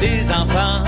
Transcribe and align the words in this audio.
des 0.00 0.30
enfants. 0.30 0.82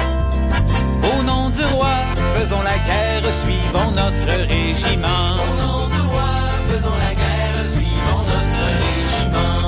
Au 1.03 1.23
nom 1.23 1.51
du 1.51 1.65
roi, 1.65 1.95
faisons 2.37 2.63
la 2.63 2.77
guerre, 2.89 3.23
suivons 3.43 3.91
notre 3.93 4.49
régiment. 4.49 5.37
Au 5.37 5.55
nom 5.63 5.87
du 5.89 6.01
roi, 6.09 6.31
faisons 6.69 6.97
la 6.99 7.15
guerre, 7.15 7.59
suivons 7.75 8.25
notre 8.33 8.63
régiment. 8.83 9.61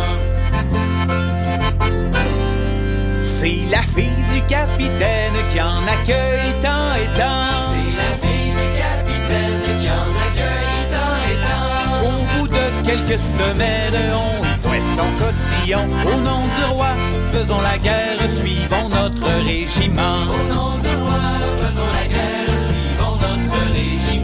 C'est 3.25 3.61
la 3.71 3.83
fille 3.95 4.25
du 4.33 4.41
capitaine 4.48 5.39
qui 5.52 5.61
en 5.61 5.83
accueille 5.87 6.52
tant 6.62 6.91
et 6.97 7.09
tant. 7.19 7.48
C'est 7.70 7.93
la 8.02 8.11
fille 8.23 8.52
du 8.61 8.69
capitaine 8.84 9.62
qui 9.80 9.89
en 9.89 10.11
accueille 10.27 10.83
tant 10.95 11.16
et 11.30 11.39
tant. 11.47 12.07
Au 12.09 12.41
bout 12.41 12.48
de 12.48 12.65
quelques 12.84 13.20
semaines, 13.20 14.12
on 14.15 14.45
fouet 14.62 14.83
son 14.97 15.11
cotillon. 15.23 15.87
Au 16.07 16.20
nom 16.20 16.43
du 16.57 16.65
roi, 16.75 16.93
faisons 17.33 17.61
la 17.61 17.79
guerre, 17.79 18.19
suivons 18.41 18.88
notre 19.09 19.45
régiment. 19.45 20.23
Au 20.29 20.55
nom 20.55 20.79
du 20.79 20.95
roi, 21.03 21.21
faisons 21.62 21.91
la 21.95 22.07
guerre, 22.09 22.55
suivons 22.66 23.16
notre 23.21 23.73
régiment. 23.73 24.18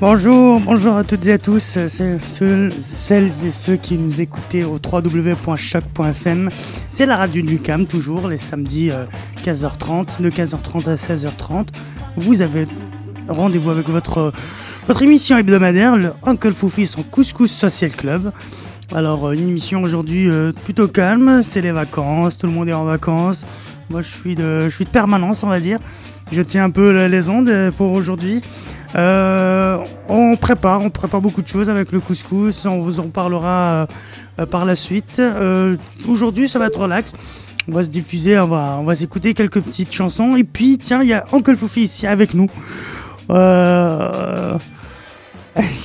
Bonjour, 0.00 0.60
bonjour 0.60 0.94
à 0.96 1.02
toutes 1.02 1.26
et 1.26 1.32
à 1.32 1.38
tous, 1.38 1.58
c'est 1.58 1.88
ceux- 1.88 2.68
celles 2.84 3.30
et 3.44 3.50
ceux 3.50 3.74
qui 3.76 3.94
nous 3.98 4.20
écoutaient 4.20 4.62
au 4.62 4.74
www.choc.fm. 4.78 6.48
C'est 6.90 7.04
la 7.06 7.16
radio 7.16 7.42
du 7.42 7.58
CAM, 7.58 7.86
toujours, 7.86 8.28
les 8.28 8.36
samedis 8.36 8.90
euh, 8.92 9.04
15h30, 9.44 10.20
de 10.20 10.30
15h30 10.30 10.88
à 10.88 10.94
16h30. 10.94 11.68
Vous 12.16 12.42
avez 12.42 12.68
rendez-vous 13.28 13.70
avec 13.70 13.88
votre, 13.88 14.32
votre 14.86 15.02
émission 15.02 15.36
hebdomadaire, 15.36 15.96
le 15.96 16.12
Uncle 16.24 16.52
Foufi 16.52 16.82
et 16.82 16.86
son 16.86 17.02
Couscous 17.02 17.50
Social 17.50 17.90
Club. 17.90 18.30
Alors, 18.94 19.26
euh, 19.26 19.32
une 19.32 19.48
émission 19.48 19.82
aujourd'hui 19.82 20.28
euh, 20.30 20.52
plutôt 20.64 20.86
calme, 20.86 21.42
c'est 21.42 21.60
les 21.60 21.72
vacances, 21.72 22.38
tout 22.38 22.46
le 22.46 22.52
monde 22.52 22.68
est 22.68 22.72
en 22.72 22.84
vacances. 22.84 23.44
Moi, 23.90 24.02
je 24.02 24.08
suis 24.08 24.36
de, 24.36 24.60
je 24.68 24.74
suis 24.74 24.84
de 24.84 24.90
permanence, 24.90 25.42
on 25.42 25.48
va 25.48 25.58
dire. 25.58 25.80
Je 26.32 26.42
tiens 26.42 26.64
un 26.64 26.70
peu 26.70 26.92
le- 26.92 27.06
les 27.08 27.28
ondes 27.28 27.48
euh, 27.48 27.70
pour 27.70 27.92
aujourd'hui. 27.92 28.40
Euh, 28.96 29.78
on 30.08 30.36
prépare, 30.36 30.82
on 30.82 30.90
prépare 30.90 31.20
beaucoup 31.20 31.42
de 31.42 31.48
choses 31.48 31.68
avec 31.68 31.92
le 31.92 32.00
couscous. 32.00 32.64
On 32.66 32.78
vous 32.78 33.00
en 33.00 33.08
parlera 33.08 33.86
euh, 34.38 34.46
par 34.46 34.64
la 34.64 34.76
suite. 34.76 35.20
Aujourd'hui, 36.08 36.48
ça 36.48 36.58
va 36.58 36.66
être 36.66 36.80
relax. 36.80 37.12
On 37.70 37.72
va 37.72 37.82
se 37.84 37.90
diffuser, 37.90 38.38
on 38.38 38.46
va, 38.46 38.78
on 38.80 38.84
va 38.84 38.94
s'écouter 38.94 39.34
quelques 39.34 39.60
petites 39.60 39.92
chansons. 39.92 40.36
Et 40.36 40.44
puis, 40.44 40.78
tiens, 40.78 41.02
il 41.02 41.08
y 41.08 41.12
a 41.12 41.24
Uncle 41.32 41.54
Foufi 41.56 41.82
ici 41.82 42.06
avec 42.06 42.32
nous. 42.34 42.48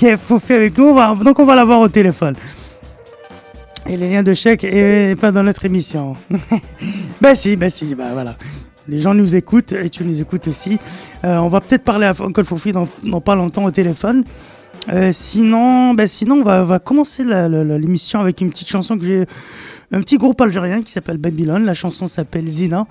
Il 0.01 0.07
y 0.07 0.11
a 0.11 0.17
Foufi 0.17 0.53
avec 0.53 0.77
nous, 0.77 0.85
on 0.89 0.93
va- 0.93 1.15
donc 1.15 1.39
on 1.39 1.45
va 1.45 1.55
l'avoir 1.55 1.79
au 1.79 1.87
téléphone. 1.89 2.35
Et 3.87 3.97
les 3.97 4.09
liens 4.09 4.23
de 4.23 4.33
chèque 4.33 4.63
et 4.63 5.15
pas 5.19 5.31
dans 5.31 5.43
notre 5.43 5.65
émission. 5.65 6.15
bah 7.21 7.33
si, 7.35 7.55
bah 7.55 7.69
si, 7.69 7.95
bah 7.95 8.09
voilà. 8.13 8.35
Les 8.87 8.97
gens 8.97 9.13
nous 9.13 9.35
écoutent 9.35 9.71
et 9.71 9.89
tu 9.89 10.03
nous 10.03 10.21
écoutes 10.21 10.47
aussi. 10.47 10.77
Euh, 11.23 11.37
on 11.37 11.47
va 11.47 11.61
peut-être 11.61 11.83
parler 11.83 12.05
à 12.05 12.13
Uncle 12.19 12.43
Foufi 12.43 12.71
dans, 12.71 12.87
pas 13.21 13.35
longtemps 13.35 13.65
au 13.65 13.71
téléphone. 13.71 14.23
Euh, 14.89 15.11
sinon, 15.13 15.93
bah 15.93 16.07
sinon, 16.07 16.37
on 16.37 16.43
va, 16.43 16.63
va 16.63 16.79
commencer 16.79 17.23
l'émission 17.23 18.19
avec 18.19 18.41
une 18.41 18.49
petite 18.49 18.67
chanson 18.67 18.97
que 18.97 19.05
j'ai. 19.05 19.25
Un 19.91 19.99
petit 19.99 20.17
groupe 20.17 20.41
algérien 20.41 20.81
qui 20.81 20.91
s'appelle 20.91 21.17
Babylone. 21.17 21.65
La 21.65 21.75
chanson 21.75 22.07
s'appelle 22.07 22.47
Zina. 22.47 22.87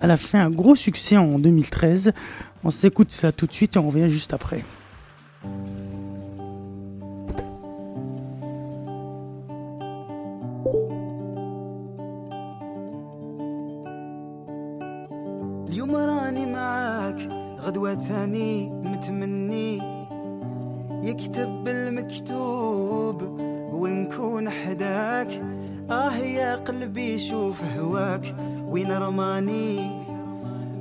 Elle 0.00 0.10
a 0.10 0.16
fait 0.16 0.38
un 0.38 0.50
gros 0.50 0.74
succès 0.74 1.16
en 1.16 1.38
2013. 1.38 2.12
On 2.64 2.70
s'écoute 2.70 3.12
ça 3.12 3.30
tout 3.30 3.46
de 3.46 3.52
suite 3.52 3.76
et 3.76 3.78
on 3.78 3.86
revient 3.86 4.08
juste 4.08 4.34
après. 4.34 4.64
غدوة 17.62 17.94
تاني 17.94 18.70
متمني 18.70 19.78
يكتب 21.02 21.68
المكتوب 21.68 23.22
ونكون 23.72 24.50
حداك. 24.50 25.42
آه 25.90 26.16
يا 26.16 26.56
قلبي 26.56 27.18
شوف 27.18 27.62
هواك. 27.78 28.34
وين 28.68 28.92
رماني؟ 28.92 29.90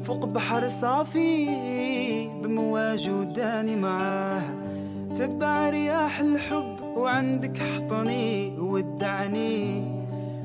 فوق 0.04 0.26
بحر 0.26 0.68
صافي 0.68 1.48
بمواج 2.44 3.10
وداني 3.10 3.76
معاه. 3.76 4.42
تبع 5.16 5.70
رياح 5.70 6.20
الحب 6.20 6.76
وعندك 6.96 7.58
حطني 7.58 8.60
ودعني. 8.60 9.84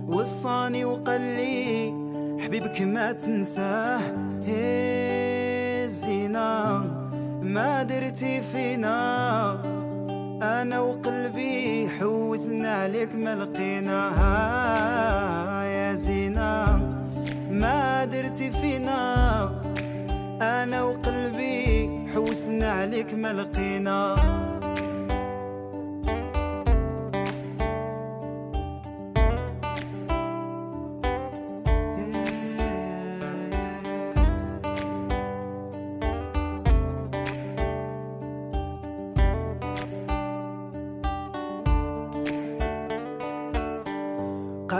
وصاني 0.08 0.84
وقال 0.84 1.20
لي 1.20 1.92
حبيبك 2.44 2.82
ما 2.82 3.12
تنساه. 3.12 4.00
هي 4.46 5.25
ما 7.42 7.82
درتي 7.82 8.40
فينا. 8.40 8.96
أنا 10.42 10.80
وقلبي 10.80 11.88
حوسنا 11.88 12.74
عليك 12.74 13.14
ما 13.14 13.34
لقينا. 13.34 14.12
يا 15.64 15.94
زينة 15.94 16.80
ما 17.50 18.04
درتي 18.04 18.50
فينا. 18.50 19.00
أنا 20.42 20.82
وقلبي 20.82 21.90
حوسنا 22.14 22.72
عليك 22.72 23.14
ما 23.14 23.32
لقينا. 23.32 24.16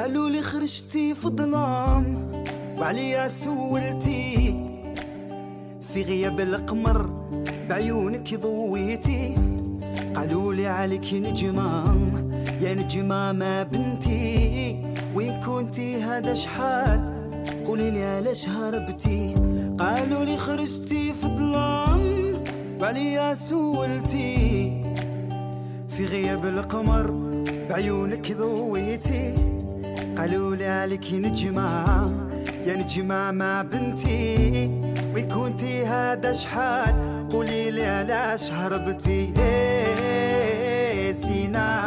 قالوا 0.07 0.29
لي 0.29 0.43
خرجتي 0.43 1.15
في 1.15 1.25
الظلام. 1.25 2.33
وعليا 2.79 3.29
سولتي 3.29 4.55
في 5.93 6.03
غياب 6.03 6.41
القمر 6.41 7.11
بعيونك 7.69 8.35
ضويتي. 8.35 9.35
قالوا 10.17 10.55
لي 10.55 10.67
عليك 10.67 11.15
نجمة 11.15 11.97
يا 12.61 12.75
نجمة 12.75 13.33
ما 13.33 13.63
بنتي. 13.63 14.85
وين 15.15 15.41
كنتي؟ 15.41 15.97
هذا 15.97 16.35
شحال؟ 16.35 17.01
قولي 17.67 17.91
لي 17.91 18.05
علاش 18.05 18.49
هربتي؟ 18.49 19.35
قالوا 19.79 20.25
لي 20.25 20.37
خرجتي 20.37 21.13
في 21.13 21.25
الظلام. 21.25 22.01
وعليا 22.81 23.35
سولتي 23.35 24.37
في 25.89 26.05
غياب 26.05 26.47
القمر 26.47 27.11
بعيونك 27.71 28.33
ضويتي. 28.33 29.56
قالوا 30.19 30.57
لي 30.57 30.67
عليك 30.67 31.13
نجمة 31.13 32.13
يا 32.67 32.77
نجمة 32.77 33.31
ما 33.31 33.63
بنتي. 33.63 34.71
وين 35.15 35.29
كنتي 35.29 35.87
هذا 35.87 36.33
شحال؟ 36.33 36.95
قولي 37.33 37.71
لي 37.71 37.87
علاش 37.87 38.51
هربتي؟ 38.51 39.33
إيه 39.39 41.13
سينا 41.13 41.85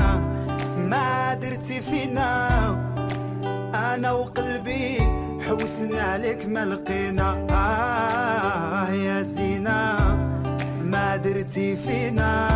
ما 0.78 1.34
درتي 1.34 1.82
فينا. 1.82 2.50
أنا 3.76 4.12
وقلبي 4.12 4.98
حوسنا 5.48 6.02
عليك 6.02 6.46
ما 6.46 6.66
لقينا. 6.66 7.48
آه 7.52 8.90
يا 8.94 9.22
زينة 9.22 9.98
ما 10.84 11.16
درتي 11.16 11.76
فينا. 11.76 12.50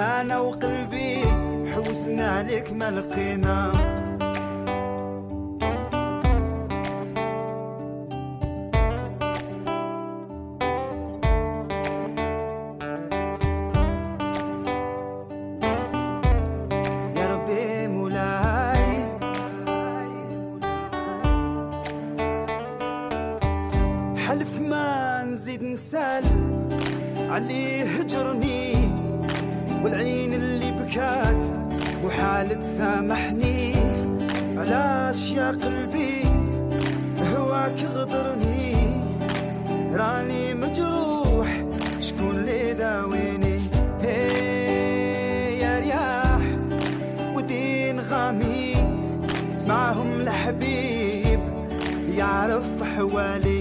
أنا 0.00 0.38
وقلبي 0.38 1.24
حوسنا 1.74 2.30
عليك 2.30 2.72
ما 2.72 2.90
لقينا. 2.90 3.72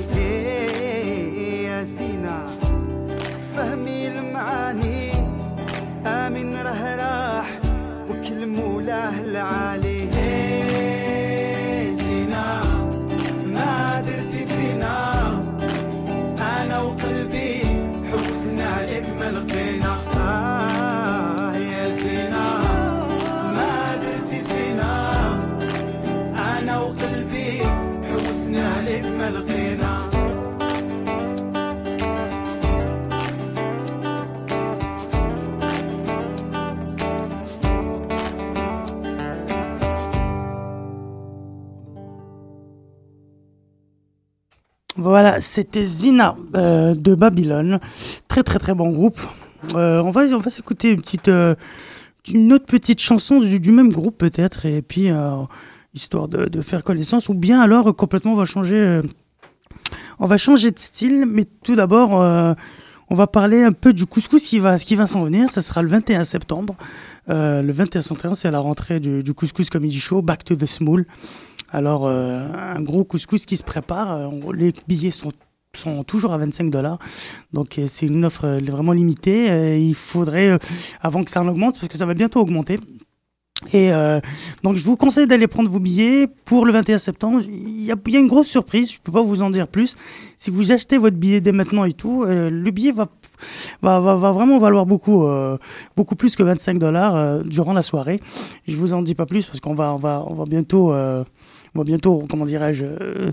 حوالي 0.01 1.63
يا 1.63 1.83
سينا 1.83 2.47
فهمي 3.55 4.07
المعاني 4.07 5.11
آمن 6.05 6.55
راه 6.55 6.95
راح 6.95 7.49
وكل 8.09 8.47
مولاه 8.47 9.21
العالي. 9.21 9.92
Voilà, 45.03 45.41
c'était 45.41 45.83
Zina 45.83 46.37
euh, 46.55 46.95
de 46.95 47.13
Babylone. 47.13 47.81
Très 48.29 48.41
très 48.41 48.57
très 48.57 48.73
bon 48.73 48.89
groupe. 48.89 49.19
Euh, 49.75 50.01
on 50.01 50.11
va, 50.11 50.21
on 50.27 50.39
va 50.39 50.49
s'écouter 50.49 50.91
une 50.91 51.01
petite, 51.01 51.27
euh, 51.27 51.55
une 52.31 52.53
autre 52.53 52.65
petite 52.65 53.01
chanson 53.01 53.41
du, 53.41 53.71
même 53.73 53.91
groupe 53.91 54.17
peut-être, 54.17 54.65
et 54.65 54.81
puis 54.81 55.09
histoire 55.93 56.29
de, 56.29 56.61
faire 56.61 56.85
connaissance, 56.85 57.27
ou 57.27 57.33
bien 57.33 57.59
alors 57.59 57.93
complètement 57.95 58.31
on 58.31 58.35
va 58.35 58.45
changer, 58.45 59.01
on 60.19 60.25
va 60.25 60.37
changer 60.37 60.71
de 60.71 60.79
style, 60.79 61.25
mais 61.27 61.45
tout 61.63 61.75
d'abord 61.75 62.11
on 63.09 63.15
va 63.15 63.27
parler 63.27 63.61
un 63.61 63.73
peu 63.73 63.91
du 63.91 64.05
couscous 64.05 64.47
qui 64.47 64.59
va, 64.59 64.77
ce 64.77 64.85
qui 64.85 64.95
va 64.95 65.05
s'en 65.05 65.25
venir. 65.25 65.51
Ça 65.51 65.61
sera 65.61 65.81
le 65.81 65.89
21 65.89 66.23
septembre. 66.23 66.75
Le 67.27 67.71
21 67.71 68.01
septembre, 68.01 68.37
c'est 68.37 68.51
la 68.51 68.59
rentrée 68.59 69.01
du, 69.01 69.21
du 69.21 69.33
Couscous 69.33 69.69
Comedy 69.69 69.99
Show, 69.99 70.21
Back 70.21 70.45
to 70.45 70.55
the 70.55 70.65
Small. 70.65 71.05
Alors, 71.73 72.05
euh, 72.05 72.47
un 72.53 72.81
gros 72.81 73.03
couscous 73.03 73.47
qui 73.47 73.57
se 73.57 73.63
prépare. 73.63 74.13
Euh, 74.13 74.53
les 74.53 74.73
billets 74.87 75.09
sont, 75.09 75.31
sont 75.75 76.03
toujours 76.03 76.31
à 76.31 76.37
25 76.37 76.69
dollars. 76.69 76.99
Donc, 77.51 77.79
euh, 77.79 77.87
c'est 77.87 78.05
une 78.05 78.23
offre 78.25 78.59
vraiment 78.61 78.93
limitée. 78.93 79.79
Il 79.79 79.95
faudrait, 79.95 80.59
avant 81.01 81.23
que 81.23 81.31
ça 81.31 81.41
en 81.41 81.47
augmente, 81.47 81.79
parce 81.79 81.91
que 81.91 81.97
ça 81.97 82.05
va 82.05 82.13
bientôt 82.13 82.39
augmenter. 82.39 82.79
Et 83.71 83.91
donc, 84.61 84.75
je 84.75 84.83
vous 84.83 84.97
conseille 84.97 85.25
d'aller 85.25 85.47
prendre 85.47 85.69
vos 85.69 85.79
billets 85.79 86.27
pour 86.43 86.65
le 86.65 86.73
21 86.73 86.97
septembre. 86.97 87.39
Il 87.47 87.85
y 87.85 87.93
a, 87.93 87.95
une 88.05 88.27
grosse 88.27 88.49
surprise, 88.49 88.91
je 88.91 88.97
ne 88.97 89.03
peux 89.03 89.13
pas 89.13 89.21
vous 89.21 89.41
en 89.41 89.49
dire 89.49 89.69
plus. 89.69 89.95
Si 90.35 90.51
vous 90.51 90.73
achetez 90.73 90.97
votre 90.97 91.15
billet 91.15 91.39
dès 91.39 91.53
maintenant 91.53 91.85
et 91.85 91.93
tout, 91.93 92.25
le 92.25 92.71
billet 92.71 92.91
va, 92.91 93.07
va, 93.81 94.01
va, 94.01 94.17
va 94.17 94.31
vraiment 94.33 94.59
valoir 94.59 94.85
beaucoup, 94.85 95.25
beaucoup 95.95 96.17
plus 96.17 96.35
que 96.35 96.43
25 96.43 96.77
dollars 96.77 97.41
durant 97.45 97.71
la 97.71 97.83
soirée. 97.83 98.19
Je 98.67 98.75
vous 98.75 98.91
en 98.91 99.01
dis 99.01 99.15
pas 99.15 99.25
plus 99.25 99.45
parce 99.45 99.61
qu'on 99.61 99.73
va, 99.73 99.93
on 99.93 99.97
va, 99.97 100.25
on 100.27 100.33
va 100.33 100.43
bientôt, 100.43 100.93
euh, 101.72 101.72
on 101.74 101.78
va 101.78 101.84
bientôt, 101.84 102.26
comment 102.30 102.46
dirais-je, 102.46 102.84
euh, 102.84 103.32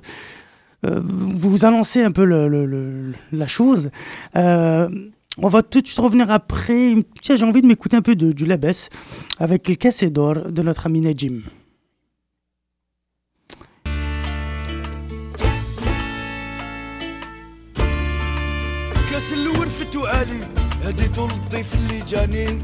euh, 0.86 1.02
vous 1.04 1.66
annoncer 1.66 2.02
un 2.02 2.12
peu 2.12 2.26
le, 2.26 2.48
le- 2.48 2.66
le- 2.66 3.14
la 3.32 3.48
chose. 3.48 3.90
Euh, 4.36 4.90
on 5.38 5.48
va 5.48 5.64
tout 5.64 5.82
de 5.82 5.88
suite 5.88 6.00
revenir 6.00 6.30
après. 6.32 6.96
Tiens, 7.22 7.36
j'ai 7.36 7.46
envie 7.46 7.62
de 7.62 7.68
m'écouter 7.68 7.98
un 7.98 8.02
peu 8.02 8.16
de, 8.16 8.32
du 8.32 8.46
Labès 8.46 8.90
avec 9.40 9.68
le 9.68 9.76
Cassédor 9.76 10.52
de 10.52 10.62
notre 10.62 10.86
ami 10.86 11.02
Najim. 11.02 11.42
كاس 19.12 19.34
الورفت 19.34 19.96
وعالي 19.96 20.40
هديتو 20.84 21.28
للضيف 21.28 21.76
اللي 21.76 22.00
جاني 22.08 22.62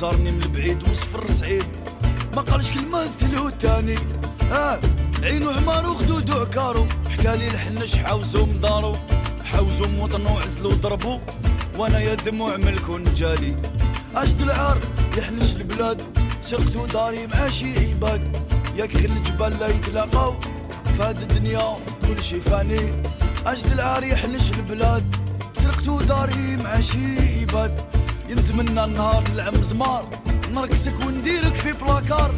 زارني 0.00 0.30
من 0.32 0.42
البعيد 0.42 0.82
وصفر 0.82 1.30
سعيد 1.30 1.64
ما 2.36 2.42
قالش 2.42 2.70
كلمة 2.70 3.04
زدلو 3.04 3.48
تاني 3.48 3.96
اه 4.52 4.80
عينو 5.23 5.53
حمار 5.53 5.89
وخدودو 5.89 6.33
عكارو 6.33 6.87
حكالي 7.09 7.47
الحنش 7.47 7.95
حاوزو 7.95 8.45
مدارو. 8.45 8.95
حاوزو 9.43 9.87
موطنو 9.87 10.37
عزلو 10.37 10.69
ضربو. 10.69 11.19
وأنا 11.77 11.99
يا 11.99 12.13
دموع 12.13 12.57
ملكو 12.57 12.97
نجالي. 12.97 13.55
اجد 14.15 14.41
العار 14.41 14.77
يحنش 15.17 15.51
البلاد. 15.51 16.01
سرقتو 16.41 16.85
داري 16.85 17.27
مع 17.27 17.49
شي 17.49 17.89
عباد. 17.89 18.21
ياك 18.75 18.91
خل 18.97 19.05
الجبال 19.05 19.59
لا 19.59 19.67
يتلاقاو. 19.67 20.35
فهاد 20.97 21.21
الدنيا 21.21 21.77
كل 22.07 22.23
شي 22.23 22.41
فاني. 22.41 23.03
اجد 23.45 23.71
العار 23.71 24.03
يحنش 24.03 24.51
البلاد. 24.51 25.15
سرقتو 25.61 26.01
داري 26.01 26.57
مع 26.63 26.81
شي 26.81 27.39
عباد. 27.41 27.81
ينتمنى 28.29 28.83
النهار 28.83 29.23
نلعب 29.33 29.57
مزمار 29.57 30.09
نركسك 30.53 30.99
ونديرك 31.05 31.53
في 31.53 31.73
بلاكار. 31.73 32.35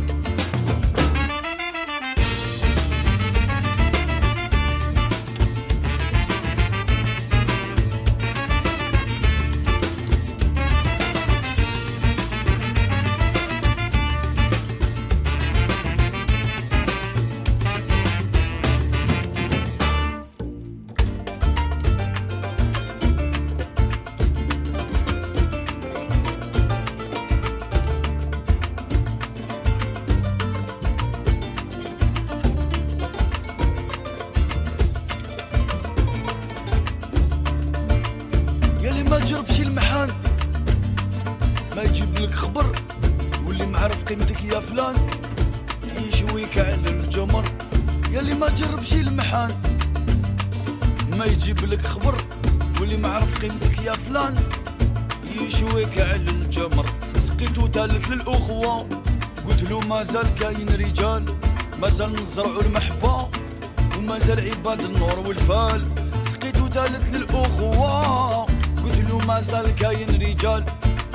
كاين 69.80 70.22
رجال 70.22 70.64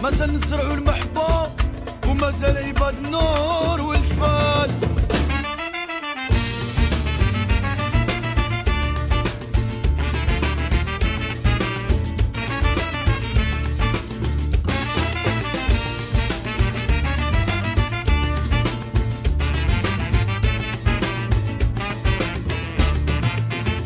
مازال 0.02 0.33
نزرعوا 0.33 0.75
المحبة 0.75 1.50
ومازال 2.06 2.56
عباد 2.56 2.94
النور 2.97 3.80
والفال 3.80 4.71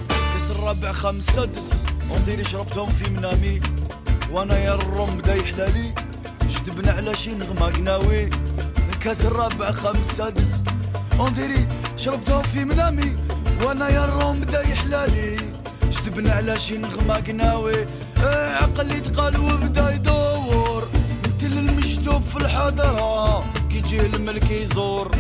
كاس 0.08 0.50
الرابع 0.50 0.92
خمس 0.92 1.25
سادس 1.25 1.70
ونديري 2.11 2.44
شربتهم 2.44 2.92
في 2.92 3.11
منامي. 3.11 3.61
وأنا 4.32 4.58
يا 4.58 4.75
الروم 4.75 5.16
بدا 5.16 5.35
يحلالي 5.35 5.94
جدبنا 6.47 6.92
على 6.92 7.14
شي 7.14 7.35
نغمة 7.35 7.66
قناوي 7.66 8.30
كاس 9.00 9.25
الرابع 9.25 9.73
خمس 9.73 10.06
سادس. 10.16 10.62
ونديري 11.18 11.68
شربتهم 11.97 12.42
في 12.42 12.64
منامي. 12.64 13.16
وأنا 13.62 13.88
يا 13.88 14.04
الروم 14.04 14.40
بدا 14.40 14.68
يحلالي 14.68 15.37
جذبنا 15.82 16.32
على 16.32 16.58
شي 16.58 16.78
نغمة 16.78 17.14
قناوي 17.14 17.75
إيه 18.23 18.56
عقل 18.56 18.90
يتقال 18.90 19.40
وبدا 19.40 19.94
يدور. 19.94 20.88
مثل 21.25 21.52
المشدوب 21.58 22.23
في 22.23 22.37
الحضرة 22.37 23.40
كي 23.70 23.78
يجي 23.78 24.06
الملك 24.06 24.50
يزور. 24.50 25.11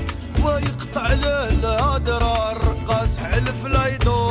ويقطع 0.44 1.06
له 1.12 1.48
الهدرة 1.48 2.52
الرقاص 2.52 3.16
حلف 3.16 3.66
لا 3.66 3.86
يدور. 3.94 4.27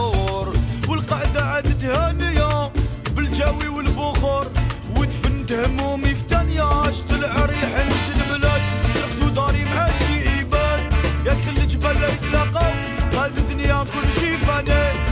day. 14.68 15.07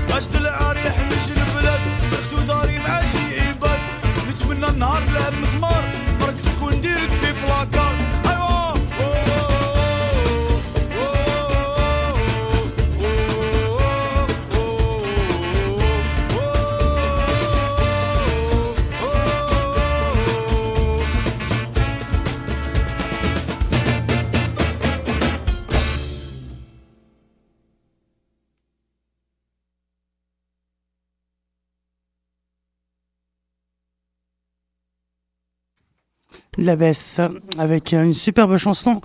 La 36.65 36.75
baisse 36.75 37.21
avec 37.59 37.93
une 37.93 38.13
superbe 38.13 38.57
chanson. 38.57 38.99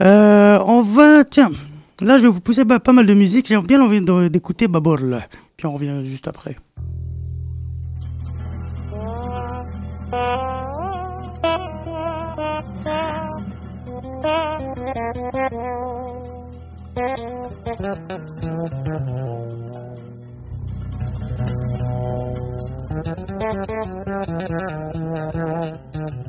Euh, 0.00 0.58
on 0.66 0.82
va, 0.82 1.22
tiens, 1.22 1.52
là 2.00 2.18
je 2.18 2.24
vais 2.24 2.28
vous 2.28 2.40
pousser 2.40 2.64
pas, 2.64 2.80
mal 2.92 3.06
de 3.06 3.14
musique. 3.14 3.46
J'ai 3.46 3.56
bien 3.58 3.80
envie 3.80 4.00
d'écouter 4.30 4.66
Baborl. 4.66 5.20
Puis 5.56 5.68
on 5.68 5.74
revient 5.74 6.02
juste 6.02 6.26
après. 6.26 6.56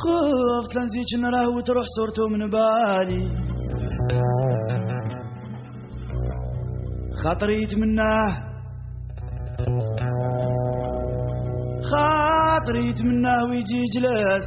خفت 0.00 0.70
لنزيد 0.76 1.10
نراه 1.22 1.48
وتروح 1.56 1.84
صورته 1.96 2.22
من 2.28 2.50
بالي. 2.50 3.24
خاطري 7.24 7.62
يتمناه 7.62 8.30
خاطري 11.90 12.82
يتمناه 12.88 13.44
ويجي 13.50 13.78
يجلس 13.84 14.46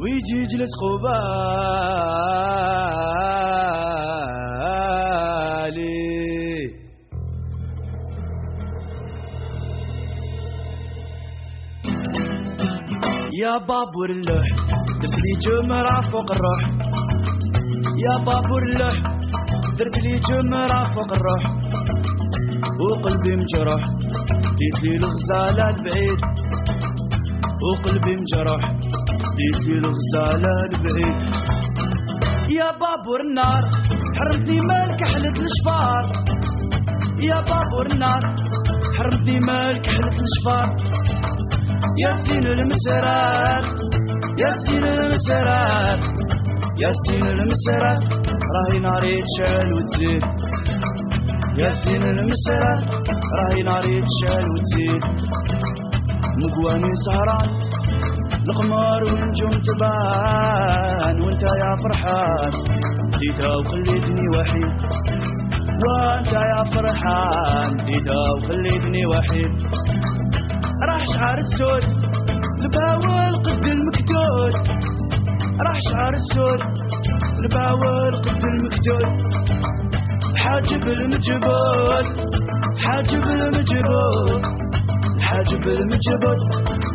ويجي 0.00 0.36
يجلس 0.42 0.72
قبالي. 0.82 1.18
يا 13.42 13.54
بابور 13.58 14.10
اللوح 14.10 14.46
درت 15.00 15.14
لي 15.24 15.32
جمرة 15.44 15.96
فوق 16.10 16.28
الروح. 16.32 16.62
يا 18.04 18.14
بابور 18.26 18.62
اللوح 18.62 18.96
درت 19.78 19.96
لي 19.98 20.14
جمرة 20.28 20.80
فوق 20.94 21.10
الروح. 21.12 21.42
وقلبي 22.80 23.32
مجروح. 23.36 23.82
ديت 24.58 24.78
لي 24.82 24.96
الغزالة 24.96 25.68
البعيد 25.74 26.20
وقلبي 27.64 28.16
مجروح 28.20 28.62
ديت 29.38 29.60
لي 29.66 29.74
الغزالة 29.82 30.52
البعيد 30.72 31.18
يا 32.58 32.70
بابور 32.80 33.20
النار 33.20 33.62
حرمتني 34.18 34.60
مالك 34.60 35.00
حلت 35.04 35.38
الشفار. 35.46 36.04
يا 37.20 37.38
بابور 37.48 37.86
النار 37.92 38.20
حرمتني 38.98 39.38
مالك 39.48 39.86
حلت 39.86 40.18
الشفار. 40.26 40.68
يا 42.02 42.12
سين 42.24 42.46
المسرات 42.46 43.64
يا 44.42 44.50
سين 44.64 44.84
المسرات. 44.84 46.02
يا 46.82 46.92
سين 47.06 47.26
المسرات 47.26 48.02
راهي 48.54 48.78
ناري 48.78 49.20
تشال 49.26 49.72
وتزيد. 49.72 50.47
يا 51.58 51.70
المسرات 51.94 52.82
راهي 53.38 53.62
ناري 53.62 54.02
تشال 54.08 54.44
وتزيد. 54.50 55.02
مقواني 56.42 56.90
سهران 57.04 57.48
القمر 58.48 59.02
والنجوم 59.04 59.54
تبان 59.66 61.20
وانت 61.22 61.42
يا 61.42 61.72
فرحان. 61.82 62.52
ديتها 63.20 63.56
وخليتني 63.56 64.26
وحيد. 64.34 64.74
وانت 65.84 66.32
يا 66.32 66.62
فرحان 66.72 67.70
ديتها 67.86 68.24
وخليتني 68.36 69.06
وحيد. 69.06 69.52
راح 70.88 71.04
شعر 71.14 71.38
السود 71.38 71.84
الباول 72.60 73.32
قد 73.46 73.64
المكدود. 73.64 74.54
راح 75.66 75.78
شعر 75.92 76.14
السود 76.14 76.60
الباول 77.44 78.12
قد 78.24 78.42
المكدود. 78.44 79.27
حاجب 80.48 80.84
المجبود 80.88 82.06
حاجب 82.84 83.24
المجبود 83.24 84.42
حاجب 85.20 85.64
المجبود 85.66 86.38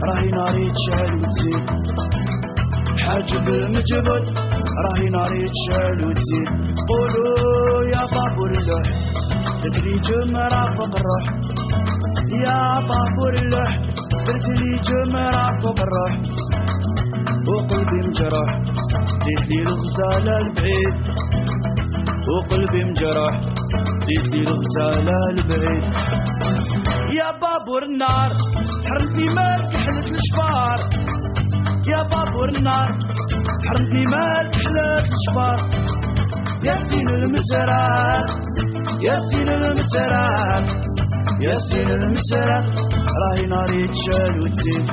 راهي 0.08 0.30
ناري 0.38 0.72
تشعل 0.76 1.12
وتزيد. 1.16 1.66
حاجب 3.06 3.48
المجبود 3.48 4.24
راهي 4.86 5.08
ناري 5.16 5.50
تشعل 5.54 5.98
وتزيد. 6.06 6.48
قولوا 6.90 7.84
يا 7.94 8.04
بابور 8.14 8.52
اللوح 8.60 8.88
تدري 9.64 9.96
فوق 10.78 10.96
الروح. 11.00 11.26
يا 12.46 12.60
بابور 12.90 13.34
اللوح 13.42 13.72
جمرة 14.88 15.46
فوق 15.64 15.80
الروح. 15.80 16.14
وقلبي 17.48 18.00
مجروح 18.08 18.50
ديت 19.26 19.46
لي 19.50 19.60
الغزالة 19.64 20.38
البعيد. 20.38 21.13
وقلبي 22.30 22.82
مجروح 22.90 23.36
ديت 24.08 24.26
لي 24.34 24.42
الغزالة 24.48 25.18
البعيد 25.34 25.84
يا 27.20 27.30
بابور 27.42 27.84
النار 27.84 28.32
حرمتني 28.88 29.28
مالك 29.38 29.72
حلت 29.86 30.08
الشفار 30.18 30.80
يا 31.92 32.02
بابور 32.12 32.50
النار 32.58 32.90
حرمتني 33.68 34.04
مالك 34.14 34.54
حلت 34.64 35.06
الشفار 35.14 35.60
يا 36.68 36.76
سين 36.90 37.10
المسرات 37.10 38.28
يا 39.08 39.20
سين 39.30 39.50
المسرات 39.50 40.66
يا 41.42 41.56
سين 41.70 41.90
المسرات 41.92 42.66
راهي 43.22 43.46
ناري 43.54 43.88
تشال 43.88 44.34
وتزيد 44.44 44.86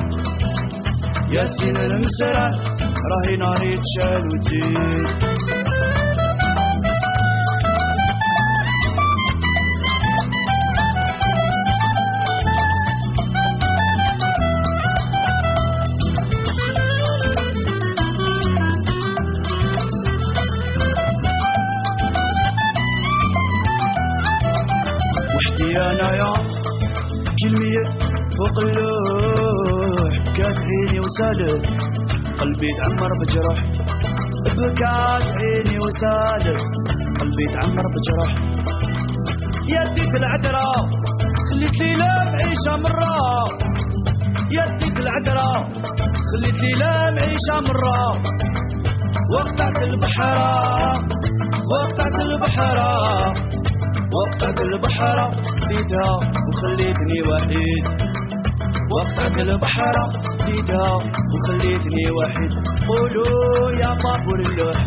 يا 1.35 1.43
سين 1.57 1.77
المسرات 1.77 2.55
راهي 3.11 3.35
ناري 3.43 3.71
تشال 3.85 4.21
وتزيد 4.31 5.07
قلبي 32.61 32.77
تعمر 32.77 33.11
بجرح 33.21 33.59
بكات 34.57 35.25
عيني 35.41 35.77
وسالت 35.85 36.61
قلبي 37.19 37.45
تعمر 37.53 37.85
بجرح 37.93 38.31
يا 39.73 39.83
ديت 39.93 40.15
العذرة 40.15 40.71
خليت 41.49 41.79
ليلة 41.81 42.11
معيشة 42.33 42.73
مرة 42.83 43.15
يا 44.51 44.65
ديت 44.79 44.99
العذرة 44.99 45.49
خليت 46.31 46.59
ليلة 46.61 46.91
معيشة 47.17 47.55
مرة 47.67 47.99
وقطعت 49.33 49.77
البحرة 49.81 50.53
وقطعت 51.71 52.15
البحرة 52.21 52.91
وقطعت 54.13 54.59
البحرة 54.61 55.29
ديتها 55.67 56.11
وخليتني 56.47 57.19
وحيد. 57.29 57.85
وقطعت 58.91 59.37
البحرة 59.37 60.30
ديتها 60.45 60.89
وخليتني 61.31 62.05
وحيد. 62.17 62.51
قولوا 62.87 63.71
يا 63.81 63.91
بابور 64.03 64.39
اللوح 64.45 64.79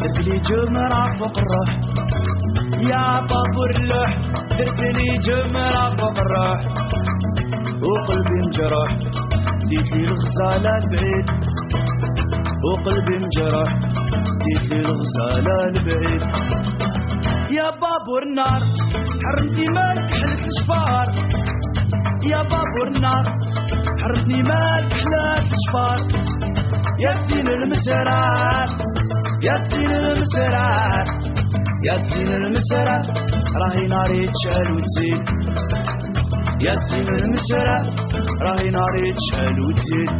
درت 0.00 0.18
لي 0.26 0.36
جمرة 0.48 1.02
فوق 1.18 1.36
الروح. 1.38 1.70
يا 2.90 3.06
بابور 3.30 3.70
اللوح 3.78 4.10
درت 4.58 4.80
لي 4.96 5.18
جمرة 5.26 5.84
فوق 5.96 6.18
الروح. 6.24 6.60
وقلبي 7.82 8.38
مجروح 8.46 8.90
ديت 9.68 9.92
لي 9.92 10.02
الغزالة 10.08 10.72
البعيد 10.82 11.26
وقلبي 12.64 13.16
مجروح 13.24 13.70
ديت 14.44 14.64
لي 14.72 14.80
الغزالة 14.80 15.56
البعيد 15.68 16.22
يا 17.56 17.70
بابور 17.82 18.22
النار 18.26 18.60
حرمتني 19.24 19.66
مالك 19.76 20.10
حلت 20.10 20.42
الشفار. 20.50 21.06
يا 22.32 22.42
بابور 22.42 22.86
النار 22.96 23.24
حرمتني 24.02 24.42
مالك 24.42 24.92
حلت 24.92 25.52
الشفار 25.52 25.98
يا 27.04 27.12
زين 27.28 27.48
المسرات 27.48 28.70
يا 29.42 29.56
زين 29.68 29.90
المسرات 29.90 31.08
يا 31.86 31.96
زين 31.96 32.30
المسرات 32.40 33.06
راهي 33.60 33.86
ناري 33.86 34.20
تشعل 34.34 34.68
وتزيد. 34.74 35.22
يا 36.60 36.74
زين 36.88 37.08
المسرات 37.22 37.86
راهي 38.42 38.68
ناري 38.78 39.06
تشعل 39.18 39.56
وتزيد. 39.66 40.10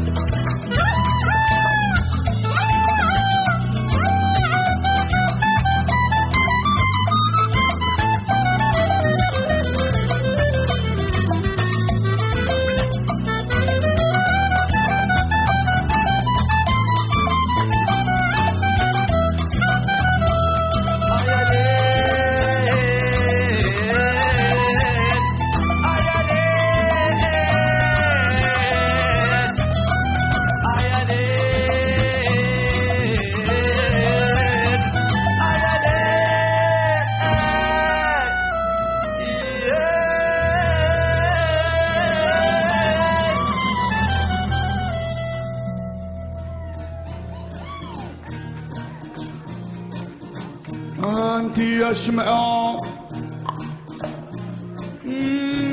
أنت 51.04 51.58
يا 51.58 51.92
شمعة 51.92 52.76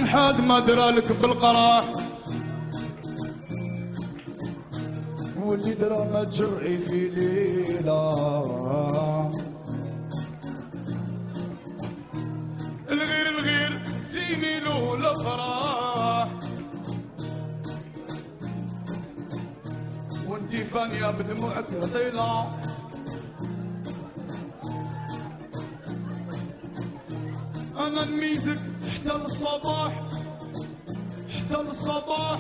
حد 0.06 0.42
ما 0.42 0.60
درالك 0.60 1.12
بالقراح 1.12 1.94
واللي 5.44 5.74
درا 5.74 6.04
ما 6.06 6.24
تجرعي 6.24 6.78
في 6.78 7.10
ليلة. 7.10 8.10
الغير 12.92 13.30
الغير 13.30 13.82
زيني 14.08 14.60
له 14.60 14.94
الافراح 14.94 16.28
وانتي 20.28 20.64
فانية 20.64 21.12
بدموعك 21.12 21.66
طيلة 21.94 22.60
أنا 27.90 28.06
حتى 28.94 29.18
للصباح 29.18 29.92
حتى 31.36 31.64
للصباح 31.64 32.40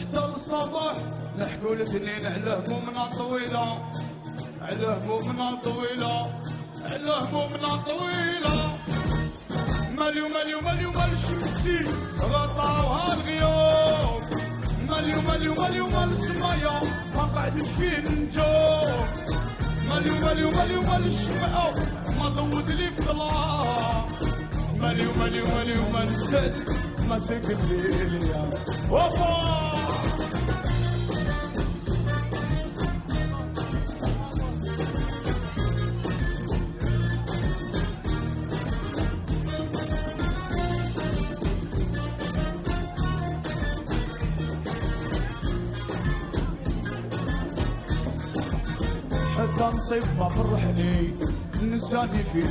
حتى 0.00 0.26
للصباح 0.26 0.96
نحكوا 1.38 1.74
الاثنين 1.74 2.26
على 2.26 2.62
همومنا 2.66 3.10
طويلة. 3.10 3.92
على 4.60 5.00
همومنا 5.04 5.60
طويلة. 5.64 6.40
على 6.84 7.12
همومنا 7.12 7.76
طويلة. 7.76 8.56
مليو 9.98 10.28
مليو 10.28 10.60
مليو 10.60 10.90
مال 10.92 11.12
الشمسي 11.12 11.78
غطاوها 12.20 13.14
الغيوم 13.14 14.22
مليو 14.88 15.20
مليو 15.28 15.54
مليو 15.54 15.86
مال 15.86 16.10
السماية 16.10 16.80
ما 17.14 17.22
قعد 17.22 17.62
فيه 17.62 17.98
نجوم 17.98 19.06
مليو 19.90 20.14
مليو 20.26 20.50
مليو 20.50 20.82
مال 20.82 21.06
الشمعة 21.06 21.72
ما 22.18 22.28
ضوت 22.28 22.70
لي 22.70 22.90
في 22.90 23.02
ظلام 23.02 24.05
مليو 24.86 25.10
مليو 25.20 25.44
مليو 25.56 25.88
مال 25.92 26.08
السد 26.08 26.54
ما 27.08 27.18
سكت 27.18 27.58
لي 27.70 28.02
اليوم 28.02 28.50
اوبا 28.90 29.56
حتى 49.38 49.76
نصيب 49.76 50.02
ما 50.18 50.28
فرحني 50.28 51.14
نساني 51.62 52.22
في 52.32 52.42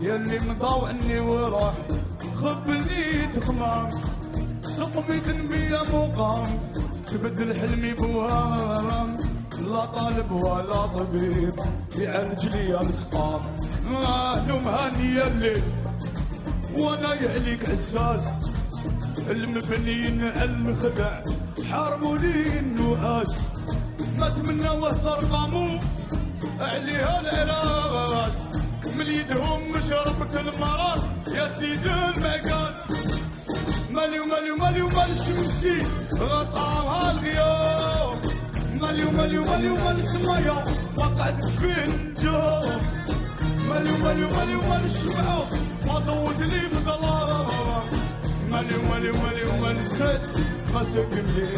الأيام 0.00 0.30
يلي 0.30 0.38
مضاوعني 0.38 1.20
وراح 1.20 1.74
خبني 2.36 3.26
تخمام. 3.34 3.90
سقمي 4.62 5.16
ذنبي 5.16 5.70
مقام 5.92 6.58
تبدل 7.06 7.54
حلمي 7.54 7.94
بوهام. 7.94 9.18
لا 9.60 9.84
طالب 9.84 10.30
ولا 10.32 10.86
طبيب 10.86 11.60
يعالج 11.98 12.48
لي 12.48 12.80
السقام 12.80 13.40
أهل 13.94 14.62
مهاني 14.62 15.22
الليل 15.22 15.62
وأنا 16.76 17.14
يعليك 17.14 17.66
حساس. 17.66 18.24
المبنيين 19.30 20.22
الخدع 20.22 21.20
حارموا 21.70 22.18
لي 22.18 22.58
النؤاس 22.58 23.32
ما 24.18 24.28
تمنى 24.28 24.70
وصر 24.70 25.18
قاموا 25.32 25.78
عليها 26.60 27.20
العراس. 27.20 28.36
من 29.00 29.06
يدهم 29.06 29.78
شربة 29.78 30.40
المرار 30.40 30.98
يا 31.26 31.48
سيد 31.48 31.86
المقاس. 31.86 32.74
مليو 33.90 34.24
مليو 34.24 34.56
مليو 34.56 34.88
مال 34.88 35.10
الشمسي 35.10 35.82
غطاها 36.14 37.10
الغيوم 37.10 38.20
مليو 38.82 39.10
مليو 39.10 39.44
مليو 39.44 39.74
مال 39.76 39.98
السماية 39.98 40.64
وقعت 40.96 41.44
في 41.44 41.84
النجوم 41.84 42.80
مليو 43.70 43.96
مليو 44.04 44.28
مليو 44.28 44.60
مال 44.68 44.84
الشمعة 44.84 45.48
ما 45.86 45.98
ضوت 45.98 46.40
لي 46.40 46.60
في 46.70 46.76
ظلام 46.84 47.86
مليو 48.50 48.82
مليو 48.92 49.14
مليو 49.24 49.56
مال 49.62 49.76
السد 49.78 50.20
ما 50.74 50.84
سكن 50.84 51.26
لي 51.36 51.48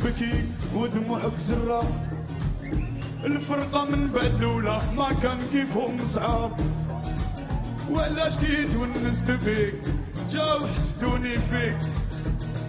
تبكي 0.00 0.44
ودموعك 0.74 1.36
زرة 1.36 1.82
الفرقة 3.24 3.84
من 3.84 4.08
بعد 4.08 4.34
الولاف 4.34 4.92
ما 4.92 5.12
كان 5.12 5.38
كيفهم 5.52 6.04
صعاب. 6.04 6.60
وعلاش 7.90 8.38
كي 8.38 8.64
تونست 8.64 9.30
بيك؟ 9.30 9.74
جاو 10.30 10.66
حسدوني 10.66 11.38
فيك. 11.38 11.78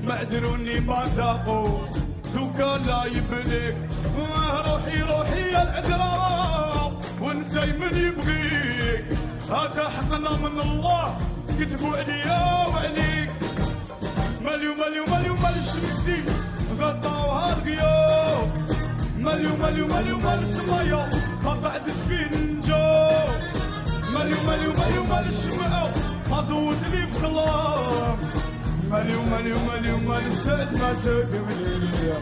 ما 0.03 0.13
عذروني 0.13 0.79
ما 0.79 1.05
ذاقوا. 1.15 1.87
دوكا 2.35 2.77
لا 2.77 3.05
يبنيك 3.05 3.75
آه، 4.19 4.71
روحي 4.71 5.01
روحي 5.01 5.51
يا 5.51 5.63
العذراء 5.63 7.01
ونسي 7.21 7.65
من 7.79 7.95
يبغيك. 7.95 9.05
هذا 9.49 9.89
حقنا 9.89 10.31
من 10.31 10.59
الله. 10.59 11.17
كتبوا 11.59 11.97
عليا 11.97 12.67
وعليك. 12.67 13.29
مليو 14.41 14.75
مليو 14.75 15.05
مليو 15.05 15.35
مال 15.35 15.57
الشمسي 15.57 16.23
غطاوها 16.81 17.53
الغيوم. 17.53 18.47
مليو 19.25 19.55
مليو 19.63 19.87
مليو 19.87 20.17
مال 20.17 20.39
السمايا 20.41 21.09
ما 21.43 21.51
قعدت 21.51 21.97
فين 22.07 22.31
نجو 22.57 22.85
مليو 24.15 24.37
مليو 24.47 24.71
مليو 24.73 25.03
مال 25.03 25.27
الشمعة 25.27 25.85
ما 26.31 26.39
ضوت 26.41 26.81
لي 26.91 27.07
في 27.07 27.19
ظلام 27.21 28.17
مليو 28.91 29.21
مليو 29.31 29.57
مليو 29.69 29.97
مال 29.97 30.25
السعد 30.25 30.73
ما 30.81 30.93
ساقي 30.93 31.39
من 31.47 31.57
ليليا 31.63 32.17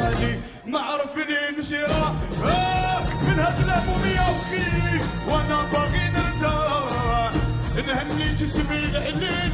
حالي 0.00 0.38
ما 0.66 0.78
عرفني 0.78 1.58
نشراح 1.58 2.12
آه 2.44 3.00
من 3.00 3.38
هاللمومية 3.38 4.20
وخي 4.20 5.04
وأنا 5.28 5.62
باغي 5.72 6.08
نرتاح 6.08 7.32
نهني 7.86 8.34
جسمي 8.34 8.78
العليل 8.78 9.52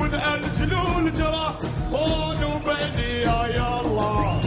ونعالج 0.00 0.62
له 0.62 0.98
الجراح 0.98 1.54
ونوبة 1.92 2.74
لي 2.96 3.20
يا 3.20 3.80
الله 3.80 4.42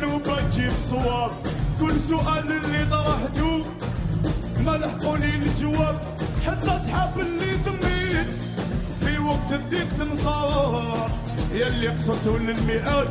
نوبة 0.00 0.40
تجيب 0.40 0.72
صواب. 0.78 1.30
كل 1.80 2.00
سؤال 2.00 2.52
اللي 2.52 2.84
طرحته 2.90 3.64
ما 4.64 4.70
لحقوني 4.70 5.34
الجواب. 5.34 6.00
حتى 6.46 6.70
أصحاب 6.76 7.20
اللي 7.20 7.52
ضميت 7.66 8.26
في 9.04 9.18
وقت 9.18 9.52
الضيق 9.52 9.86
تنصار 9.98 11.10
يا 11.54 11.66
اللي 11.66 11.88
قصدتوا 11.88 12.38
للمئات. 12.38 13.08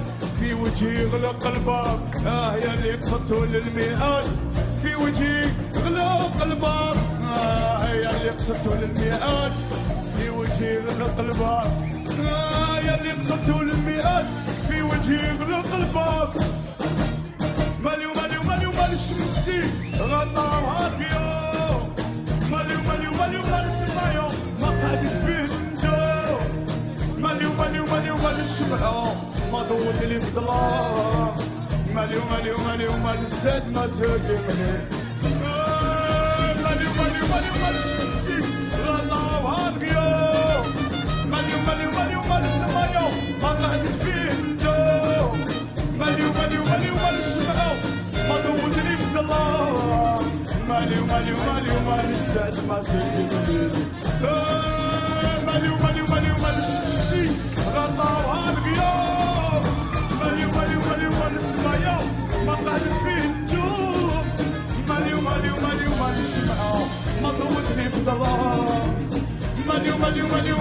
في 0.51 0.57
وجهي 0.57 1.05
غلق 1.05 1.47
الباب 1.47 1.99
آه 2.27 2.55
يا 2.55 2.73
اللي 2.73 2.91
قصدتوا 2.95 3.45
للمئات. 3.45 4.25
في 4.83 4.95
وجهي 4.95 5.45
غلق 5.75 6.43
الباب 6.43 6.95
آه 7.23 7.87
يا 7.93 8.09
اللي 8.11 8.29
قصدتوا 8.29 8.75
للمئات. 8.75 9.51
في 10.17 10.29
وجهي 10.29 10.77
غلق 10.77 11.19
الباب 11.19 11.71
آه 12.27 12.79
يا 12.79 12.95
اللي 13.01 13.11
قصدتوا 13.11 13.63
للمئات. 13.63 14.25
في 14.69 14.81
وجهي 14.81 15.31
غلق 15.31 15.73
الباب 15.75 16.29
مليو 17.83 18.11
مليو 18.13 18.41
مليو 18.43 18.71
مال 18.71 18.91
الشمسي 18.93 19.61
غطاوها 19.99 20.87
اليوم 20.97 21.95
مليو 22.51 22.79
مليو 22.89 23.11
مليو 23.11 23.41
مال 23.41 23.65
السمايو 23.65 24.27
ما 24.59 24.67
قعدت 24.67 25.11
فيه 25.25 25.47
نجو 25.73 26.37
مليو 27.17 27.49
مليو 27.59 27.85
مليو 27.85 28.15
مال 28.17 28.39
الشمعة 28.39 29.15
ما 29.60 29.62
ضوت 29.62 30.02
لي 30.02 30.20
في 30.20 30.30
ظلام 30.34 31.34
مليو 31.94 32.20
مليو 32.32 32.56
مليو 32.68 32.92
مال 32.96 33.18
السد 33.22 33.62
ما 33.74 33.86
ساقي 33.86 34.36
مني 34.46 34.72
آه، 35.46 36.54
مليو 36.64 36.90
مليو 37.00 37.24
مليو 37.32 37.54
مال 37.62 37.74
الشمسي 37.74 38.38
غطاوها 38.86 39.68
اليوم 39.68 40.66
مليو 41.32 41.58
مليو 41.68 41.90
مليو 41.98 42.20
مال 42.30 42.44
السمايو 42.44 43.08
ما 43.42 43.48
قعدت 43.48 43.94
فيه 44.02 44.32
نجو 44.32 45.32
مليو 46.00 46.28
مليو 46.38 46.62
مليو 46.70 46.94
مال 46.94 47.18
الشمعة 47.18 47.72
ما 48.28 48.36
دوتني 48.44 48.96
في 48.96 49.04
الظلام 49.04 50.24
مليو 50.68 51.02
مليو 51.06 51.36
مليو 51.52 51.80
مال 51.86 52.10
السعد 52.10 52.54
ما 52.68 52.82
سكت 52.82 53.29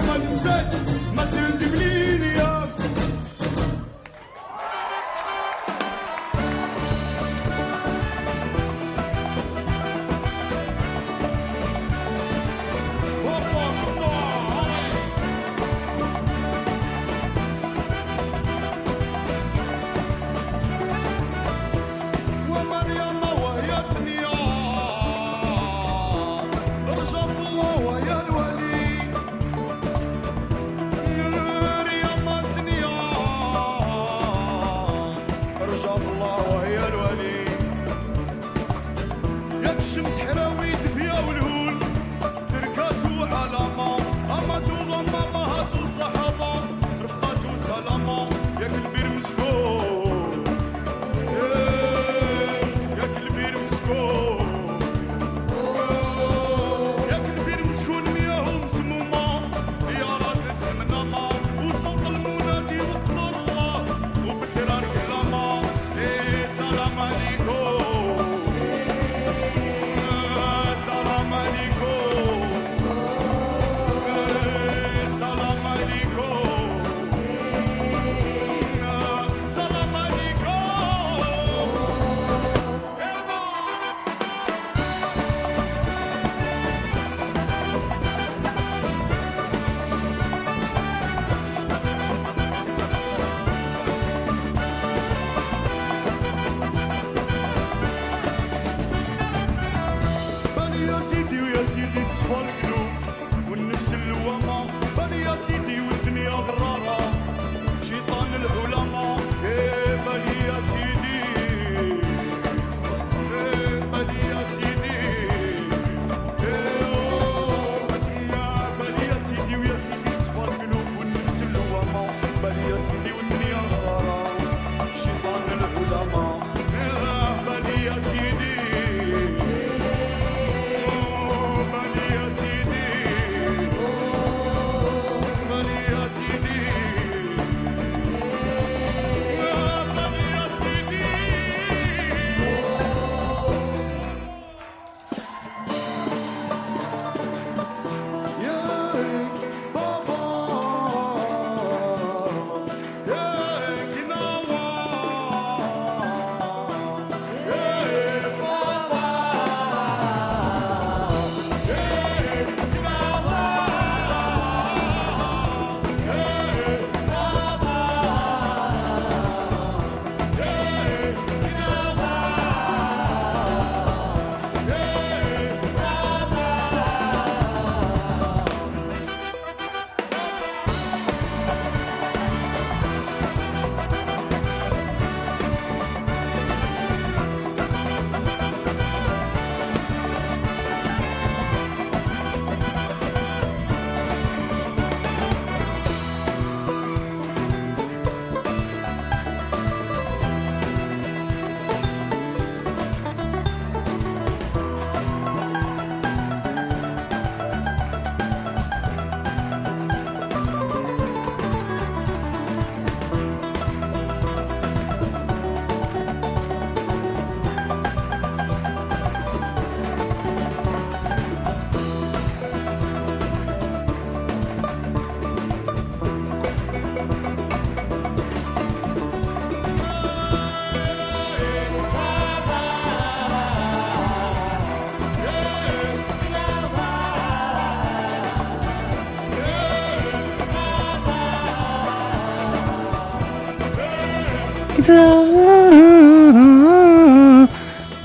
مال 0.00 0.22
السعد 0.22 0.74
ما 1.14 1.26
سكت 1.26 1.62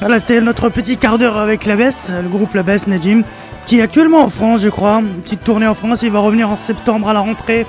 Voilà, 0.06 0.20
c'était 0.20 0.40
notre 0.40 0.68
petit 0.68 0.98
quart 0.98 1.18
d'heure 1.18 1.36
avec 1.36 1.66
la 1.66 1.74
le 1.74 2.28
groupe 2.28 2.54
La 2.54 2.62
Baisse 2.62 2.86
Najim, 2.86 3.24
qui 3.64 3.80
est 3.80 3.82
actuellement 3.82 4.20
en 4.20 4.28
France, 4.28 4.60
je 4.60 4.68
crois. 4.68 5.00
Une 5.00 5.20
petite 5.20 5.42
tournée 5.42 5.66
en 5.66 5.74
France, 5.74 6.02
il 6.02 6.12
va 6.12 6.20
revenir 6.20 6.48
en 6.48 6.54
septembre 6.54 7.08
à 7.08 7.12
la 7.12 7.18
rentrée. 7.18 7.66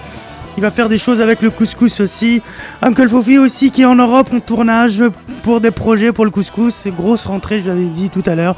Il 0.55 0.61
va 0.61 0.69
faire 0.69 0.87
des 0.87 0.99
choses 0.99 1.19
avec 1.19 1.41
le 1.41 1.49
couscous 1.49 1.99
aussi. 1.99 2.43
Uncle 2.83 3.09
Fofi 3.09 3.39
aussi 3.39 3.71
qui 3.71 3.81
est 3.81 3.85
en 3.85 3.95
Europe 3.95 4.31
en 4.31 4.39
tournage 4.39 5.01
pour 5.41 5.61
des 5.61 5.71
projets 5.71 6.11
pour 6.11 6.25
le 6.25 6.29
couscous. 6.29 6.87
Grosse 6.89 7.25
rentrée, 7.25 7.59
je 7.59 7.69
l'avais 7.69 7.85
dit 7.85 8.11
tout 8.11 8.21
à 8.27 8.35
l'heure. 8.35 8.55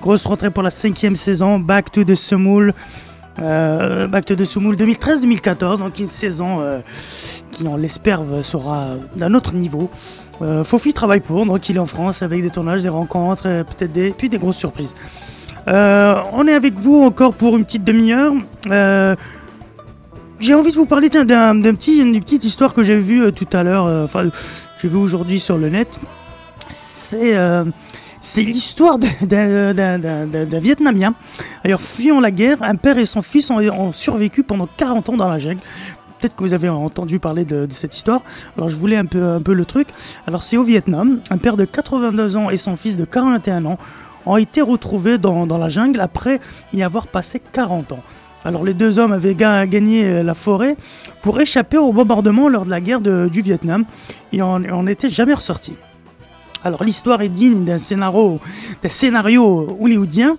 Grosse 0.00 0.24
rentrée 0.24 0.50
pour 0.50 0.62
la 0.62 0.70
cinquième 0.70 1.16
saison, 1.16 1.58
Back 1.58 1.90
to 1.90 2.04
the 2.04 2.14
Semoule. 2.14 2.72
Euh, 3.40 4.06
Back 4.06 4.26
to 4.26 4.36
the 4.36 4.44
Semoule 4.44 4.76
2013-2014, 4.76 5.78
donc 5.78 5.98
une 5.98 6.06
saison 6.06 6.60
euh, 6.60 6.78
qui, 7.50 7.66
on 7.66 7.76
l'espère, 7.76 8.22
sera 8.44 8.90
d'un 9.16 9.34
autre 9.34 9.54
niveau. 9.54 9.90
Euh, 10.40 10.64
Fofi 10.64 10.92
travaille 10.92 11.20
pour, 11.20 11.44
donc 11.46 11.68
il 11.68 11.76
est 11.76 11.80
en 11.80 11.86
France 11.86 12.22
avec 12.22 12.42
des 12.42 12.50
tournages, 12.50 12.82
des 12.82 12.88
rencontres, 12.88 13.44
euh, 13.46 13.64
peut-être 13.64 13.92
des, 13.92 14.10
puis 14.10 14.28
des 14.28 14.38
grosses 14.38 14.56
surprises. 14.56 14.94
Euh, 15.66 16.20
on 16.32 16.46
est 16.46 16.54
avec 16.54 16.74
vous 16.74 17.02
encore 17.02 17.34
pour 17.34 17.56
une 17.56 17.64
petite 17.64 17.84
demi-heure. 17.84 18.32
Euh, 18.70 19.16
j'ai 20.38 20.54
envie 20.54 20.70
de 20.70 20.76
vous 20.76 20.86
parler 20.86 21.08
d'un, 21.08 21.24
d'un 21.24 21.74
petit, 21.74 22.02
petite 22.20 22.44
histoire 22.44 22.72
que 22.72 22.82
j'ai 22.82 22.96
vue 22.96 23.32
tout 23.32 23.48
à 23.52 23.64
l'heure, 23.64 24.04
enfin, 24.04 24.30
j'ai 24.80 24.88
vu 24.88 24.96
aujourd'hui 24.96 25.40
sur 25.40 25.58
le 25.58 25.68
net. 25.68 25.98
C'est, 26.72 27.34
c'est 28.20 28.42
l'histoire 28.42 28.98
d'un, 29.00 30.60
Vietnamien. 30.60 31.14
D'ailleurs, 31.64 31.80
fuyant 31.80 32.20
la 32.20 32.30
guerre, 32.30 32.58
un 32.60 32.76
père 32.76 32.98
et 32.98 33.04
son 33.04 33.20
fils 33.20 33.50
ont, 33.50 33.58
ont 33.58 33.90
survécu 33.90 34.44
pendant 34.44 34.68
40 34.76 35.08
ans 35.08 35.16
dans 35.16 35.28
la 35.28 35.38
jungle. 35.38 35.60
Peut-être 36.20 36.34
que 36.34 36.42
vous 36.42 36.54
avez 36.54 36.68
entendu 36.68 37.18
parler 37.18 37.44
de, 37.44 37.66
cette 37.70 37.96
histoire. 37.96 38.22
Alors, 38.56 38.68
je 38.68 38.76
voulais 38.76 38.96
un 38.96 39.04
peu, 39.04 39.22
un 39.22 39.40
peu 39.40 39.52
le 39.52 39.64
truc. 39.64 39.88
Alors, 40.26 40.42
c'est 40.42 40.56
au 40.56 40.62
Vietnam. 40.64 41.20
Un 41.30 41.38
père 41.38 41.56
de 41.56 41.64
82 41.64 42.36
ans 42.36 42.50
et 42.50 42.56
son 42.56 42.76
fils 42.76 42.96
de 42.96 43.04
41 43.04 43.64
ans 43.66 43.78
ont 44.26 44.36
été 44.36 44.60
retrouvés 44.60 45.16
dans, 45.18 45.46
dans 45.46 45.58
la 45.58 45.68
jungle 45.68 46.00
après 46.00 46.40
y 46.72 46.82
avoir 46.82 47.06
passé 47.06 47.40
40 47.52 47.92
ans. 47.92 48.02
Alors 48.44 48.64
les 48.64 48.74
deux 48.74 48.98
hommes 48.98 49.12
avaient 49.12 49.34
ga- 49.34 49.66
gagné 49.66 50.04
euh, 50.04 50.22
la 50.22 50.34
forêt 50.34 50.76
pour 51.22 51.40
échapper 51.40 51.76
au 51.76 51.92
bombardement 51.92 52.48
lors 52.48 52.64
de 52.64 52.70
la 52.70 52.80
guerre 52.80 53.00
du 53.00 53.42
Vietnam 53.42 53.84
et 54.32 54.42
on 54.42 54.82
n'était 54.84 55.08
jamais 55.08 55.34
ressortis. 55.34 55.74
Alors 56.64 56.84
l'histoire 56.84 57.20
est 57.22 57.28
digne 57.28 57.64
d'un 57.64 57.78
scénario, 57.78 58.38
d'un 58.82 58.88
scénario 58.88 59.76
hollywoodien 59.80 60.36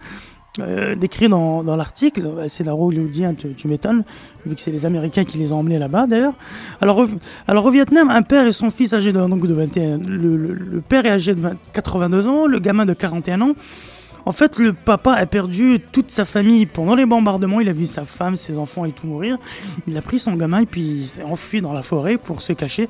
euh, 0.61 0.95
décrit 0.95 1.27
dans, 1.29 1.63
dans 1.63 1.75
l'article. 1.75 2.29
Un 2.39 2.47
scénario 2.47 2.85
hollywoodien, 2.85 3.33
tu, 3.33 3.53
tu 3.53 3.67
m'étonnes, 3.67 4.03
vu 4.45 4.55
que 4.55 4.61
c'est 4.61 4.71
les 4.71 4.85
Américains 4.85 5.23
qui 5.25 5.37
les 5.37 5.51
ont 5.51 5.59
emmenés 5.59 5.79
là-bas 5.79 6.07
d'ailleurs. 6.07 6.33
Alors, 6.81 7.05
alors 7.47 7.65
au 7.65 7.71
Vietnam, 7.71 8.09
un 8.09 8.21
père 8.21 8.45
et 8.47 8.51
son 8.51 8.69
fils 8.69 8.93
âgés 8.93 9.11
de, 9.11 9.19
donc 9.19 9.45
de 9.47 9.53
21, 9.53 9.97
le, 9.97 10.37
le- 10.37 10.53
le 10.53 10.81
père 10.81 11.05
est 11.05 11.11
âgé 11.11 11.33
de 11.33 11.39
20 11.39 11.53
82 11.73 12.27
ans, 12.27 12.47
le 12.47 12.59
gamin 12.59 12.85
de 12.85 12.93
41 12.93 13.41
ans. 13.41 13.53
En 14.25 14.31
fait, 14.33 14.59
le 14.59 14.73
papa 14.73 15.13
a 15.13 15.25
perdu 15.25 15.79
toute 15.91 16.11
sa 16.11 16.25
famille 16.25 16.65
pendant 16.65 16.93
les 16.93 17.05
bombardements. 17.05 17.61
Il 17.61 17.69
a 17.69 17.73
vu 17.73 17.85
sa 17.85 18.03
femme, 18.05 18.35
ses 18.35 18.57
enfants 18.57 18.85
et 18.85 18.91
tout 18.91 19.07
mourir. 19.07 19.37
Il 19.87 19.97
a 19.97 20.01
pris 20.01 20.19
son 20.19 20.33
gamin 20.33 20.59
et 20.59 20.65
puis 20.65 20.81
il 20.81 21.07
s'est 21.07 21.23
enfui 21.23 21.61
dans 21.61 21.73
la 21.73 21.81
forêt 21.81 22.17
pour 22.17 22.41
se 22.41 22.53
cacher. 22.53 22.89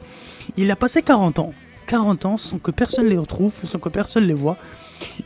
Il 0.57 0.69
a 0.71 0.75
passé 0.75 1.01
40 1.03 1.39
ans. 1.39 1.53
40 1.87 2.25
ans 2.25 2.37
sans 2.37 2.57
que 2.57 2.71
personne 2.71 3.05
les 3.07 3.17
retrouve, 3.17 3.53
sans 3.65 3.79
que 3.79 3.89
personne 3.89 4.23
les 4.25 4.33
voit. 4.33 4.57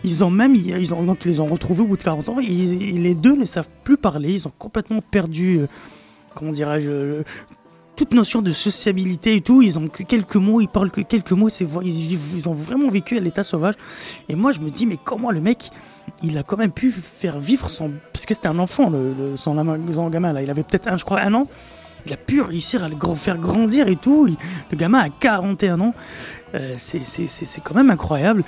Ils 0.03 0.23
ont 0.23 0.29
même, 0.29 0.55
ils 0.55 0.93
ont, 0.93 1.03
donc 1.03 1.19
ils 1.25 1.29
les 1.29 1.39
ont 1.39 1.45
retrouvés 1.47 1.81
au 1.81 1.87
bout 1.87 1.97
de 1.97 2.03
40 2.03 2.29
ans. 2.29 2.39
Et 2.39 2.45
les 2.47 3.15
deux 3.15 3.35
ne 3.35 3.45
savent 3.45 3.69
plus 3.83 3.97
parler. 3.97 4.33
Ils 4.33 4.47
ont 4.47 4.53
complètement 4.57 5.01
perdu, 5.01 5.59
euh, 5.59 5.67
comment 6.35 6.51
dirais-je, 6.51 6.89
euh, 6.91 7.23
toute 7.95 8.13
notion 8.13 8.41
de 8.41 8.51
sociabilité 8.51 9.35
et 9.35 9.41
tout. 9.41 9.61
Ils 9.61 9.77
ont 9.79 9.87
que 9.87 10.03
quelques 10.03 10.35
mots, 10.35 10.61
ils 10.61 10.67
parlent 10.67 10.91
que 10.91 11.01
quelques 11.01 11.31
mots. 11.31 11.49
Ils, 11.49 12.13
ils 12.35 12.49
ont 12.49 12.53
vraiment 12.53 12.89
vécu 12.89 13.17
à 13.17 13.19
l'état 13.19 13.43
sauvage. 13.43 13.75
Et 14.29 14.35
moi, 14.35 14.51
je 14.51 14.59
me 14.59 14.69
dis, 14.69 14.85
mais 14.85 14.97
comment 15.03 15.31
le 15.31 15.41
mec, 15.41 15.69
il 16.21 16.37
a 16.37 16.43
quand 16.43 16.57
même 16.57 16.71
pu 16.71 16.91
faire 16.91 17.39
vivre 17.39 17.69
son. 17.69 17.91
Parce 18.11 18.25
que 18.25 18.33
c'était 18.33 18.47
un 18.47 18.59
enfant, 18.59 18.89
le, 18.89 19.13
le- 19.13 19.35
son, 19.35 19.55
son 19.91 20.09
gamin 20.09 20.33
là. 20.33 20.41
Il 20.41 20.49
avait 20.49 20.63
peut-être, 20.63 20.87
un, 20.87 20.97
je 20.97 21.05
crois, 21.05 21.21
un 21.21 21.33
an. 21.33 21.47
Il 22.05 22.11
a 22.11 22.17
pu 22.17 22.41
réussir 22.41 22.83
à 22.83 22.89
le 22.89 22.95
faire 23.15 23.37
grandir 23.37 23.87
et 23.87 23.95
tout. 23.95 24.27
Le 24.71 24.77
gamin 24.77 24.99
a 24.99 25.09
41 25.09 25.79
ans. 25.79 25.93
Euh, 26.53 26.73
c'est 26.77 27.61
quand 27.63 27.75
même 27.75 27.89
incroyable. 27.91 28.43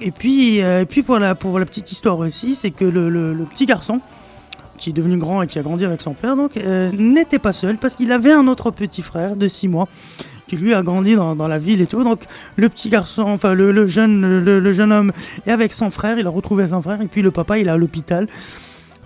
Et 0.00 0.10
puis, 0.10 0.62
euh, 0.62 0.82
et 0.82 0.86
puis 0.86 1.02
pour, 1.02 1.18
la, 1.18 1.34
pour 1.34 1.58
la 1.58 1.66
petite 1.66 1.92
histoire 1.92 2.18
aussi, 2.18 2.54
c'est 2.54 2.70
que 2.70 2.84
le, 2.84 3.08
le- 3.10 3.34
petit 3.44 3.66
garçon, 3.66 4.00
qui 4.78 4.90
est 4.90 4.92
devenu 4.94 5.16
grand 5.18 5.42
et 5.42 5.46
qui 5.46 5.58
a 5.58 5.62
grandi 5.62 5.84
avec 5.84 6.00
son 6.00 6.14
père, 6.14 6.36
donc, 6.36 6.56
euh, 6.56 6.90
n'était 6.92 7.38
pas 7.38 7.52
seul 7.52 7.76
parce 7.76 7.96
qu'il 7.96 8.10
avait 8.12 8.32
un 8.32 8.46
autre 8.48 8.70
petit 8.70 9.02
frère 9.02 9.36
de 9.36 9.46
6 9.46 9.68
mois 9.68 9.88
qui 10.46 10.56
lui 10.56 10.74
a 10.74 10.82
grandi 10.82 11.14
dans, 11.14 11.36
dans 11.36 11.46
la 11.48 11.58
ville 11.58 11.80
et 11.80 11.86
tout. 11.86 12.02
Donc 12.02 12.22
le 12.56 12.68
petit 12.68 12.88
garçon, 12.88 13.22
enfin 13.22 13.54
le, 13.54 13.70
le 13.72 13.86
jeune, 13.86 14.38
le, 14.38 14.72
jeune 14.72 14.90
homme 14.92 15.12
est 15.46 15.52
avec 15.52 15.72
son 15.74 15.90
frère, 15.90 16.18
il 16.18 16.26
a 16.26 16.30
retrouvé 16.30 16.66
son 16.66 16.80
frère 16.82 17.00
et 17.02 17.06
puis 17.06 17.22
le 17.22 17.30
papa 17.30 17.58
il 17.58 17.68
est 17.68 17.70
à 17.70 17.76
l'hôpital. 17.76 18.26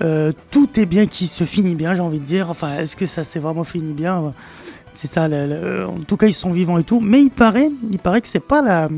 Euh, 0.03 0.33
tout 0.51 0.69
est 0.81 0.87
bien 0.87 1.07
qui 1.07 1.27
se 1.27 1.45
finit 1.45 1.75
bien, 1.75 1.95
j'ai 1.95 2.01
envie 2.01 2.19
de 2.21 2.25
dire. 2.25 2.51
Enfin, 2.51 2.79
est-ce 2.79 2.97
que 2.97 3.07
ça 3.07 3.25
s'est 3.25 3.39
vraiment 3.41 3.63
fini 3.65 3.93
bien? 3.93 4.33
C'est 4.93 5.07
ça. 5.09 5.27
en 5.27 6.01
tout 6.07 6.17
cas, 6.17 6.27
ils 6.29 6.33
sont 6.35 6.51
vivants 6.51 6.79
et 6.79 6.85
tout. 6.85 7.01
Mais 7.01 7.21
il 7.23 7.31
paraît, 7.31 7.71
il 7.93 7.99
paraît 7.99 8.21
que 8.21 8.29
c'est 8.29 8.41
pas 8.41 8.63
la. 8.63 8.89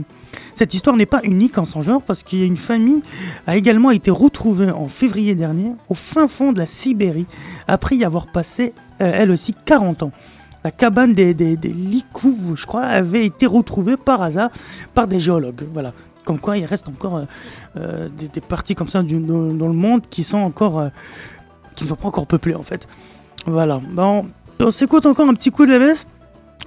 Cette 0.54 0.74
histoire 0.74 0.96
n'est 0.96 1.06
pas 1.06 1.20
unique 1.24 1.58
en 1.58 1.64
son 1.64 1.82
genre 1.82 2.02
parce 2.02 2.22
qu'il 2.22 2.38
y 2.38 2.42
a 2.42 2.46
une 2.46 2.56
famille 2.56 3.02
a 3.46 3.56
également 3.56 3.90
été 3.90 4.10
retrouvée 4.10 4.70
en 4.70 4.88
février 4.88 5.34
dernier 5.34 5.72
au 5.88 5.94
fin 5.94 6.28
fond 6.28 6.52
de 6.52 6.58
la 6.58 6.66
Sibérie 6.66 7.26
après 7.68 7.96
y 7.96 8.04
avoir 8.04 8.26
passé 8.26 8.72
euh, 9.00 9.10
elle 9.14 9.30
aussi 9.30 9.54
40 9.64 10.04
ans. 10.04 10.12
La 10.64 10.70
cabane 10.70 11.14
des, 11.14 11.34
des, 11.34 11.56
des 11.56 11.72
je 11.72 12.66
crois, 12.66 12.82
avait 12.82 13.24
été 13.24 13.46
retrouvée 13.46 13.96
par 13.96 14.22
hasard 14.22 14.50
par 14.94 15.06
des 15.06 15.20
géologues. 15.20 15.66
Voilà. 15.72 15.92
Comme 16.24 16.40
quoi, 16.40 16.58
il 16.58 16.64
reste 16.64 16.88
encore 16.88 17.16
euh, 17.16 17.24
euh, 17.76 18.08
des, 18.08 18.40
parties 18.40 18.74
comme 18.74 18.88
ça 18.88 19.02
dans, 19.02 19.08
le 19.08 19.72
monde 19.72 20.02
qui 20.10 20.24
sont 20.24 20.38
encore, 20.38 20.90
qui 21.76 21.84
ne 21.84 21.88
sont 21.90 21.96
pas 21.96 22.08
encore 22.08 22.26
peuplées 22.26 22.56
en 22.56 22.64
fait. 22.64 22.88
Voilà. 23.46 23.80
Bon, 23.92 24.26
on 24.58 24.70
s'écoute 24.70 25.06
encore 25.06 25.28
un 25.28 25.34
petit 25.34 25.50
coup 25.50 25.66
de 25.66 25.70
la 25.70 25.78
veste 25.78 26.08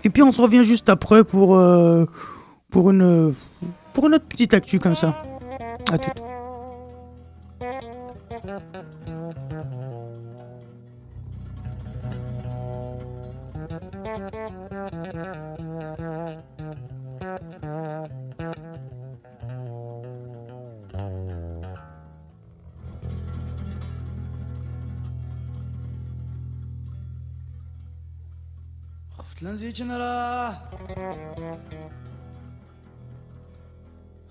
et 0.06 0.10
puis 0.10 0.24
on 0.24 0.32
se 0.32 0.40
revient 0.40 0.64
juste 0.64 0.88
après 0.88 1.26
pour 1.26 1.60
pour 2.70 2.92
une, 2.92 3.34
pour 3.94 4.08
une 4.08 4.16
autre 4.16 4.26
petite 4.26 4.54
actu 4.54 4.80
comme 4.80 4.96
ça. 4.96 5.24
À 5.92 5.98
tout. 5.98 6.12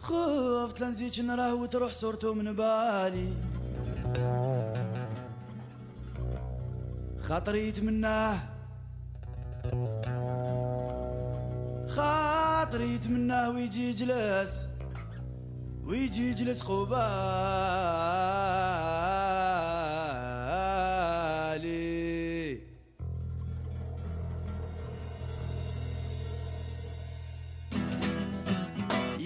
خفت 0.09 0.81
لنزيد 0.81 1.21
نراه 1.21 1.55
وتروح 1.55 1.93
صورته 1.93 2.35
من 2.35 2.57
بالي. 2.57 3.29
خاطري 7.23 7.69
يتمناه 7.69 8.39
خاطري 11.89 12.95
يتمناه 12.95 13.51
ويجي 13.51 13.89
يجلس 13.89 14.67
ويجي 15.85 16.31
يجلس 16.31 16.63
قبالي 16.63 16.99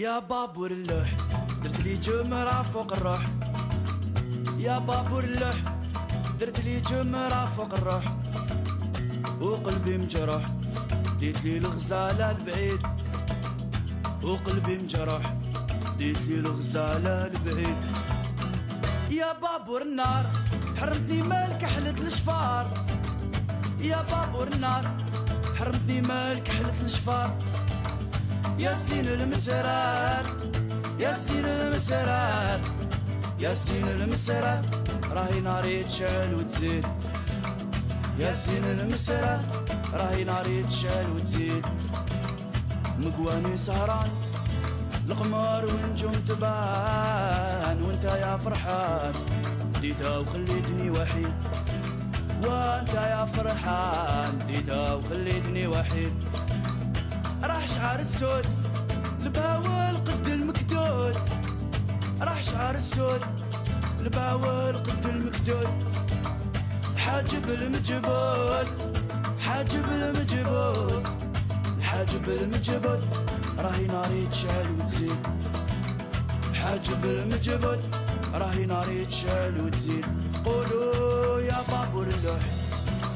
يا 0.03 0.19
بابور 0.19 0.71
اللوح 0.71 1.09
درت 1.63 1.81
لي 1.81 1.97
جمرة 1.97 2.63
فوق 2.63 2.93
الروح. 2.93 3.23
يا 4.59 4.79
بابور 4.79 5.25
اللوح 5.25 5.57
درت 6.41 6.61
لي 6.61 6.81
جمرة 6.81 7.53
فوق 7.57 7.75
الروح. 7.75 8.05
وقلبي 9.41 9.99
مجروح 9.99 10.43
ديت 11.19 11.45
لي 11.45 11.59
الغزالة 11.59 12.31
البعيد 12.31 12.83
وقلبي 14.23 14.79
مجروح 14.79 15.35
ديت 15.99 16.21
لي 16.23 16.39
الغزالة 16.39 17.27
البعيد 17.27 17.77
يا 19.11 19.33
بابور 19.33 19.83
النار 19.83 20.27
حرمتني 20.81 21.23
مالك 21.23 21.65
حلت 21.65 22.01
الشفار. 22.01 22.67
يا 23.81 24.03
بابور 24.03 24.49
النار 24.49 24.85
حرمتني 25.59 26.01
مالك 26.01 26.49
حلت 26.49 26.81
الشفار. 26.85 27.52
يا 28.59 28.75
سين 28.87 29.09
المسرات 29.09 30.27
يا 31.01 31.13
سين 31.13 31.45
المسرات 31.45 32.61
يا 33.41 33.55
سين 33.55 33.89
المسرات 33.89 34.65
راهي 35.11 35.41
ناري 35.41 35.85
تشعل 35.85 36.35
وتزيد. 36.35 36.87
يا 38.19 38.33
سين 38.33 38.65
المسرات 38.65 39.41
راهي 39.95 40.25
ناري 40.25 40.63
تشعل 40.63 41.07
وتزيد. 41.17 41.67
مقواني 42.99 43.57
سهران 43.59 44.11
القمر 45.09 45.65
ونجوم 45.67 46.13
تبان 46.29 47.83
وانت 47.83 48.05
يا 48.05 48.37
فرحان. 48.45 49.13
ديتها 49.81 50.19
وخليتني 50.19 50.91
وحيد. 50.91 51.35
وانت 52.45 52.95
يا 52.95 53.25
فرحان 53.25 54.39
ديتها 54.47 54.95
وخليتني 54.95 55.67
وحيد. 55.67 56.15
راح 57.43 57.67
شعر 57.69 58.01
السود 58.01 58.47
الباول 59.23 59.97
قد 59.97 60.27
المكدود. 60.29 61.17
راح 62.21 62.43
شعر 62.43 62.75
السود 62.75 63.23
الباول 64.01 64.77
قد 64.77 65.07
المكدود. 65.07 65.69
حاجب 66.97 67.51
المجبول 67.51 68.67
حاجب 69.41 69.85
المجبول 69.89 71.03
حاجب 71.83 72.29
المجبول 72.29 73.01
راهي 73.59 73.87
ناري 73.87 74.27
تشعل 74.27 74.67
وتزيد. 74.79 75.27
حاجب 76.55 77.05
المجبول 77.05 77.79
راهي 78.35 78.67
ناري 78.67 79.05
تشعل 79.05 79.61
وتزيد. 79.61 80.07
قولوا 80.45 81.41
يا 81.41 81.59
بابور 81.71 82.07
اللوح 82.07 82.43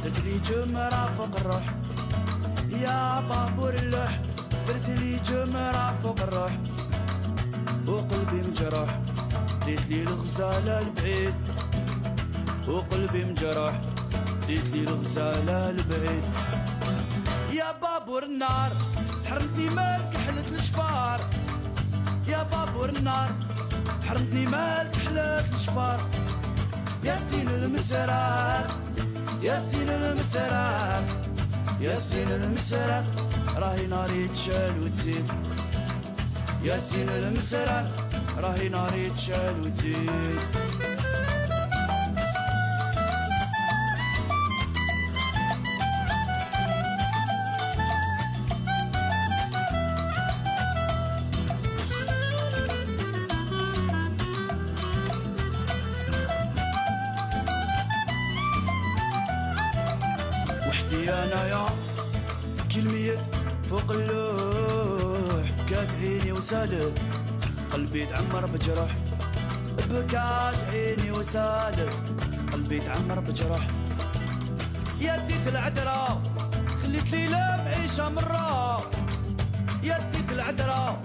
درت 0.04 0.20
لي 0.24 0.38
جمرة 0.38 1.12
فوق 1.18 1.36
الروح. 1.40 1.64
يا 2.82 3.20
بابور 3.28 3.74
اللوح 3.74 4.20
درت 4.66 4.88
لي 4.88 5.16
جمرة 5.16 5.94
فوق 6.02 6.20
الروح 6.20 6.52
وقلبي 7.88 8.42
مجروح. 8.48 8.90
ديت 9.66 9.88
لي 9.88 10.02
الغزالة 10.02 10.78
البعيد 10.78 11.34
وقلبي 12.68 13.24
مجروح. 13.24 13.80
ديت 14.46 14.64
لي 14.64 14.80
الغزالة 14.80 15.70
البعيد. 15.70 16.24
يا 17.52 17.72
بابور 17.82 18.22
النار 18.22 18.70
حرمتني 19.26 19.70
مالك 19.70 20.16
حلت 20.26 20.48
الشفار. 20.52 21.20
يا 22.28 22.42
بابور 22.42 22.88
النار 22.88 23.30
حرمتني 24.08 24.46
مالك 24.46 24.96
حلت 24.96 25.54
الشفار. 25.54 26.00
يا 27.04 27.16
سين 27.30 27.48
المسرار 27.48 28.66
يا 29.42 29.60
سين 29.70 29.88
المسرار 29.90 31.25
يا 31.80 31.98
سين 31.98 32.28
المسرار 32.28 33.04
راهي 33.56 33.86
ناري 33.86 34.28
تشال 34.28 34.80
وتزيد. 34.84 35.26
يا 36.64 36.78
سين 36.78 37.08
المسرار 37.08 37.84
راهي 38.38 38.68
ناري 38.68 39.10
تشال 39.10 39.60
وتزيد. 39.60 40.40
تعمر 68.10 68.46
بجرح. 68.46 68.90
بكات 69.90 70.56
عيني 70.70 71.10
وسالت 71.10 71.92
قلبي 72.52 72.80
تعمر 72.80 73.20
بجرح. 73.20 73.66
يدي 74.98 75.34
في 75.34 75.48
العذراء. 75.48 76.22
خليت 76.82 77.10
لي 77.10 77.26
لا 77.26 77.64
معيشة 77.64 78.08
مرة. 78.08 78.90
يدي 79.82 80.20
في 80.28 80.32
العذراء. 80.34 81.02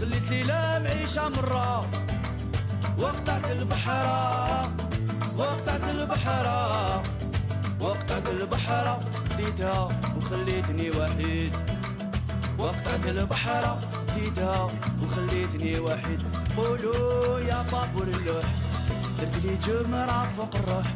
خليت 0.00 0.30
لي 0.30 0.42
لا 0.42 0.78
معيشة 0.78 1.28
مرة. 1.28 1.86
وقطعت 2.98 3.50
البحر. 3.50 4.06
وقطعت 5.38 5.84
البحر. 5.88 6.46
وقطعت 7.80 8.28
البحر. 8.28 9.00
ديتها 9.36 9.88
وخليتني 10.16 10.90
وحيد. 10.90 11.52
وقطعت 12.58 13.06
البحر. 13.06 13.78
ديتها 14.14 14.70
وخليتني 15.02 15.78
وحيد. 15.78 16.22
قولوا 16.56 17.40
يا 17.40 17.64
بابور 17.72 18.08
اللوح 18.08 18.44
درت 19.18 19.36
لي 19.44 19.56
جمرة 19.56 20.28
فوق 20.36 20.54
الروح. 20.56 20.86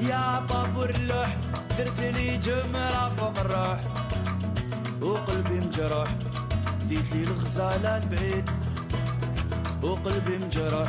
يا 0.00 0.40
بابور 0.48 0.90
اللوح 0.90 1.36
درت 1.78 2.00
لي 2.00 2.36
جمرة 2.36 3.12
فوق 3.18 3.38
الروح. 3.38 3.80
وقلبي 5.02 5.60
مجروح 5.66 6.08
ديت 6.88 7.12
لي 7.12 7.22
الغزالة 7.24 7.96
البعيد 7.96 8.50
وقلبي 9.82 10.38
مجروح 10.38 10.88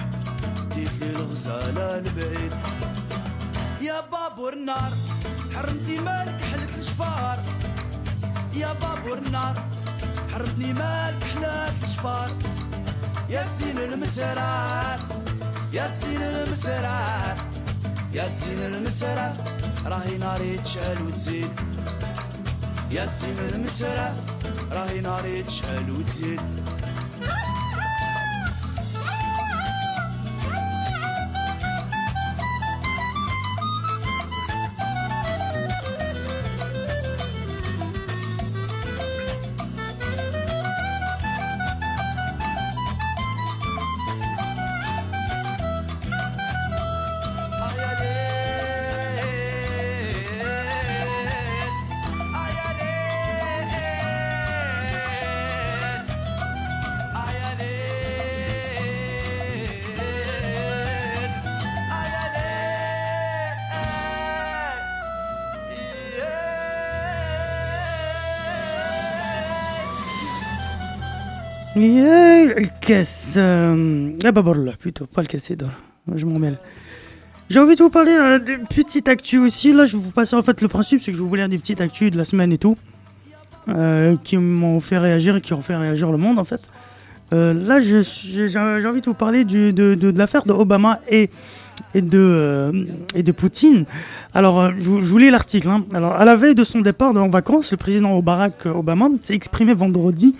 ديت 0.75 0.93
لي 1.01 1.09
الغزالة 1.09 1.97
البعيد 1.99 2.53
يا 3.81 4.01
بابور 4.11 4.53
النار 4.53 4.91
حرمتني 5.55 5.97
مالك 5.99 6.41
حلت 6.51 6.77
الشفار. 6.77 7.39
يا 8.53 8.73
بابور 8.73 9.17
النار 9.17 9.55
حرمتني 10.35 10.73
مالك 10.73 11.23
حلت 11.23 11.83
الشفار 11.83 12.29
يا 13.29 13.45
سين 13.57 13.77
المسرار 13.77 14.99
يا 15.73 15.87
سين 15.99 16.21
المسرار 16.23 17.35
يا 18.13 18.29
سين 18.29 18.59
المسرار. 18.59 19.33
راهي 19.85 20.17
ناري 20.17 20.57
تشعل 20.57 21.01
وتزيد. 21.03 21.49
يا 22.91 23.05
سين 23.05 23.39
المسرار 23.39 24.15
راهي 24.71 24.99
ناري 24.99 25.43
تشعل 25.43 25.91
وتزيد. 25.91 26.41
Caisse. 72.81 73.35
Euh, 73.37 74.11
ah 74.23 74.31
bah 74.31 74.41
bon, 74.41 74.53
là, 74.53 74.73
plutôt, 74.79 75.05
pas 75.05 75.21
le 75.21 75.27
casser 75.27 75.55
Je 76.15 76.25
m'en 76.25 76.39
mêle. 76.39 76.57
J'ai 77.49 77.59
envie 77.59 77.75
de 77.75 77.83
vous 77.83 77.89
parler 77.89 78.11
euh, 78.13 78.39
d'une 78.39 78.65
petite 78.65 79.07
aussi. 79.43 79.71
Là, 79.73 79.85
je 79.85 79.97
vais 79.97 80.03
vous 80.03 80.11
passer 80.11 80.35
en 80.35 80.41
fait 80.41 80.61
le 80.61 80.67
principe, 80.67 81.01
c'est 81.01 81.11
que 81.11 81.17
je 81.17 81.21
vous 81.21 81.29
lire 81.29 81.49
des 81.49 81.57
petites 81.57 81.81
actus 81.81 82.11
de 82.11 82.17
la 82.17 82.23
semaine 82.25 82.51
et 82.51 82.57
tout. 82.57 82.77
euh, 83.67 84.15
qui 84.23 84.37
m'ont 84.37 84.79
fait 84.79 84.97
réagir 84.99 85.35
et 85.37 85.41
qui 85.41 85.53
ont 85.53 85.61
fait 85.61 85.75
réagir 85.75 86.11
le 86.11 86.17
monde 86.17 86.37
en 86.37 86.43
fait. 86.43 86.61
Euh, 87.33 87.53
là, 87.53 87.79
j'ai 87.81 87.97
envie 88.87 89.01
de 89.01 89.05
vous 89.05 89.15
parler 89.15 89.43
de, 89.43 89.71
de- 89.71 89.95
de 89.95 90.17
l'affaire 90.17 90.45
de 90.45 90.53
Obama 90.53 90.99
et, 91.09 91.29
et, 91.93 92.01
de, 92.01 92.17
euh, 92.19 92.85
et 93.15 93.23
de 93.23 93.31
Poutine. 93.31 93.85
Alors, 94.33 94.59
euh, 94.59 94.71
je, 94.77 94.83
je 94.83 94.89
vous 94.89 95.17
lis 95.17 95.29
l'article. 95.29 95.69
hein. 95.69 95.85
Alors, 95.93 96.13
à 96.13 96.25
la 96.25 96.35
veille 96.35 96.55
de 96.55 96.63
son 96.63 96.81
départ 96.81 97.15
en 97.15 97.29
vacances, 97.29 97.71
le 97.71 97.77
président 97.77 98.19
Barack 98.19 98.65
Obama 98.65 99.09
s'est 99.21 99.33
exprimé 99.33 99.73
vendredi 99.73 100.35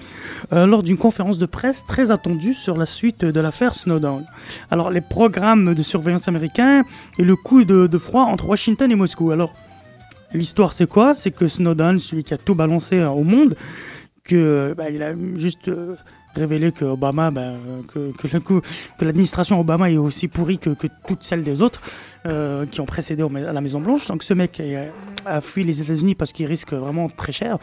euh, 0.54 0.66
lors 0.66 0.84
d'une 0.84 0.98
conférence 0.98 1.40
de 1.40 1.46
presse 1.46 1.84
très 1.88 2.12
attendue 2.12 2.54
sur 2.54 2.78
la 2.78 2.86
suite 2.86 3.24
de 3.24 3.40
l'affaire 3.40 3.76
Snowden. 3.76 4.26
Alors, 4.72 4.92
les 4.92 5.02
programmes 5.02 5.74
de 5.74 5.82
surveillance 5.82 6.28
américains 6.28 6.84
et 7.18 7.24
le 7.24 7.36
coup 7.36 7.64
de, 7.64 7.98
froid 7.98 8.24
entre 8.24 8.48
Washington 8.48 8.92
et 8.92 8.96
Moscou. 8.96 9.32
Alors, 9.32 9.54
l'histoire, 10.34 10.74
c'est 10.74 10.88
quoi? 10.88 11.14
C'est 11.14 11.32
que 11.32 11.48
Snowden, 11.48 12.00
celui 12.00 12.24
qui 12.24 12.34
a 12.34 12.38
tout 12.38 12.56
balancé 12.56 13.02
au 13.04 13.24
monde, 13.24 13.56
que 14.24 14.74
bah, 14.78 14.90
il 14.90 15.02
a 15.04 15.14
juste 15.36 15.70
révélé 16.36 16.72
que 16.72 16.86
Obama, 16.86 17.32
euh, 17.36 17.82
que, 17.88 18.62
l'administration 19.06 19.60
Obama 19.60 19.90
est 19.90 19.98
aussi 19.98 20.28
pourrie 20.28 20.58
que, 20.58 20.72
toutes 21.08 21.24
celles 21.24 21.44
des 21.44 21.62
autres 21.62 21.82
euh, 22.26 22.66
qui 22.66 22.82
ont 22.82 22.86
précédé 22.86 23.24
à 23.24 23.54
la 23.54 23.62
Maison 23.62 23.80
Blanche. 23.80 24.08
Donc 24.08 24.24
ce 24.24 24.34
mec 24.34 24.62
a 25.26 25.42
fui 25.42 25.64
les 25.64 25.82
États-Unis 25.82 26.16
parce 26.16 26.32
qu'il 26.32 26.46
risque 26.46 26.74
vraiment 26.74 27.10
très 27.10 27.32
cher, 27.32 27.58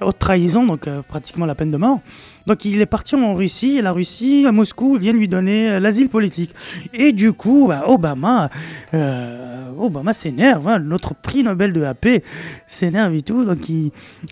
haute 0.00 0.18
trahison, 0.18 0.64
donc 0.64 0.86
euh, 0.86 1.02
pratiquement 1.02 1.46
la 1.46 1.54
peine 1.54 1.70
de 1.70 1.76
mort. 1.76 2.00
Donc 2.46 2.64
il 2.64 2.80
est 2.80 2.86
parti 2.86 3.14
en 3.14 3.32
Russie 3.34 3.78
et 3.78 3.82
la 3.82 3.92
Russie, 3.92 4.44
à 4.46 4.52
Moscou, 4.52 4.98
vient 4.98 5.12
lui 5.12 5.28
donner 5.28 5.70
euh, 5.70 5.80
l'asile 5.80 6.08
politique. 6.08 6.54
Et 6.92 7.12
du 7.12 7.32
coup, 7.32 7.66
bah, 7.68 7.84
Obama, 7.86 8.50
euh, 8.92 9.70
Obama 9.78 10.12
s'énerve, 10.12 10.68
hein, 10.68 10.78
notre 10.78 11.14
prix 11.14 11.42
Nobel 11.42 11.72
de 11.72 11.80
la 11.80 11.94
paix 11.94 12.22
s'énerve 12.66 13.14
et 13.14 13.22
tout. 13.22 13.44
Donc 13.44 13.70
et 13.70 13.90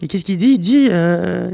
qu'est-ce 0.08 0.24
qu'il 0.24 0.36
dit? 0.36 0.52
Il 0.52 0.58
dit, 0.58 0.88
euh, 0.90 1.50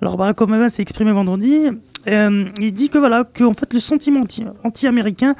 alors 0.00 0.16
Barack 0.16 0.40
Obama 0.40 0.68
s'est 0.68 0.82
exprimé 0.82 1.10
vendredi. 1.12 1.66
il 2.06 2.72
dit 2.72 2.88
que 2.88 2.98
voilà, 2.98 3.24
que 3.24 3.44
en 3.44 3.52
fait 3.52 3.72
le 3.72 3.80
sentiment 3.80 4.20
anti- 4.20 4.44
anti-américain 4.64 5.34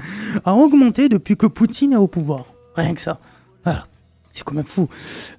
a 0.45 0.55
augmenté 0.55 1.09
depuis 1.09 1.37
que 1.37 1.47
Poutine 1.47 1.93
est 1.93 1.97
au 1.97 2.09
pouvoir. 2.09 2.47
Rien 2.75 2.95
que 2.95 3.01
ça. 3.01 3.21
Voilà. 3.65 3.87
C'est 4.33 4.45
quand 4.45 4.55
même 4.55 4.65
fou. 4.65 4.89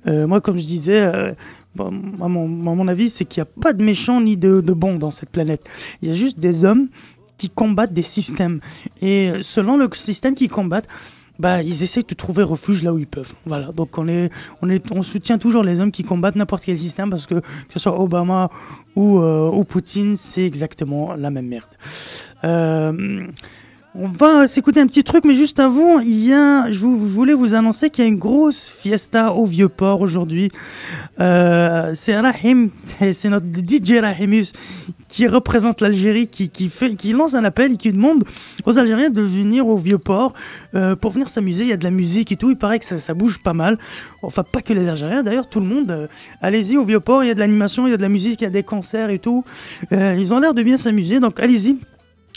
Moi, 0.06 0.42
comme 0.42 0.58
je 0.58 0.66
disais, 0.66 1.34
à, 1.78 1.84
mon, 2.28 2.72
à 2.72 2.76
mon 2.76 2.88
avis, 2.88 3.10
c'est 3.10 3.26
qu'il 3.26 3.42
n'y 3.42 3.48
a 3.48 3.62
pas 3.62 3.74
de 3.74 3.84
méchants 3.84 4.22
ni 4.22 4.38
de, 4.38 4.62
bons 4.62 4.96
dans 4.96 5.12
cette 5.12 5.30
planète. 5.30 5.64
Il 6.02 6.10
y 6.10 6.12
a 6.12 6.16
juste 6.16 6.40
des 6.40 6.66
hommes 6.66 6.90
qui 7.38 7.50
combattent 7.50 7.94
des 7.94 8.04
systèmes. 8.04 8.60
Et 9.02 9.30
euh, 9.30 9.42
selon 9.42 9.78
le 9.78 9.90
système 9.94 10.36
qu'ils 10.36 10.50
combattent, 10.50 10.88
bah, 11.38 11.64
ils 11.64 11.84
essayent 11.84 12.04
de 12.04 12.14
trouver 12.16 12.44
refuge 12.44 12.84
là 12.84 12.94
où 12.94 13.00
ils 13.00 13.08
peuvent. 13.08 13.34
Voilà. 13.46 13.72
Donc 13.72 13.98
on, 13.98 15.04
soutient 15.04 15.38
toujours 15.38 15.64
les 15.64 15.80
hommes 15.80 15.92
qui 15.92 16.04
combattent 16.04 16.36
n'importe 16.36 16.66
quel 16.66 16.78
système 16.78 17.10
parce 17.10 17.26
que 17.26 17.36
que 17.36 17.74
ce 17.74 17.80
soit 17.80 17.98
Obama 17.98 18.50
ou, 18.98 19.20
euh, 19.20 19.50
ou 19.50 19.64
Poutine, 19.64 20.18
c'est 20.18 20.46
exactement 20.46 21.16
la 21.16 21.30
même 21.30 21.48
merde. 21.48 21.70
Euh, 22.44 23.28
on 23.96 24.06
va 24.06 24.48
s'écouter 24.48 24.80
un 24.80 24.88
petit 24.88 25.04
truc, 25.04 25.26
mais 25.26 25.34
juste 25.34 25.60
avant, 25.60 26.00
il 26.00 26.28
y 26.28 26.32
a, 26.32 26.70
je, 26.72 26.86
voulais 26.86 27.34
vous 27.34 27.56
annoncer 27.56 27.90
qu'il 27.90 28.04
y 28.04 28.08
a 28.08 28.10
une 28.10 28.20
grosse 28.20 28.70
fiesta 28.70 29.34
au 29.34 29.46
Vieux-Port 29.46 30.02
aujourd'hui. 30.02 30.52
Euh, 31.20 31.92
c'est 31.96 32.16
Rahim, 32.16 32.70
c'est 33.14 33.30
notre 33.30 33.48
DJ 33.48 34.00
Rahimus 34.00 34.54
qui 35.08 35.28
représente 35.28 35.82
l'Algérie, 35.82 36.28
qui, 36.28 36.70
fait, 36.70 36.96
qui 36.96 37.14
lance 37.14 37.34
un 37.34 37.44
appel 37.44 37.74
et 37.74 37.78
qui 37.78 37.92
demande 37.92 38.24
aux 38.66 38.78
Algériens 38.78 39.10
de 39.10 39.24
venir 39.24 39.68
au 39.68 39.76
Vieux-Port 39.76 40.34
euh, 40.76 40.96
pour 40.96 41.12
venir 41.12 41.30
s'amuser. 41.30 41.64
Il 41.64 41.70
y 41.70 41.74
a 41.74 41.78
de 41.78 41.84
la 41.84 41.90
musique 41.90 42.32
et 42.32 42.36
tout, 42.36 42.52
il 42.52 42.58
paraît 42.58 42.78
que 42.78 42.86
ça, 42.86 43.00
ça 43.00 43.16
bouge 43.16 43.40
pas 43.40 43.54
mal. 43.54 43.80
Enfin, 44.22 44.44
pas 44.44 44.62
que 44.62 44.72
les 44.72 44.88
Algériens, 44.88 45.24
d'ailleurs, 45.24 45.50
tout 45.50 45.60
le 45.60 45.66
monde. 45.66 45.90
euh, 45.90 46.08
allez-y 46.42 46.78
au 46.78 46.84
Vieux-Port, 46.84 47.24
il 47.24 47.28
y 47.28 47.32
a 47.32 47.34
de 47.34 47.40
l'animation, 47.40 47.88
il 47.88 47.90
y 47.90 47.94
a 47.94 47.98
de 47.98 48.04
la 48.04 48.10
musique, 48.10 48.42
il 48.42 48.44
y 48.44 48.48
a 48.48 48.52
des 48.52 48.64
concerts 48.64 49.10
et 49.10 49.20
tout. 49.20 49.44
Euh, 49.92 50.16
ils 50.18 50.32
ont 50.32 50.40
l'air 50.40 50.54
de 50.54 50.62
bien 50.62 50.78
s'amuser, 50.78 51.20
donc 51.20 51.40
allez-y. 51.40 51.80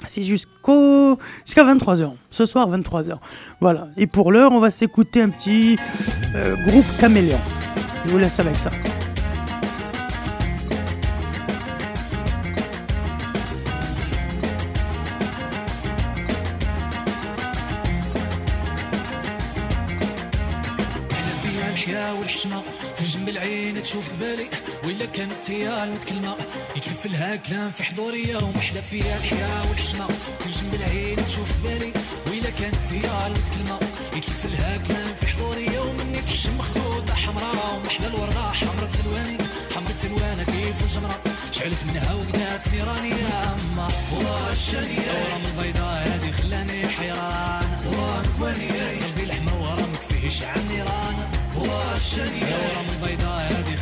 C'est 0.06 0.24
jusqu'au 0.24 1.18
jusqu'à 1.46 1.64
23h. 1.64 2.12
Ce 2.30 2.46
soir, 2.46 2.70
23h. 2.70 3.18
Voilà. 3.62 3.88
Et 3.98 4.08
pour 4.08 4.32
l'heure, 4.32 4.52
on 4.52 4.60
va 4.60 4.70
s'écouter 4.70 5.22
un 5.22 5.30
petit 5.30 5.78
euh, 6.36 6.56
groupe 6.68 6.86
Caméléon. 7.00 7.40
Je 8.06 8.12
vous 8.12 8.18
laisse 8.20 8.40
avec 8.40 8.56
ça. 8.56 8.72
احنا 21.12 21.34
فيها 21.44 21.70
الحياة 21.70 22.20
والحشمة 22.20 22.62
تنجم 22.98 23.26
بالعين 23.26 23.82
تشوف 23.82 24.10
بالي 24.20 24.50
وإلا 24.85 25.07
كانت 25.07 25.51
هي 25.51 25.85
المتكلمة 25.85 26.37
يتشوف 26.77 27.07
لها 27.07 27.37
كلام 27.37 27.71
في 27.71 27.85
حضورية 27.85 28.37
ومحلى 28.37 28.83
فيها 28.83 29.17
الحياة 29.17 29.69
والحشمة. 29.69 30.07
تنجم 30.41 30.71
بالعين 30.73 31.27
تشوف 31.27 31.53
بالي 31.65 31.93
وإلا 32.27 32.51
كانت 32.51 32.93
هي 32.93 33.27
المتكلمة 33.27 33.79
يتشوف 34.17 34.47
لها 34.47 34.77
كلام 34.77 35.15
في 35.21 35.27
حضورية 35.27 35.81
ومني 35.81 36.21
تحشم 36.21 36.59
مخدودة 36.59 37.15
حمراء 37.15 37.77
ومحلى 37.77 38.07
الوردة 38.07 38.51
حمرة 38.53 38.95
الواني. 39.07 39.39
حمرة 39.75 40.03
الوانة 40.05 40.45
كيف 40.45 40.83
الجمرة 40.83 41.21
شعلت 41.53 41.85
منها 41.87 42.15
وقدات 42.15 42.69
نيراني 42.69 43.09
يا 43.09 43.55
أما 43.55 43.89
واشاني 44.13 44.99
ورم 44.99 45.43
البيضاء 45.51 46.09
هادي 46.09 46.33
خلاني 46.33 46.89
حيران. 46.89 47.69
وانكواني 47.87 48.69
قلبي 49.05 49.25
لحمة 49.25 49.63
ورمك 49.63 50.03
فيه 50.09 50.29
شعل 50.31 50.61
نيران. 50.69 51.17
واشاني 51.57 52.43
ورم 52.43 52.87
البيضاء 52.95 53.53
هادي 53.53 53.77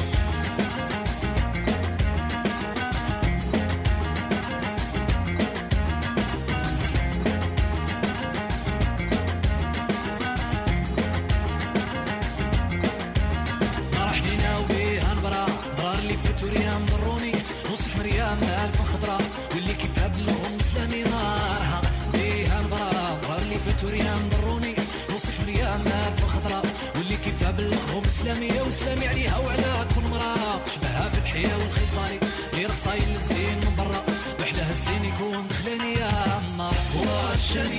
صايل 32.86 33.16
الزين 33.16 33.58
من 33.66 33.76
برا 33.78 34.02
بحلاه 34.40 34.70
الزين 34.70 35.06
يكون 35.06 35.48
دخلاني 35.48 35.94
يا 35.94 36.12
اما 36.38 36.70
واشاني 36.96 37.78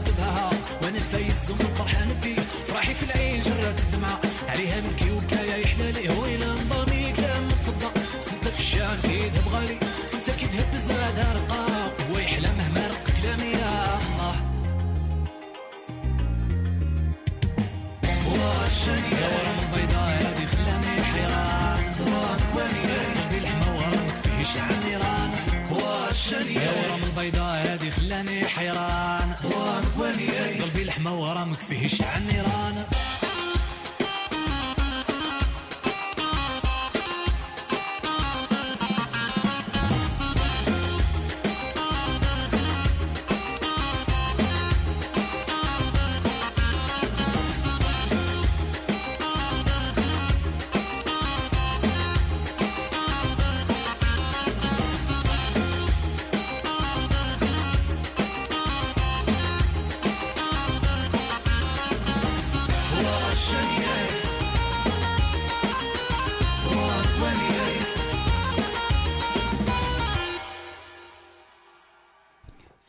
نفاس 0.00 0.02
بها 0.02 0.50
وانا 0.82 0.98
فايز 0.98 1.50
ومن 1.50 1.66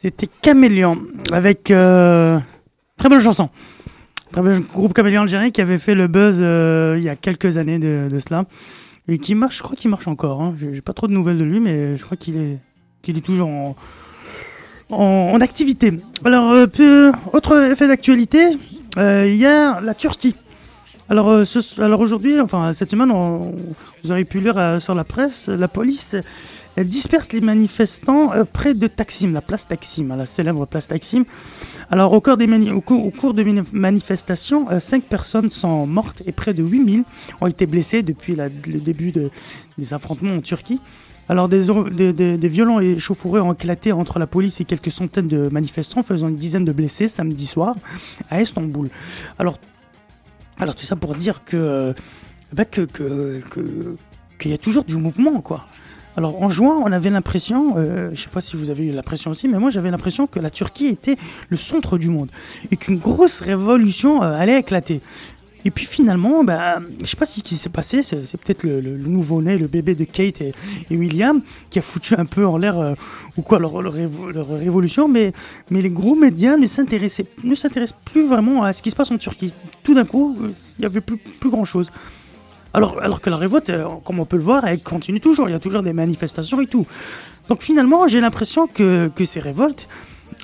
C'était 0.03 0.29
Caméléon 0.41 0.99
avec 1.31 1.71
euh, 1.71 2.39
très 2.97 3.09
belle 3.09 3.21
chanson. 3.21 3.51
Très 4.33 4.43
bel 4.43 4.61
groupe 4.61 4.93
Caméléon 4.95 5.23
algérien 5.23 5.51
qui 5.51 5.61
avait 5.61 5.79
fait 5.79 5.95
le 5.95 6.09
buzz 6.09 6.39
euh, 6.41 6.97
il 6.99 7.05
y 7.05 7.09
a 7.09 7.17
quelques 7.17 7.57
années 7.57 7.79
de, 7.79 8.09
de 8.11 8.19
cela 8.19 8.45
et 9.09 9.19
qui 9.19 9.35
marche, 9.35 9.59
je 9.59 9.63
crois 9.63 9.77
qu'il 9.77 9.91
marche 9.91 10.09
encore. 10.09 10.43
Hein. 10.43 10.55
J'ai 10.57 10.81
pas 10.81 10.93
trop 10.93 11.07
de 11.07 11.13
nouvelles 11.13 11.39
de 11.39 11.45
lui, 11.45 11.61
mais 11.61 11.97
je 11.97 12.05
crois 12.05 12.17
qu'il 12.17 12.37
est, 12.37 12.59
qu'il 13.03 13.17
est 13.17 13.21
toujours 13.21 13.49
en, 13.49 13.77
en, 14.91 15.41
activité. 15.41 15.93
Alors, 16.25 16.51
euh, 16.53 16.67
peu- 16.67 17.13
autre 17.33 17.71
effet 17.71 17.89
d'actualité, 17.89 18.59
euh, 18.99 19.27
il 19.29 19.37
y 19.37 19.47
a 19.47 19.81
la 19.81 19.95
Turquie. 19.95 20.37
Alors, 21.09 21.31
euh, 21.31 21.45
alors 21.79 22.01
aujourd'hui, 22.01 22.41
enfin 22.41 22.73
cette 22.73 22.91
semaine, 22.91 23.11
vous 23.11 24.11
aurez 24.11 24.25
pu 24.25 24.41
lire 24.41 24.57
euh, 24.57 24.81
sur 24.81 24.95
la 24.95 25.05
presse, 25.05 25.49
la 25.49 25.69
police 25.69 26.17
elle 26.77 26.89
disperse 26.89 27.33
les 27.33 27.41
manifestants 27.41 28.33
euh, 28.33 28.45
près 28.45 28.75
de 28.75 28.87
Taksim, 28.87 29.33
la 29.33 29.43
place 29.43 29.67
Taksim, 29.69 30.09
la 30.17 30.27
célèbre 30.27 30.67
place 30.67 30.89
Taksim. 30.89 31.25
Alors, 31.91 32.13
au 32.13 32.21
cours 32.21 32.37
des, 32.39 32.47
au 32.71 32.81
cours, 32.81 33.05
au 33.05 33.11
cours 33.11 33.35
mani- 33.35 33.61
manifestations, 33.73 34.69
5 34.81 35.05
personnes 35.05 35.51
sont 35.51 35.87
mortes 35.87 36.23
et 36.27 36.33
près 36.33 36.55
de 36.55 36.63
8000 36.63 37.05
ont 37.41 37.47
été 37.47 37.67
blessées 37.67 38.03
depuis 38.03 38.35
le 38.35 38.81
début 38.81 39.13
de- 39.13 39.31
des 39.77 39.93
affrontements 39.93 40.35
en 40.35 40.41
Turquie. 40.41 40.81
Alors, 41.29 41.49
des, 41.49 41.67
des, 41.93 42.13
des- 42.13 42.37
des 42.39 42.49
violents 42.49 42.81
échauffourées 42.81 43.41
ont 43.41 43.53
éclaté 43.53 43.93
entre 43.93 44.19
la 44.19 44.27
police 44.27 44.61
et 44.61 44.65
quelques 44.65 44.91
centaines 44.91 45.29
de 45.29 45.49
manifestants, 45.51 46.03
faisant 46.03 46.29
une 46.29 46.37
dizaine 46.37 46.65
de 46.65 46.73
blessés 46.73 47.09
samedi 47.09 47.47
soir 47.47 47.77
à 48.31 48.41
Istanbul. 48.41 48.89
Alors, 49.39 49.59
alors 50.59 50.75
tout 50.75 50.85
ça 50.87 50.97
pour 50.97 51.15
dire 51.15 51.45
que 51.45 51.95
bah, 52.53 52.65
que 52.65 52.83
que- 52.83 53.41
que- 53.51 53.97
qu'il 54.39 54.51
y 54.51 54.55
a 54.55 54.59
toujours 54.59 54.85
du 54.85 54.97
mouvement, 54.97 55.41
quoi. 55.41 55.67
Alors 56.17 56.43
en 56.43 56.51
juin, 56.51 56.79
on 56.85 56.93
avait 56.93 57.11
l'impression, 57.11 57.75
euh, 57.79 58.11
je 58.13 58.21
sais 58.21 58.29
pas 58.29 58.43
si 58.43 58.57
vous 58.57 58.69
avez 58.69 58.87
eu 58.87 58.93
l'impression 58.93 59.31
aussi, 59.31 59.49
mais 59.49 59.59
moi 59.59 59.71
j'avais 59.71 59.91
l'impression 59.91 60.27
que 60.27 60.39
la 60.41 60.51
Turquie 60.51 60.87
était 60.89 61.17
le 61.49 61.57
centre 61.57 61.97
du 61.97 62.09
monde 62.09 62.29
et 62.71 62.77
qu'une 62.77 62.99
grosse 62.99 63.41
révolution 63.41 64.23
euh, 64.23 64.37
allait 64.37 64.59
éclater. 64.61 65.01
Et 65.65 65.71
puis 65.71 65.87
finalement, 65.87 66.43
bah, 66.43 66.79
je 67.01 67.07
sais 67.07 67.17
pas 67.17 67.25
ce 67.25 67.41
qui 67.41 67.55
s'est 67.55 67.71
passé, 67.71 68.03
c'est 68.03 68.37
peut-être 68.37 68.65
le, 68.65 68.81
nouveau-né, 68.99 69.57
le 69.57 69.69
bébé 69.69 69.95
de 69.95 70.03
Kate 70.05 70.43
et, 70.43 70.53
William, 70.91 71.41
qui 71.71 71.79
a 71.79 71.83
foutu 71.83 72.15
un 72.19 72.25
peu 72.25 72.45
en 72.45 72.59
l'air 72.59 72.79
euh, 72.79 72.95
ou 73.37 73.43
quoi 73.43 73.61
leur, 73.61 73.81
leur 73.81 73.95
révo- 73.95 74.33
leur 74.33 74.49
révolution, 74.49 75.07
mais, 75.09 75.33
mais 75.71 75.81
les 75.81 75.89
gros 75.89 76.17
médias 76.17 76.57
ne 76.57 76.67
s'intéressaient 76.67 77.27
ne 77.45 77.55
s'intéressent 77.55 77.99
plus 78.05 78.27
vraiment 78.27 78.65
à 78.65 78.73
ce 78.73 78.83
qui 78.83 78.91
se 78.91 78.97
passe 78.97 79.13
en 79.13 79.19
Turquie. 79.19 79.53
Tout 79.85 79.95
d'un 79.95 80.05
coup, 80.05 80.37
il 80.79 80.83
y 80.83 80.85
avait 80.85 81.01
plus, 81.01 81.17
plus 81.17 81.49
grand-chose. 81.51 81.91
Alors, 82.75 83.01
alors 83.03 83.21
que 83.21 83.31
la 83.31 83.37
révolte, 83.37 83.71
euh, 83.71 83.87
comme 84.05 84.21
on 84.21 84.25
peut 84.25 84.37
le 84.37 84.43
voir, 84.43 84.67
elle 84.67 84.81
continue 84.81 85.21
toujours. 85.21 85.49
Il 85.49 85.53
y 85.53 85.55
a 85.55 85.61
toujours 85.61 85.83
des 85.83 85.93
manifestations 85.93 86.61
et 86.61 86.67
tout. 86.67 86.87
Donc 87.49 87.63
finalement, 87.63 88.09
j'ai 88.09 88.21
l'impression 88.21 88.67
que, 88.67 89.11
que 89.15 89.25
ces 89.25 89.41
révoltes, 89.41 89.89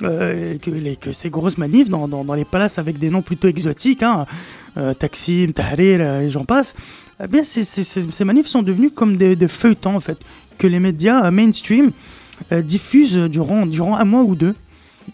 euh, 0.01 0.57
que, 0.59 0.69
les, 0.69 0.95
que 0.95 1.11
ces 1.11 1.29
grosses 1.29 1.57
manifs 1.57 1.89
dans, 1.89 2.07
dans, 2.07 2.33
les 2.33 2.45
palaces 2.45 2.77
avec 2.77 2.99
des 2.99 3.09
noms 3.09 3.21
plutôt 3.21 3.49
exotiques, 3.49 4.01
hein, 4.01 4.25
euh, 4.77 4.93
Taksim, 4.93 5.51
Tahrir, 5.53 5.99
euh, 6.01 6.21
et 6.21 6.29
j'en 6.29 6.45
passe, 6.45 6.73
eh 7.21 7.27
bien, 7.27 7.43
ces, 7.43 7.65
ces, 7.65 7.83
ces, 7.83 8.23
manifs 8.23 8.47
sont 8.47 8.61
devenus 8.61 8.91
comme 8.95 9.17
des, 9.17 9.35
feuilletons, 9.49 9.95
en 9.95 9.99
fait, 9.99 10.17
que 10.57 10.67
les 10.67 10.79
médias 10.79 11.29
mainstream 11.31 11.91
diffusent 12.51 13.17
durant, 13.17 13.65
durant 13.65 13.97
un 13.97 14.05
mois 14.05 14.23
ou 14.23 14.35
deux. 14.35 14.55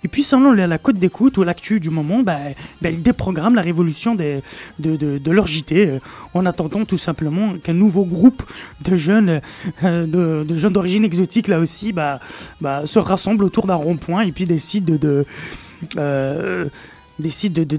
Et 0.04 0.08
puis, 0.08 0.24
selon 0.24 0.52
la, 0.52 0.78
cote 0.78 0.98
d'écoute 0.98 1.38
ou 1.38 1.44
l'actu 1.44 1.80
du 1.80 1.90
moment, 1.90 2.22
bah, 2.22 2.38
bah, 2.82 2.90
ils 2.90 3.02
déprogramment 3.02 3.56
la 3.56 3.62
révolution 3.62 4.16
de, 4.16 4.42
de, 4.80 4.96
de 4.96 5.32
leur 5.32 5.48
JT 5.48 5.88
euh, 5.88 6.00
en 6.34 6.46
attendant 6.46 6.86
tout 6.86 6.98
simplement 6.98 7.56
qu'un 7.64 7.74
nouveau 7.74 8.06
groupe 8.06 8.44
de 8.84 8.96
jeunes 8.96 9.42
euh, 9.84 10.44
de, 10.44 10.56
jeunes 10.56 10.74
d'origine 10.74 11.04
exotique, 11.04 11.48
là 11.48 11.60
aussi, 11.60 11.94
bah, 11.94 12.20
bah, 12.62 12.84
se 12.86 13.00
rassemble 13.00 13.44
autour 13.44 13.68
d'un 13.68 13.76
rond-point 13.76 14.22
et 14.22 14.32
puis 14.32 14.46
décide 14.46 14.86
de, 14.86 15.26
euh, 15.98 16.66
décide 17.20 17.54
de, 17.54 17.78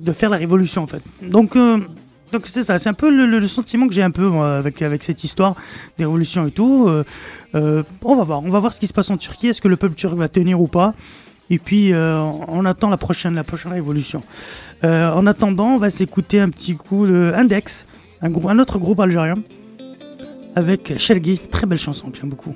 de, 0.00 0.12
faire 0.12 0.30
la 0.30 0.36
révolution, 0.36 0.82
en 0.82 0.86
fait. 0.86 1.02
Donc, 1.22 1.56
donc 2.32 2.46
c'est 2.46 2.62
ça, 2.62 2.78
c'est 2.78 2.88
un 2.88 2.94
peu 2.94 3.10
le, 3.10 3.46
sentiment 3.46 3.88
que 3.88 3.94
j'ai 3.94 4.02
un 4.02 4.10
peu 4.10 4.30
avec, 4.40 4.82
avec 4.82 5.02
cette 5.02 5.24
histoire 5.24 5.54
des 5.98 6.04
révolutions 6.04 6.46
et 6.46 6.50
tout. 6.50 6.88
On 7.54 8.14
va 8.16 8.24
voir, 8.24 8.44
on 8.44 8.48
va 8.48 8.58
voir 8.58 8.72
ce 8.72 8.80
qui 8.80 8.86
se 8.86 8.92
passe 8.92 9.10
en 9.10 9.16
Turquie. 9.16 9.48
Est-ce 9.48 9.60
que 9.60 9.68
le 9.68 9.76
peuple 9.76 9.94
turc 9.94 10.14
va 10.14 10.28
tenir 10.28 10.60
ou 10.60 10.66
pas? 10.66 10.94
Et 11.50 11.58
puis, 11.58 11.92
euh, 11.92 12.20
on 12.48 12.64
attend 12.64 12.90
la 12.90 12.98
prochaine, 12.98 13.34
la 13.34 13.44
prochaine 13.44 13.72
révolution. 13.72 14.22
Euh, 14.84 15.10
en 15.10 15.26
attendant, 15.26 15.74
on 15.74 15.78
va 15.78 15.90
s'écouter 15.90 16.40
un 16.40 16.50
petit 16.50 16.76
coup 16.76 17.06
de 17.06 17.32
Index, 17.34 17.86
un, 18.22 18.32
un 18.32 18.58
autre 18.58 18.78
groupe 18.78 19.00
algérien, 19.00 19.36
avec 20.54 20.98
Shelgi, 20.98 21.38
très 21.38 21.66
belle 21.66 21.78
chanson 21.78 22.10
que 22.10 22.18
j'aime 22.18 22.30
beaucoup. 22.30 22.54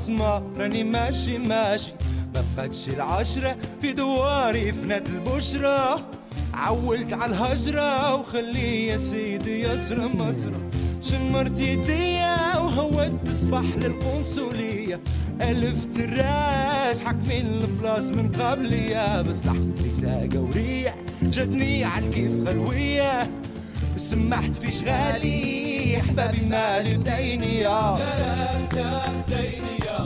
وللعاصمة 0.00 0.42
راني 0.56 0.84
ماشي 0.84 1.38
ماشي. 1.38 1.92
ما 2.34 2.44
بقاتش 2.56 2.88
العشرة 2.88 3.56
في 3.80 3.92
دواري 3.92 4.72
فنات 4.72 5.08
البشرة. 5.10 6.06
عولت 6.54 7.12
على 7.12 7.26
الهجرة 7.26 8.14
وخلي 8.14 8.86
يا 8.86 8.96
سيدي 8.96 9.62
يسرى 9.62 10.04
مسرى 10.14 10.70
شمرت 11.02 11.60
يديا 11.60 12.58
وهوت 12.58 13.12
تصبح 13.26 13.62
للقنصلية. 13.76 15.00
ألفت 15.40 16.00
الراس 16.00 17.00
حاكمين 17.00 17.46
البلاص 17.46 18.10
من 18.10 18.32
قبلية. 18.32 19.22
بس 19.22 19.46
لحظة 19.46 19.92
ساقة 19.92 20.40
وريح 20.40 20.94
جاتني 21.22 21.84
على 21.84 22.06
الكيف 22.06 22.48
خلوية 22.48 23.22
سمحت 23.96 24.56
في 24.56 24.72
شغالي 24.72 26.02
حبابي 26.08 26.40
مالي 26.40 26.96
بديني 26.96 27.60
يا 27.60 27.98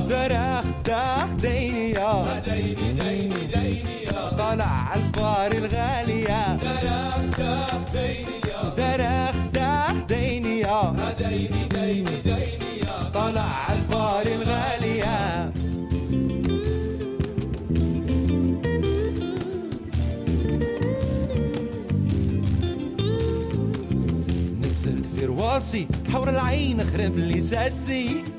دراخ 0.09 0.64
داخ 0.84 1.28
ديني 1.34 1.90
ديني 1.90 1.90
يا 1.90 2.38
ديني 2.47 2.92
ديني 2.92 3.47
ديني 3.55 4.03
يا 4.07 4.36
طالع 4.38 4.64
على 4.64 5.01
البار 5.03 5.53
الغالية 5.53 6.57
دراخ 6.57 7.18
داخ 7.38 7.92
يا 8.49 8.74
دراخ 8.76 9.34
داخ 9.55 10.07
ديني 10.09 10.61
ديني 11.18 11.49
ديني 11.70 12.16
ديني 12.24 12.78
يا 12.82 13.11
طالع 13.14 13.42
على 13.68 13.78
البار 13.78 14.26
الغالية 14.26 15.53
نزلت 24.62 25.07
في 25.16 25.24
رواسي 25.26 25.88
حور 26.12 26.28
العين 26.30 26.84
خرب 26.84 27.16
لي 27.16 27.40
ساسي. 27.40 28.34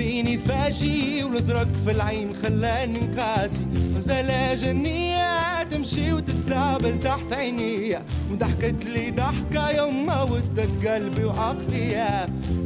زيني 0.00 0.38
فاشي 0.38 1.24
والأزرق 1.24 1.68
في 1.84 1.90
العين 1.90 2.34
خلاني 2.42 3.00
نقاسي 3.00 3.66
غزالة 3.96 4.54
جنية 4.54 5.62
تمشي 5.62 6.12
وتتسابل 6.12 7.00
تحت 7.00 7.32
عيني. 7.32 7.98
وضحكت 8.30 8.84
لي 8.84 9.10
ضحكة 9.10 9.70
يما 9.70 10.22
ودت 10.22 10.86
قلبي 10.86 11.24
وعقلي. 11.24 11.96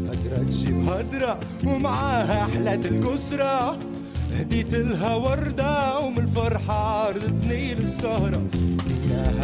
هدرة 0.09 0.43
تجيب 0.51 0.89
هدرة 0.89 1.41
ومعاها 1.66 2.49
حلات 2.55 2.87
القسرة 2.87 3.78
هديت 4.32 4.74
لها 4.74 5.14
وردة 5.14 5.99
ومن 5.99 6.18
الفرحة 6.18 7.11
ردتني 7.11 7.74
للسهرة. 7.74 8.43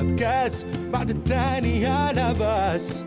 بكاس 0.00 0.64
بعد 0.92 1.10
التاني 1.10 1.80
يا 1.80 2.12
لباس 2.12 3.02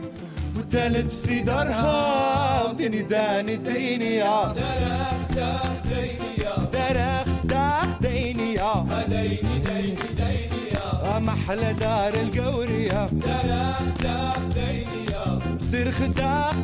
والتالت 0.74 1.12
في 1.12 1.40
دارها 1.42 2.64
وديني 2.64 3.02
داني 3.02 3.56
ديني 3.56 4.16
يا. 4.16 4.54
دراخ 4.54 5.36
داخ 5.36 5.74
ديني 5.84 6.46
يا. 6.46 7.26
داخ 7.44 8.00
ديني 8.02 8.54
يا 8.54 8.74
ديني 9.10 9.38
ديني 9.66 10.64
يا. 10.74 11.20
محلى 11.20 11.74
دار 11.74 12.14
القورية 12.14 13.08
داخ 13.12 14.40
ديني 14.56 15.02
يا. 15.12 15.40
درخ 15.72 16.02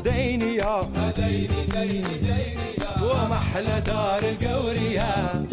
ديني 0.04 0.56
يا 0.56 0.82
ديني 1.18 1.48
ديني 1.74 2.02
ديني 2.02 2.70
يا. 2.82 3.04
ومحلى 3.04 3.82
دار 3.86 4.24
القورية 4.24 5.46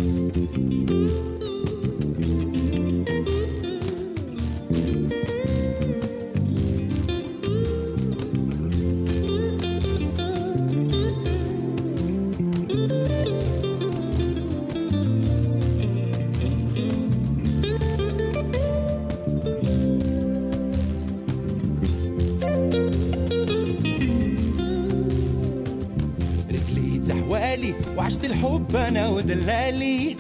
الحب 28.37 28.77
أنا 28.77 29.09
ودلالي. 29.09 30.17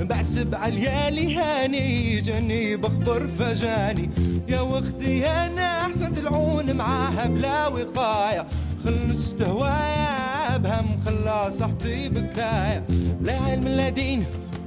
بحسب 0.00 0.54
عاليالي 0.54 1.36
هاني 1.36 2.20
جاني 2.20 2.76
بخبر 2.76 3.28
فجاني. 3.38 4.10
يا 4.48 4.60
وختي 4.60 5.26
أنا 5.26 5.80
احسن 5.80 6.16
العون 6.16 6.72
معاها 6.72 7.26
بلا 7.26 7.68
وقاية. 7.68 8.46
خلصت 8.84 9.42
هوايا 9.42 10.56
بهم 10.56 11.00
خلا 11.06 11.50
صحتي 11.50 12.08
بكاية. 12.08 12.86
لا 13.20 13.38
علم 13.40 13.68
لا 13.68 13.88
دين 13.88 14.24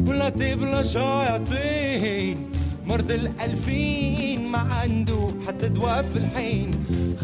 ولا 0.08 0.30
طيب 0.30 0.62
لا 0.62 0.84
شياطين. 0.84 2.52
مرض 2.86 3.12
الألفين 3.12 4.48
ما 4.52 4.58
عنده 4.58 5.30
حتى 5.48 5.68
دواء 5.70 6.06
في 6.14 6.20
الحين. 6.20 6.72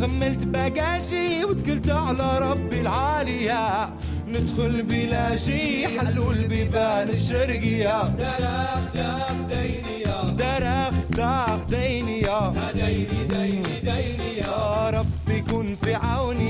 خملت 0.02 0.44
باجاجي 0.44 1.46
وتكلت 1.46 1.90
على 1.90 2.52
ربي 2.52 2.82
العالية. 2.82 3.94
ندخل 4.32 4.82
بلا 4.82 5.36
شي 5.36 5.88
حلوا 5.88 6.34
البيبان 6.34 7.10
الشرقية 7.10 8.04
درخ 8.04 8.82
داخ 8.96 9.34
ديني 9.50 10.02
يا. 10.06 10.20
درخ 10.42 10.96
داخ 11.10 11.60
ديني 11.70 12.22
يا. 12.22 12.54
ديني 12.74 13.06
ديني 13.30 13.64
ديني 13.84 14.32
يا 14.38 14.90
ربي 14.90 15.42
كن 15.42 15.76
في 15.84 15.94
عوني. 15.96 16.41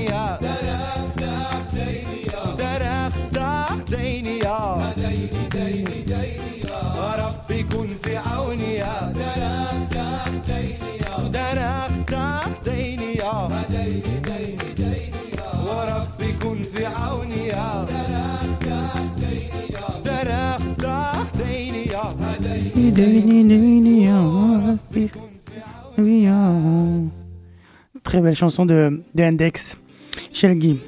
Très 28.02 28.20
belle 28.20 28.34
chanson 28.34 28.66
de, 28.66 29.00
de 29.14 29.22
Index, 29.22 29.78
Shelgi. 30.32 30.78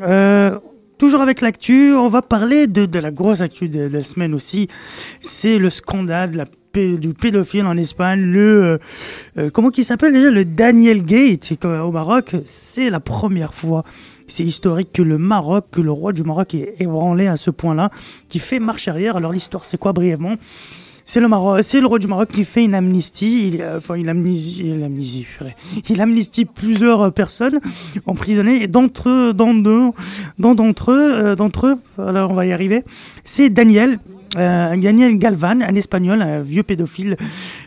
Euh, 0.00 0.58
toujours 0.98 1.20
avec 1.20 1.40
l'actu, 1.40 1.92
on 1.94 2.08
va 2.08 2.20
parler 2.22 2.66
de, 2.66 2.86
de 2.86 2.98
la 2.98 3.12
grosse 3.12 3.40
actu 3.40 3.68
de, 3.68 3.82
la 3.82 4.02
semaine 4.02 4.34
aussi. 4.34 4.66
C'est 5.20 5.58
le 5.58 5.70
scandale 5.70 6.46
du 6.74 7.14
pédophile 7.14 7.66
en 7.66 7.76
Espagne, 7.76 8.22
le 8.22 8.40
euh, 8.40 8.78
euh, 9.38 9.50
comment 9.50 9.70
qu'il 9.70 9.84
s'appelle 9.84 10.14
déjà 10.14 10.30
le 10.30 10.44
Daniel 10.44 11.04
Gate 11.04 11.52
au 11.64 11.92
Maroc. 11.92 12.34
C'est 12.44 12.90
la 12.90 12.98
première 12.98 13.54
fois, 13.54 13.84
c'est 14.26 14.42
historique 14.42 14.90
que 14.92 15.02
le 15.02 15.18
Maroc, 15.18 15.66
que 15.70 15.80
le 15.80 15.92
roi 15.92 16.12
du 16.12 16.24
Maroc 16.24 16.54
est 16.54 16.74
ébranlé 16.80 17.28
à 17.28 17.36
ce 17.36 17.50
point-là, 17.50 17.90
qui 18.28 18.40
fait 18.40 18.58
marche 18.58 18.88
arrière. 18.88 19.16
Alors 19.16 19.32
l'histoire, 19.32 19.64
c'est 19.64 19.78
quoi 19.78 19.92
brièvement? 19.92 20.36
C'est 21.04 21.20
le, 21.20 21.86
roi 21.86 21.98
du 21.98 22.06
Maroc 22.06 22.28
qui 22.28 22.44
fait 22.44 22.64
une 22.64 22.74
amnistie, 22.74 23.48
il, 23.48 23.62
euh, 23.62 23.78
enfin 23.78 23.96
il 23.96 24.08
amnisie, 24.08 24.62
il 24.64 24.82
amnisie, 24.82 25.26
purée. 25.36 25.56
il 25.88 26.00
amnistie 26.00 26.44
plusieurs 26.44 27.02
euh, 27.02 27.10
personnes 27.10 27.60
emprisonnées, 28.06 28.62
et 28.62 28.68
d'entre 28.68 29.32
d'entre 29.32 30.92
eux, 30.92 31.12
euh, 31.12 31.34
d'entre 31.34 31.66
eux, 31.66 31.78
alors 31.98 32.30
on 32.30 32.34
va 32.34 32.46
y 32.46 32.52
arriver, 32.52 32.84
c'est 33.24 33.50
Daniel, 33.50 33.98
euh, 34.36 34.76
Daniel 34.76 35.18
Galvan, 35.18 35.60
un 35.60 35.74
espagnol, 35.74 36.22
un 36.22 36.42
vieux 36.42 36.62
pédophile 36.62 37.16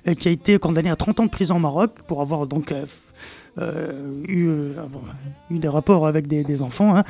euh, 0.08 0.14
qui 0.14 0.28
a 0.28 0.32
été 0.32 0.58
condamné 0.58 0.90
à 0.90 0.96
30 0.96 1.20
ans 1.20 1.26
de 1.26 1.30
prison 1.30 1.58
au 1.58 1.60
Maroc 1.60 1.92
pour 2.08 2.22
avoir 2.22 2.48
donc 2.48 2.72
euh, 2.72 2.86
euh, 3.58 4.24
eu, 4.28 4.48
euh, 4.50 4.74
des 5.50 5.68
rapports 5.68 6.08
avec 6.08 6.28
des, 6.28 6.62
enfants, 6.62 6.96
hein, 6.98 7.04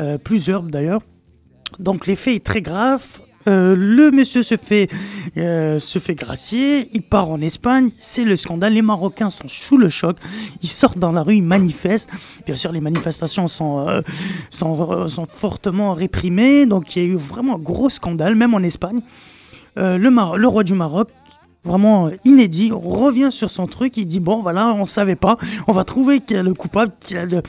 euh, 0.00 0.18
plusieurs 0.18 0.62
d'ailleurs. 0.62 1.00
Donc 1.78 2.06
l'effet 2.06 2.34
est 2.34 2.44
très 2.44 2.60
grave. 2.60 3.20
Euh, 3.48 3.76
le 3.76 4.10
monsieur 4.10 4.42
se 4.42 4.56
fait, 4.56 4.88
euh, 5.36 5.78
se 5.78 5.98
fait 5.98 6.14
gracier, 6.14 6.90
il 6.92 7.02
part 7.02 7.30
en 7.30 7.40
Espagne, 7.40 7.90
c'est 7.98 8.24
le 8.24 8.36
scandale, 8.36 8.72
les 8.72 8.82
Marocains 8.82 9.30
sont 9.30 9.46
sous 9.46 9.76
le 9.76 9.88
choc, 9.88 10.16
ils 10.62 10.68
sortent 10.68 10.98
dans 10.98 11.12
la 11.12 11.22
rue, 11.22 11.36
ils 11.36 11.42
manifestent, 11.42 12.10
bien 12.44 12.56
sûr 12.56 12.72
les 12.72 12.80
manifestations 12.80 13.46
sont, 13.46 13.86
euh, 13.88 14.02
fortement 15.28 15.94
réprimées, 15.94 16.66
donc 16.66 16.96
il 16.96 17.02
y 17.02 17.06
a 17.06 17.08
eu 17.08 17.14
vraiment 17.14 17.54
un 17.54 17.60
gros 17.60 17.88
scandale, 17.88 18.34
même 18.34 18.54
en 18.54 18.60
Espagne. 18.60 19.00
Le 19.76 20.46
roi 20.46 20.64
du 20.64 20.72
Maroc, 20.72 21.10
vraiment 21.66 22.10
inédit, 22.24 22.70
revient 22.72 23.28
sur 23.30 23.50
son 23.50 23.66
truc, 23.66 23.96
il 23.96 24.06
dit 24.06 24.20
bon 24.20 24.40
voilà, 24.42 24.72
on 24.74 24.84
savait 24.84 25.16
pas, 25.16 25.36
on 25.66 25.72
va 25.72 25.84
trouver 25.84 26.20
qui 26.20 26.34
est 26.34 26.42
le 26.42 26.54
coupable, 26.54 26.92
qui 27.00 27.16
euh, 27.16 27.42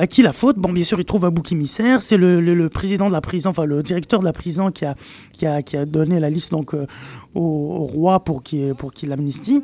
à 0.00 0.06
qui 0.06 0.22
la 0.22 0.32
faute. 0.32 0.56
Bon 0.56 0.72
bien 0.72 0.84
sûr 0.84 0.98
il 0.98 1.04
trouve 1.04 1.24
un 1.24 1.30
bouc 1.30 1.52
émissaire, 1.52 2.02
c'est 2.02 2.16
le, 2.16 2.68
président 2.68 3.08
de 3.08 3.12
la 3.12 3.20
prison, 3.20 3.50
enfin 3.50 3.64
le 3.64 3.82
directeur 3.82 4.20
de 4.20 4.24
la 4.24 4.32
prison 4.32 4.70
qui 4.70 4.84
a, 4.84 4.96
qui 5.32 5.46
a, 5.46 5.62
qui 5.62 5.76
a 5.76 5.84
donné 5.84 6.18
la 6.18 6.30
liste 6.30 6.50
donc 6.50 6.74
euh, 6.74 6.86
au, 7.34 7.84
roi 7.84 8.20
pour 8.20 8.42
qu'il 8.42 9.12
pour. 9.12 9.62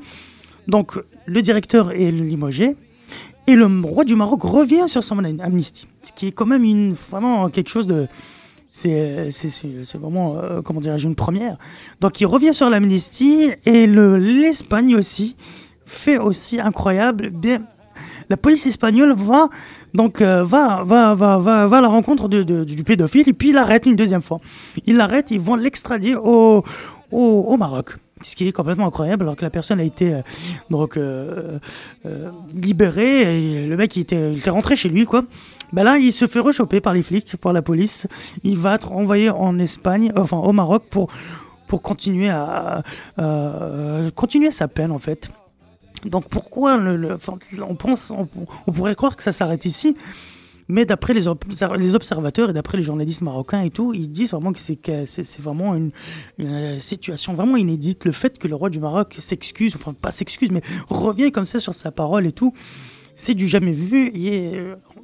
Donc 0.69 0.99
le 1.27 1.43
directeur 1.43 1.93
est 1.93 2.11
limogé. 2.11 2.77
Et 3.49 3.57
le 3.57 3.67
roi 3.85 4.05
du 4.05 4.15
Maroc 4.15 4.41
revient 4.45 4.85
sur 4.87 5.03
son 5.03 5.19
amnistie, 5.41 5.89
ce 6.01 6.13
qui 6.13 6.29
est 6.29 6.31
quand 6.31 6.47
même 6.47 6.63
une, 6.63 6.93
vraiment 6.93 7.51
quelque 7.51 7.71
chose 7.71 7.89
de, 7.89 8.07
c'est 8.75 9.31
c'est- 9.31 9.51
c'est- 9.85 9.99
vraiment, 9.99 10.37
euh, 10.39 10.63
comment 10.63 10.81
dirais-je, 10.81 11.07
une 11.07 11.15
première. 11.15 11.57
Donc 12.01 12.21
il 12.21 12.27
revient 12.27 12.55
sur 12.55 12.69
l'amnistie 12.71 13.51
et 13.67 13.87
le- 13.87 14.17
l'Espagne 14.17 14.97
aussi 14.97 15.37
fait 15.85 16.19
aussi 16.19 16.59
incroyable. 16.59 17.29
Bien, 17.31 17.63
la 18.31 18.37
police 18.39 18.67
espagnole 18.67 19.13
va 19.15 19.49
donc 19.95 20.23
euh, 20.23 20.43
va, 20.43 20.83
va, 20.85 21.15
va, 21.15 21.37
va, 21.39 21.67
va 21.67 21.77
à 21.77 21.81
la 21.83 21.89
rencontre 21.89 22.29
du 22.29 22.83
pédophile 22.83 23.29
et 23.29 23.35
puis 23.35 23.51
il 23.51 23.55
l'arrête 23.55 23.85
une 23.85 23.95
deuxième 23.97 24.23
fois. 24.23 24.41
Il 24.87 24.97
l'arrête, 24.97 25.31
ils 25.31 25.39
vont 25.41 25.55
l'extrader 25.55 26.15
au, 26.15 26.65
au, 27.11 27.21
au 27.49 27.57
Maroc. 27.59 27.97
Ce 28.23 28.37
qui 28.37 28.47
est 28.47 28.53
complètement 28.53 28.87
incroyable, 28.87 29.25
alors 29.25 29.35
que 29.37 29.45
la 29.45 29.51
personne 29.51 29.81
a 29.81 29.83
été 29.83 30.15
euh, 30.15 30.21
donc 30.71 30.97
euh, 30.97 31.59
euh, 32.07 32.31
libérée 32.55 33.63
et 33.65 33.67
le 33.67 33.77
mec 33.77 33.97
il 33.97 34.01
était, 34.03 34.33
il 34.33 34.39
était 34.39 34.49
rentré 34.51 34.77
chez 34.77 34.89
lui 34.89 35.05
quoi. 35.05 35.25
Ben 35.73 35.85
là, 35.85 35.99
il 35.99 36.13
se 36.13 36.27
fait 36.27 36.41
rechoper 36.41 36.81
par 36.81 36.93
les 36.93 37.03
flics, 37.03 37.37
par 37.37 37.53
la 37.53 37.63
police. 37.63 38.07
Il 38.45 38.59
va 38.59 38.75
être 38.75 38.93
envoyé 38.93 39.31
en 39.31 39.59
Espagne, 39.59 40.13
enfin 40.17 40.37
au 40.37 40.53
Maroc, 40.53 40.85
pour, 40.91 41.11
pour 41.67 41.81
continuer 41.81 42.29
à 42.29 42.83
euh, 43.19 44.11
continuer 44.11 44.51
sa 44.51 44.69
peine 44.69 44.93
en 44.93 44.99
fait. 44.99 45.31
Donc 46.05 46.29
pourquoi 46.29 46.79
on 47.69 47.75
pense, 47.75 48.11
on, 48.11 48.73
pourrait 48.73 48.95
croire 48.95 49.17
que 49.17 49.23
ça 49.23 49.31
s'arrête 49.31 49.65
ici, 49.65 49.97
mais 50.69 50.85
d'après 50.85 51.15
les, 51.15 51.29
obser- 51.29 51.77
les 51.79 51.95
observateurs 51.95 52.51
et 52.51 52.53
d'après 52.53 52.77
les 52.77 52.83
journalistes 52.83 53.21
marocains 53.23 53.63
et 53.63 53.71
tout, 53.71 53.95
ils 53.95 54.11
disent 54.11 54.33
vraiment 54.33 54.53
que 54.53 54.59
c'est 54.59 55.41
vraiment 55.41 55.75
une, 55.77 55.93
une 56.39 56.81
situation 56.81 57.35
vraiment 57.35 57.57
inédite. 57.57 58.05
Le 58.05 58.13
fait 58.13 58.39
que 58.39 58.49
le 58.49 58.57
roi 58.57 58.69
du 58.69 58.81
Maroc 58.81 59.15
s'excuse, 59.19 59.77
enfin 59.77 59.93
pas 59.93 60.11
s'excuse, 60.11 60.51
mais 60.51 60.63
revient 60.89 61.31
comme 61.31 61.45
ça 61.45 61.61
sur 61.61 61.75
sa 61.75 61.93
parole 61.93 62.27
et 62.27 62.33
tout, 62.33 62.53
c'est 63.15 63.35
du 63.35 63.47
jamais 63.47 63.73
vu. 63.73 64.13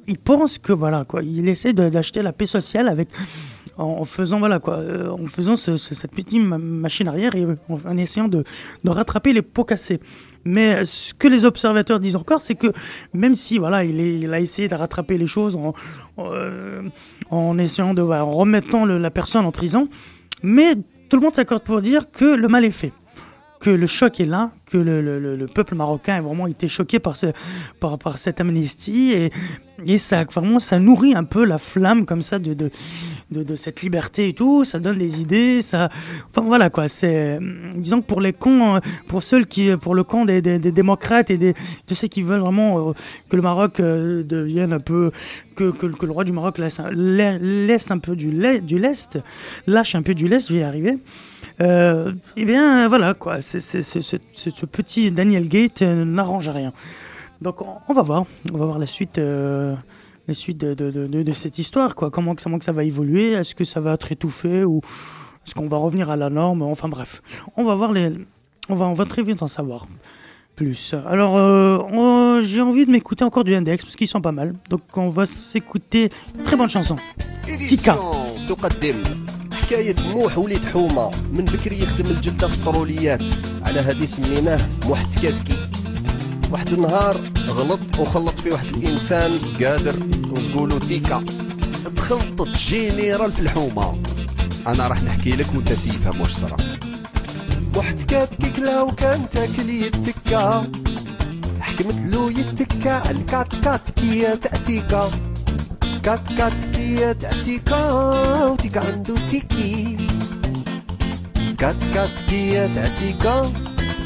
Il 0.09 0.17
pense 0.17 0.57
que 0.57 0.73
voilà 0.73 1.05
quoi, 1.05 1.21
il 1.23 1.47
essaie 1.47 1.71
d'acheter 1.73 2.21
la 2.21 2.33
paix 2.33 2.47
sociale 2.47 2.87
avec 2.89 3.07
en, 3.77 4.03
faisant 4.03 4.39
voilà 4.39 4.59
quoi, 4.59 4.75
euh, 4.79 5.09
en 5.09 5.27
faisant 5.27 5.55
ce- 5.55 5.77
ce- 5.77 5.95
cette 5.95 6.11
petite 6.11 6.41
ma- 6.43 6.57
machine 6.57 7.07
arrière 7.07 7.33
et 7.35 7.45
en, 7.45 7.77
en 7.91 7.97
essayant 7.97 8.27
de, 8.27 8.43
rattraper 8.91 9.31
les 9.31 9.41
pots 9.41 9.63
cassés. 9.63 10.01
Mais 10.43 10.83
ce 10.83 11.13
que 11.13 11.27
les 11.29 11.45
observateurs 11.45 11.99
disent 11.99 12.15
encore, 12.17 12.41
c'est 12.41 12.55
que 12.55 12.67
même 13.13 13.35
si 13.35 13.57
voilà, 13.57 13.85
il, 13.85 14.33
a 14.33 14.39
essayé 14.41 14.67
de 14.67 14.75
rattraper 14.75 15.17
les 15.17 15.27
choses 15.27 15.55
en, 15.55 15.73
en, 16.17 16.31
euh, 16.33 17.57
essayant 17.57 17.93
de, 17.93 18.01
remettant 18.01 18.85
la 18.85 19.11
personne 19.11 19.45
en 19.45 19.51
prison, 19.51 19.87
mais 20.43 20.75
tout 21.09 21.17
le 21.17 21.21
monde 21.23 21.35
s'accorde 21.35 21.63
pour 21.63 21.81
dire 21.81 22.11
que 22.11 22.25
le 22.25 22.47
mal 22.49 22.65
est 22.65 22.71
fait, 22.71 22.91
que 23.59 23.69
le 23.69 23.87
choc 23.87 24.19
est 24.19 24.25
là, 24.25 24.51
que 24.67 24.77
le, 24.77 25.01
le- 25.01 25.19
le- 25.19 25.35
le 25.35 25.47
peuple 25.47 25.75
marocain 25.75 26.15
a 26.15 26.21
vraiment 26.21 26.47
été 26.47 26.67
choqué 26.67 26.99
par, 26.99 27.15
ce, 27.15 27.27
par, 27.79 27.97
par 27.99 28.17
cette 28.17 28.39
amnistie 28.39 29.11
et, 29.11 29.31
et 29.85 29.97
ça 29.97 30.23
vraiment 30.23 30.59
ça 30.59 30.79
nourrit 30.79 31.13
un 31.13 31.25
peu 31.25 31.43
la 31.43 31.57
flamme 31.57 32.05
comme 32.05 32.21
ça 32.21 32.39
de, 32.39 32.53
de, 32.53 32.69
de, 33.31 33.55
cette 33.55 33.81
liberté 33.81 34.29
et 34.29 34.33
tout, 34.33 34.63
ça 34.63 34.79
donne 34.79 34.97
des 34.97 35.19
idées, 35.19 35.61
ça, 35.61 35.89
enfin 36.29 36.45
voilà 36.45 36.69
quoi, 36.69 36.87
c'est, 36.87 37.37
disons 37.75 38.01
que 38.01 38.07
pour 38.07 38.21
les 38.21 38.31
cons, 38.33 38.75
euh, 38.75 38.79
pour 39.07 39.23
ceux 39.23 39.43
qui, 39.43 39.69
pour 39.77 39.93
le 39.93 40.03
camp 40.03 40.23
des, 40.25 40.41
des, 40.41 40.59
démocrates 40.71 41.29
et 41.29 41.37
des, 41.37 41.53
de 41.87 41.93
ceux 41.95 42.07
qui 42.07 42.21
veulent 42.21 42.39
vraiment 42.41 42.89
euh, 42.89 42.93
que 43.29 43.35
le 43.35 43.41
Maroc 43.41 43.79
euh, 43.81 44.23
devienne 44.23 44.71
un 44.71 44.79
peu, 44.79 45.11
que, 45.55 45.71
que, 45.71 46.05
le 46.05 46.11
roi 46.11 46.23
du 46.23 46.31
Maroc 46.31 46.57
laisse, 46.59 46.79
laisse 46.93 47.91
un 47.91 47.99
peu 47.99 48.15
du, 48.15 48.31
du 48.61 48.79
lest, 48.79 49.19
lâche 49.67 49.95
un 49.95 50.01
peu 50.01 50.13
du 50.13 50.27
lest, 50.29 50.47
je 50.47 50.53
vais 50.53 50.59
y 50.61 50.63
arriver. 50.63 50.97
Euh, 51.61 52.13
eh 52.37 52.45
bien 52.45 52.87
voilà 52.87 53.13
quoi, 53.13 53.41
c'est, 53.41 53.59
ce 53.59 54.65
petit 54.65 55.11
Daniel 55.11 55.47
Gate 55.49 55.81
euh, 55.81 56.05
n'arrange 56.05 56.47
rien. 56.49 56.71
Donc 57.41 57.61
on, 57.61 57.67
on 57.87 57.93
va 57.93 58.01
voir, 58.01 58.25
on 58.53 58.57
va 58.57 58.65
voir 58.65 58.79
la 58.79 58.85
suite. 58.85 59.17
euh, 59.17 59.75
la 60.27 60.35
suite 60.35 60.59
de, 60.59 60.75
de, 60.75 60.91
de, 60.91 61.07
de- 61.07 61.23
de 61.23 61.33
cette 61.33 61.57
histoire, 61.57 61.95
quoi. 61.95 62.11
Comment, 62.11 62.35
que- 62.35 62.43
comment 62.43 62.59
que 62.59 62.65
ça 62.65 62.71
va 62.71 62.83
évoluer? 62.83 63.31
Est-ce 63.31 63.55
que 63.55 63.63
ça 63.63 63.79
va 63.79 63.93
être 63.95 64.11
étouffé 64.11 64.63
ou 64.63 64.79
est-ce 65.43 65.55
qu'on 65.55 65.67
va 65.67 65.77
revenir 65.77 66.11
à 66.11 66.15
la 66.15 66.29
norme? 66.29 66.61
Enfin 66.61 66.87
bref, 66.87 67.23
on 67.57 67.63
va 67.63 67.73
voir 67.73 67.91
les, 67.93 68.11
on 68.69 68.75
va, 68.75 68.85
on 68.85 68.93
va 68.93 69.05
très 69.05 69.23
vite 69.23 69.41
en 69.41 69.47
savoir 69.47 69.87
plus. 70.55 70.93
Alors, 71.07 71.35
euh, 71.35 72.41
j'ai 72.43 72.61
envie 72.61 72.85
de 72.85 72.91
m'écouter 72.91 73.23
encore 73.23 73.43
du 73.43 73.55
index 73.55 73.83
parce 73.83 73.95
qu'ils 73.95 74.07
sont 74.07 74.21
pas 74.21 74.31
mal. 74.31 74.53
Donc 74.69 74.81
on 74.97 75.09
va 75.09 75.25
s'écouter 75.25 76.11
une 76.37 76.43
très 76.43 76.55
bonne 76.55 76.69
chanson. 76.69 76.95
Tika. 77.67 77.97
حكاية 79.69 79.95
موح 80.13 80.37
وليد 80.37 80.65
حومة. 80.65 81.11
من 81.33 81.45
بكري 81.45 81.83
يخدم 81.83 82.05
الجلدة 82.05 82.47
في 82.47 82.57
الطروليات. 82.57 83.21
على 83.61 83.79
هذه 83.79 84.05
سميناه 84.05 84.69
موح 84.85 85.03
تكاتكي. 85.03 85.57
واحد 86.51 86.73
النهار 86.73 87.17
غلط 87.47 87.79
وخلط 87.99 88.39
في 88.39 88.49
واحد 88.49 88.65
الإنسان 88.65 89.31
قادر 89.63 89.95
نقولو 90.49 90.77
تيكا. 90.77 91.25
دخلت 91.95 92.41
جينيرال 92.41 93.31
في 93.31 93.39
الحومة. 93.39 94.01
أنا 94.67 94.87
راح 94.87 95.03
نحكي 95.03 95.31
لك 95.31 95.47
وأنت 95.55 95.73
سيفهم 95.73 96.21
واش 96.21 96.31
صرا. 96.31 96.57
واحد 97.75 98.01
كاتكي 98.01 98.49
كلا 98.49 98.81
وكان 98.81 99.29
تاكل 99.31 99.69
يتكا. 99.69 100.71
حكمت 101.59 101.95
له 102.05 102.31
يتكا 102.31 103.11
الكات 103.11 103.55
كات 103.55 103.89
كي 103.99 104.37
تأتيكا. 104.37 105.11
كات 106.09 106.33
كات 106.37 106.75
كي 106.75 107.13
تأتيكا 107.13 107.91
وتيكا 108.45 108.79
عنده 108.87 109.15
تيكي. 109.29 109.97
كات 111.57 111.75
كات 111.93 112.09
كي 112.29 112.67
تأتيكا 112.67 113.51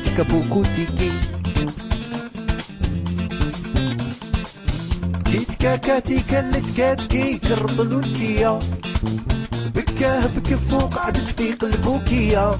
تيكا 0.04 0.24
بوكو 0.24 0.64
تيكي. 0.64 1.12
كيت 5.26 5.54
كاكاتي 5.54 6.20
كلت 6.20 6.78
كاتكي 6.78 7.38
كرضلو 7.38 8.00
الكيا. 8.00 8.60
بكاه 9.76 10.26
بكفو 10.28 10.80
قعدت 10.80 11.30
في 11.30 11.54
قلبوكيا. 11.54 12.60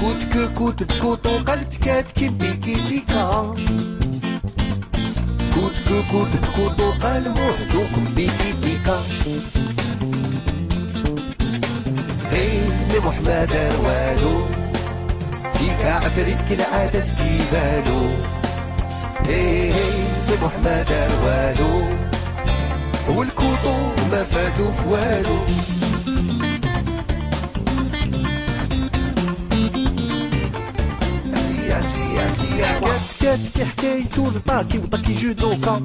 كوت 0.00 0.48
كوت 0.54 0.82
بكوت 0.82 1.26
وقلت 1.26 1.74
كاتكي 1.84 2.28
بيكي 2.28 2.74
تيكا. 2.88 3.54
كوت 5.54 5.72
كوت 6.10 6.36
بكوت 6.36 6.80
وقال 6.80 7.28
وحدوكم 7.28 8.14
بيكي 8.14 8.52
تيكا 8.62 9.00
هي 12.30 12.60
محمد 13.06 13.48
دار 13.52 13.76
والو. 13.84 14.40
تيكا 15.54 15.92
عفريت 15.92 16.40
هي 19.26 19.72
هي 19.72 20.36
محمد 20.42 20.86
دار 20.88 21.10
والو. 21.24 21.84
والكوطو 23.08 23.76
ما 24.10 24.24
فادو 24.24 24.72
في 24.72 24.88
والو 32.14 32.30
سيا 32.30 32.30
سيا 32.30 32.30
سيا 32.30 32.80
كات 32.80 33.00
كات 33.20 33.40
كي 33.54 33.64
حكايتو 33.64 34.30
لطاكي 34.30 34.78
وطاكي 34.78 35.12
جودوكا 35.12 35.84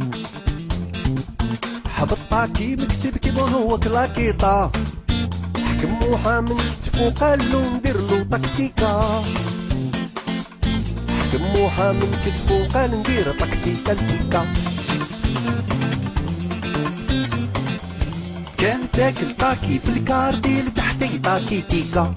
حب 1.96 2.12
الطاكي 2.12 2.76
مكسب 2.76 3.18
كيما 3.18 3.42
هو 3.42 3.78
كلاكيطا 3.80 4.72
حكم 5.56 6.00
من 6.46 6.58
كتفو 6.58 7.10
قالو 7.10 7.62
ندير 7.74 7.98
له 7.98 8.24
تكتيكا 8.24 9.24
حكم 11.32 11.44
من 11.94 12.18
كتفو 12.26 12.64
قال 12.74 12.92
ندير 13.00 13.32
تكتيكا 13.40 13.92
التيكا 13.92 14.46
كان 18.58 18.80
تاكل 18.94 19.36
طاكي 19.40 19.80
في 19.80 19.90
الكاردي 19.90 20.62
لتحتي 20.62 21.18
طاكي 21.18 21.62
تيكا. 21.62 22.14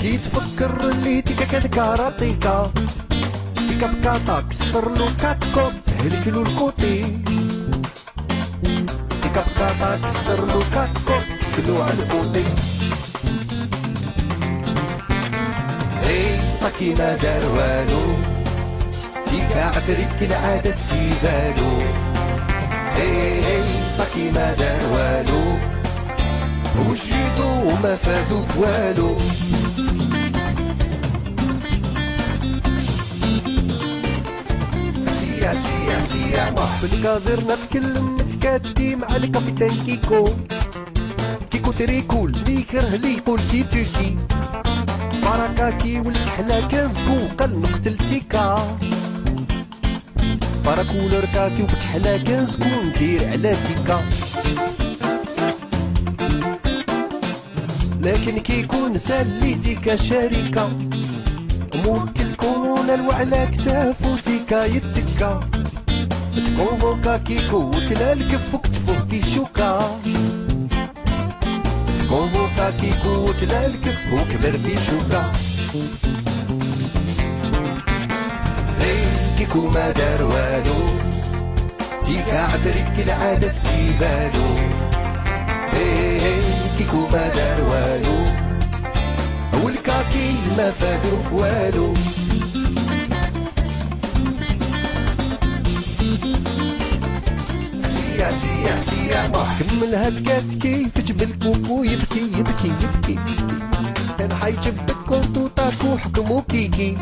كي 0.00 0.18
تفكر 0.18 0.90
اللي 0.90 1.22
تيكا 1.22 1.44
كان 1.44 1.62
كاراتيكا 1.62 2.70
تيكا 3.68 3.86
بكاتا 3.86 4.40
كسر 4.50 4.88
له 4.90 5.12
كاتكو 5.20 5.60
هلك 6.00 6.28
له 6.28 6.42
الكوتي 6.42 7.02
تيكا 9.22 9.42
بكاتا 9.42 10.00
كسر 10.04 10.44
له 10.44 10.64
كاتكو 10.74 11.14
كسلو 11.40 11.82
على 11.82 11.92
الكوتي 12.02 12.44
هي 16.02 16.38
طاكي 16.60 16.94
ما 16.94 17.16
دار 17.16 17.44
والو 17.56 18.02
تيكا 19.26 19.64
عفريت 19.64 20.12
في 20.72 21.10
بالو 21.22 21.78
هي 22.96 23.44
هي 23.44 23.62
طاكي 23.98 24.30
ما 24.30 24.54
دار 24.54 24.82
والو 24.92 25.58
وجدو 26.78 27.68
وما 27.68 27.96
فادو 27.96 28.42
في 28.42 29.57
سيا 35.52 36.00
سيا 36.00 36.00
سيا 36.00 36.54
في 36.80 36.86
نتكلم 37.40 38.16
متكاتكي 38.16 38.96
مع 38.96 39.16
الكابيتان 39.16 39.70
كيكو 39.86 40.28
كيكو 41.50 41.72
تريكو 41.72 42.26
اللي 42.26 42.60
يكره 42.60 42.94
اللي 42.94 43.16
يقول 43.16 43.40
كي 43.50 43.62
تركي 43.62 44.16
باراكاكي 45.22 45.98
والكحلة 45.98 46.68
كازكو 46.68 47.16
قال 47.38 47.60
نقتل 47.60 47.96
تيكا 47.96 48.76
باراكولر 50.64 51.24
كاكي 51.34 51.62
وبكحلة 51.62 52.16
كازكو 52.16 52.64
ندير 52.84 53.28
على 53.28 53.56
تيكا 53.66 54.04
لكن 58.00 58.38
كيكون 58.38 58.98
ساليتي 58.98 59.74
كشركة 59.74 60.70
موكل 61.74 62.34
كون 62.36 63.00
وعلى 63.00 63.48
كتافو 63.52 64.16
تيكا 64.24 64.64
يتكا 65.18 65.40
تكونفوكا 66.46 67.16
كيكو 67.16 67.56
وكلا 67.56 68.12
الكف 68.12 68.54
وكتفو 68.54 68.92
في 69.10 69.30
شوكا. 69.30 70.00
تكونفوكا 71.98 72.70
كيكو 72.70 73.30
وكلا 73.30 73.66
الكف 73.66 74.12
وكبر 74.12 74.58
في 74.58 74.84
شوكا. 74.90 75.32
كيكو 79.38 79.70
ما 79.70 79.90
دار 79.90 80.22
والو. 80.22 80.80
تيكا 82.04 82.40
عفريت 82.40 82.88
كلا 82.96 83.14
عادس 83.14 83.58
في 83.58 83.92
بالو. 84.00 84.46
هي 85.72 86.20
هي 86.20 86.40
كيكو 86.78 87.08
ما 87.12 87.28
دار 87.28 87.60
والو. 87.70 88.24
والكاكي 89.64 90.34
ما 90.56 90.70
فادو 90.70 91.16
في 91.28 91.34
والو. 91.34 91.94
سيا 98.18 98.30
سيا 98.30 98.78
سيا 98.78 99.32
كمل 99.60 99.94
هاد 99.94 100.28
كاتكي 100.28 100.88
في 100.94 101.02
جبل 101.02 101.32
كوكو 101.42 101.84
يبكي. 101.84 102.20
يبكي 102.38 102.72
يبكي 102.82 103.18
كان 104.18 104.32
حيجبك 104.34 104.96
تاكو 105.56 105.96
حكمو 105.98 106.42
كيكي 106.42 106.96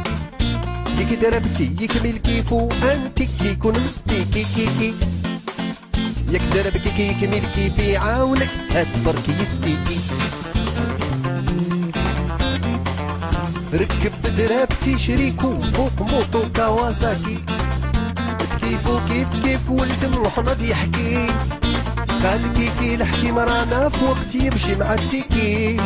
كيكي 0.99 1.17
دربكي 1.17 1.71
يكمل 1.81 2.19
كيفو 2.19 2.69
انتي 2.93 3.29
كيكون 3.41 3.81
مستيكي 3.81 4.47
كيكي 4.57 4.95
ياك 6.31 6.43
دربكي 6.55 6.91
كيكمل 6.91 7.43
كيفي 7.55 7.97
عاونك 7.97 8.49
هتبركي 8.71 9.33
يستيكي 9.41 9.99
ركب 13.75 14.37
درابكي 14.37 14.99
شريكو 14.99 15.63
فوق 15.63 16.03
موتو 16.03 16.43
كawasaki 16.57 17.39
تكيفو 18.51 18.99
كيف 19.17 19.45
كيف 19.45 19.71
ولتم 19.71 20.23
الحنض 20.23 20.63
يحكي. 20.63 21.27
قال 22.25 22.53
كيكي 22.53 22.97
لحكي 22.97 23.33
مرانا 23.33 23.89
في 23.89 24.05
وقت 24.05 24.35
يمشي 24.35 24.75
مع 24.77 24.95
التيكي. 24.95 25.77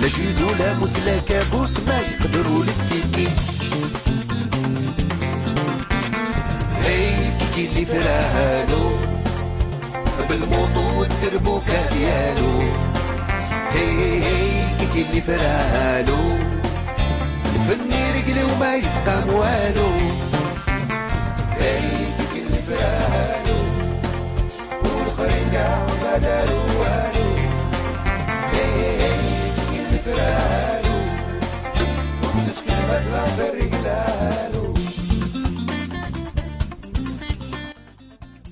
لا 0.00 0.08
جودو 0.08 0.54
لا 0.58 0.74
موس 0.74 0.98
لا 0.98 1.18
كابوس 1.18 1.78
ما 1.78 1.98
يقدروا 2.00 2.64
للتيكي. 2.64 3.28
هي 6.76 7.16
كيكي 7.38 7.68
اللي 7.70 7.84
فرالو 7.84 8.90
بالموطو 10.28 11.00
والدربوكة 11.00 11.88
ديالو 11.92 12.60
هي 13.72 14.22
هي 14.22 14.62
كيكي 14.80 15.10
اللي 15.10 15.20
فرالو 15.20 16.18
الفني 17.56 18.12
رجلي 18.12 18.44
وما 18.44 18.74
يسقام 18.74 19.28
والو 19.28 19.90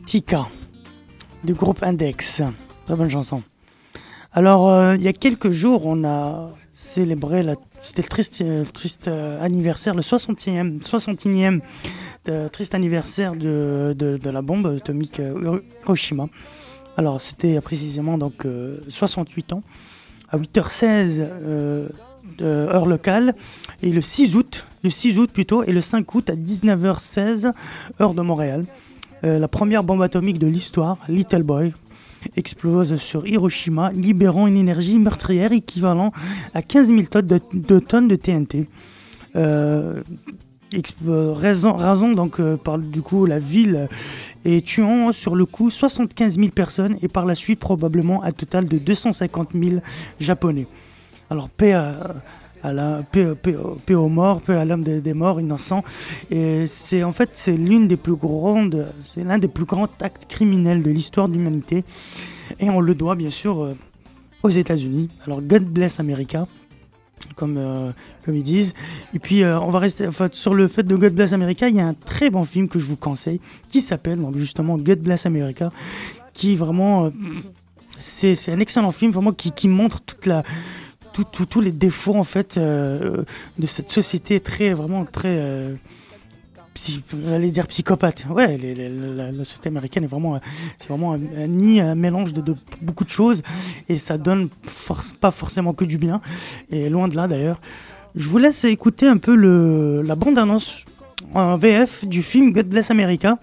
Tika, 0.07 0.47
du 1.43 1.55
groupe 1.55 1.83
Index. 1.83 2.43
Très 2.87 2.97
bonne 2.97 3.09
chanson. 3.09 3.43
Alors, 4.33 4.69
euh, 4.69 4.95
il 4.97 5.03
y 5.03 5.09
a 5.09 5.13
quelques 5.13 5.51
jours, 5.51 5.87
on 5.87 6.05
a 6.05 6.51
célébré, 6.71 7.43
la, 7.43 7.57
c'était 7.83 8.03
le 8.03 8.09
triste, 8.09 8.43
euh, 8.43 8.65
euh, 9.07 9.43
anniversaire, 9.43 9.95
le 9.95 10.03
60e, 10.03 10.83
61e 10.83 11.61
de- 12.27 12.49
triste 12.49 12.75
anniversaire 12.75 13.35
de, 13.35 13.95
de, 13.97 14.31
la 14.31 14.43
bombe 14.43 14.67
atomique 14.67 15.21
Hiroshima. 15.83 16.27
Alors, 16.97 17.20
c'était 17.20 17.61
précisément 17.61 18.18
donc 18.18 18.47
68 18.88 19.53
ans, 19.55 19.62
à 20.30 20.38
8h16 20.38 21.22
euh, 22.40 22.68
heure 22.68 22.86
locale, 22.86 23.34
et 23.82 23.90
le 23.90 24.01
6 24.01 24.36
août, 24.36 24.66
le 24.82 24.90
6 24.90 25.18
août 25.18 25.30
plutôt, 25.32 25.62
et 25.64 25.72
le 25.72 25.80
5 25.80 26.14
août 26.14 26.30
à 26.30 26.34
19h16 26.34 27.53
heure 28.01 28.14
de 28.14 28.22
Montréal. 28.22 28.64
Euh, 29.24 29.38
la 29.38 29.49
première 29.49 29.84
bombe 29.84 30.03
atomique 30.03 30.38
de 30.38 30.47
l'histoire, 30.47 30.99
Little 31.09 31.43
Boy, 31.43 31.72
explose 32.36 32.97
sur 32.97 33.26
Hiroshima, 33.26 33.93
libérant 33.93 34.47
une 34.47 34.57
énergie 34.57 34.99
meurtrière 34.99 35.53
équivalent 35.53 36.12
à 36.55 36.62
15 36.62 36.88
000 36.88 37.03
tonnes 37.03 38.09
de, 38.09 38.16
TNT. 38.16 38.68
Euh, 39.36 40.03
euh, 40.03 40.03
raison, 41.07 41.75
raison 41.75 42.12
donc 42.12 42.41
euh, 42.41 42.57
par 42.57 42.79
du 42.79 43.03
coup 43.03 43.27
la 43.27 43.39
ville 43.39 43.89
et 44.45 44.62
tuant 44.62 45.12
sur 45.12 45.35
le 45.35 45.47
coup 45.47 45.70
75 45.70 46.37
000 46.37 46.49
personnes 46.49 46.97
et 47.03 47.09
par 47.09 47.27
la 47.27 47.35
suite 47.35 47.61
probablement 47.61 48.23
un 48.23 48.33
total 48.33 48.66
de 48.66 48.79
250 48.79 49.51
000 49.55 49.77
japonais. 50.20 50.66
Alors 51.31 51.49
paix 51.49 51.73
à, 51.73 52.14
la 52.64 53.01
aux 53.91 54.09
morts, 54.09 54.41
paix 54.41 54.55
à 54.55 54.64
l'âme 54.64 54.83
des, 54.83 55.01
des 55.01 55.14
morts 55.14 55.41
innocents. 55.41 55.85
Et 56.31 56.66
c'est 56.66 57.03
en 57.03 57.12
fait 57.12 57.31
c'est 57.35 57.57
l'une 57.57 57.89
des 57.89 57.97
plus 57.97 58.16
grandes, 58.16 58.89
c'est 59.14 59.25
l'un 59.25 59.39
des 59.39 59.49
plus 59.49 59.64
grands 59.64 59.89
actes 60.01 60.27
criminels 60.29 60.83
de 60.83 60.91
l'histoire 60.91 61.29
de 61.29 61.35
l'humanité. 61.35 61.85
Et 62.61 62.68
on 62.68 62.81
le 62.81 62.95
doit 62.95 63.14
bien 63.14 63.31
sûr 63.31 63.62
euh, 63.62 63.77
aux 64.43 64.51
États-Unis. 64.51 65.09
Alors 65.25 65.41
God 65.41 65.64
bless 65.64 66.01
America. 66.01 66.47
Comme, 67.37 67.57
euh, 67.57 67.91
comme 68.25 68.37
ils 68.37 68.43
disent. 68.43 68.75
Et 69.14 69.18
puis, 69.18 69.43
euh, 69.43 69.59
on 69.61 69.70
va 69.70 69.79
rester 69.79 70.09
sur 70.33 70.55
le 70.55 70.68
fait 70.68 70.83
de 70.83 70.97
God 70.97 71.14
Bless 71.14 71.33
America. 71.33 71.68
Il 71.68 71.77
y 71.77 71.81
a 71.81 71.87
un 71.87 71.95
très 71.95 72.31
bon 72.31 72.45
film 72.45 72.68
que 72.68 72.79
je 72.79 72.87
vous 72.87 72.97
conseille 72.97 73.41
qui 73.68 73.81
s'appelle 73.81 74.20
justement 74.37 74.77
God 74.77 74.99
Bless 75.01 75.27
America, 75.27 75.70
qui 76.33 76.57
vraiment. 76.57 77.07
euh, 77.07 77.11
c'est 77.99 78.51
un 78.51 78.59
excellent 78.59 78.91
film 78.91 79.12
vraiment 79.12 79.33
qui, 79.33 79.53
qui 79.53 79.68
montre 79.68 80.01
toute 80.01 80.27
la, 80.27 80.43
tous 81.12 81.61
les 81.61 81.70
défauts 81.70 82.16
en 82.16 82.25
fait 82.25 82.59
de 82.59 83.25
cette 83.66 83.91
société 83.91 84.41
très 84.41 84.73
vraiment 84.73 85.05
très 85.05 85.75
psy- 86.75 87.03
j'allais 87.27 87.51
dire 87.51 87.66
psychopathe. 87.66 88.27
Ouais 88.31 88.57
les- 88.57 88.75
les- 88.75 88.89
la, 88.89 89.33
société 89.45 89.68
américaine 89.68 90.05
est 90.05 90.09
vraiment 90.09 90.41
c'est 90.79 90.89
vraiment 90.89 91.12
un, 91.14 91.20
un 91.37 91.47
nid 91.47 91.81
un 91.81 91.95
mélange 91.95 92.33
de, 92.33 92.55
beaucoup 92.81 93.05
de 93.05 93.11
choses 93.11 93.43
et 93.89 93.99
ça 93.99 94.18
donne 94.18 94.49
pas 95.20 95.31
forcément 95.31 95.73
que 95.75 95.85
du 95.85 95.99
bien. 95.99 96.20
Et 96.70 96.89
loin 96.89 97.09
de 97.09 97.16
là 97.16 97.29
d'ailleurs. 97.29 97.61
Je 98.14 98.29
vous 98.29 98.39
laisse 98.39 98.64
écouter 98.64 99.07
un 99.09 99.16
peu 99.16 99.35
le, 99.35 100.03
la 100.03 100.16
bande 100.16 100.39
annonce 100.39 100.85
en 101.35 101.57
VF 101.57 102.05
du 102.05 102.23
film 102.23 102.53
God 102.53 102.66
Bless 102.68 102.91
America. 102.91 103.39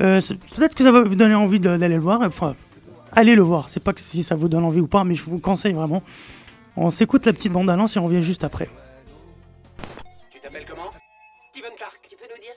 Euh, 0.00 0.20
peut-être 0.56 0.74
que 0.74 0.82
ça 0.82 0.90
va 0.92 1.02
vous 1.02 1.14
donner 1.14 1.34
envie 1.34 1.60
d'aller 1.60 1.88
le 1.88 1.98
voir. 1.98 2.20
Enfin 2.22 2.54
allez 3.12 3.34
le 3.34 3.42
voir. 3.42 3.68
C'est 3.68 3.82
pas 3.82 3.92
que 3.92 4.00
si 4.00 4.22
ça 4.22 4.34
vous 4.34 4.48
donne 4.48 4.64
envie 4.64 4.80
ou 4.80 4.86
pas 4.88 5.04
mais 5.04 5.14
je 5.14 5.22
vous 5.24 5.34
le 5.34 5.40
conseille 5.40 5.72
vraiment. 5.72 6.02
On 6.76 6.90
s'écoute 6.90 7.24
la 7.26 7.32
petite 7.32 7.52
bande 7.52 7.70
annonce 7.70 7.96
et 7.96 7.98
on 8.00 8.04
revient 8.04 8.22
juste 8.22 8.44
après. 8.44 8.68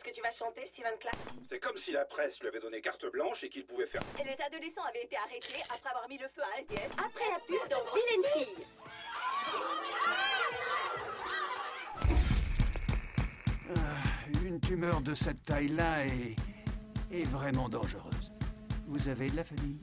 Que 0.10 0.16
tu 0.16 0.22
vas 0.22 0.32
chanter, 0.32 0.66
Steven 0.66 0.98
Clark 1.00 1.18
C'est 1.44 1.60
comme 1.60 1.78
si 1.78 1.92
la 1.92 2.06
presse 2.06 2.40
lui 2.40 2.48
avait 2.48 2.60
donné 2.60 2.82
carte 2.82 3.06
blanche 3.12 3.44
et 3.44 3.50
qu'il 3.50 3.66
pouvait 3.66 3.86
faire. 3.86 4.02
Les 4.18 4.38
adolescents 4.44 4.84
avaient 4.84 5.04
été 5.04 5.16
arrêtés 5.18 5.62
après 5.70 5.90
avoir 5.90 6.08
mis 6.10 6.18
le 6.18 6.28
feu 6.28 6.42
à 6.42 6.62
SDF 6.62 6.90
après 6.94 7.30
la 7.30 7.40
pub 7.40 7.70
dans 7.70 7.84
Vilaine 7.94 8.24
Fille. 8.34 8.66
Une 14.46 14.60
tumeur 14.60 15.02
de 15.02 15.14
cette 15.14 15.46
taille-là 15.46 16.06
est... 16.06 16.36
est 17.12 17.28
vraiment 17.28 17.70
dangereuse. 17.70 18.34
Vous 18.88 19.08
avez 19.08 19.30
de 19.30 19.36
la 19.36 19.44
famille? 19.44 19.80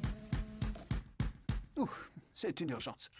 Ouh, 1.76 1.88
c'est 2.34 2.60
une 2.60 2.70
urgence. 2.70 3.10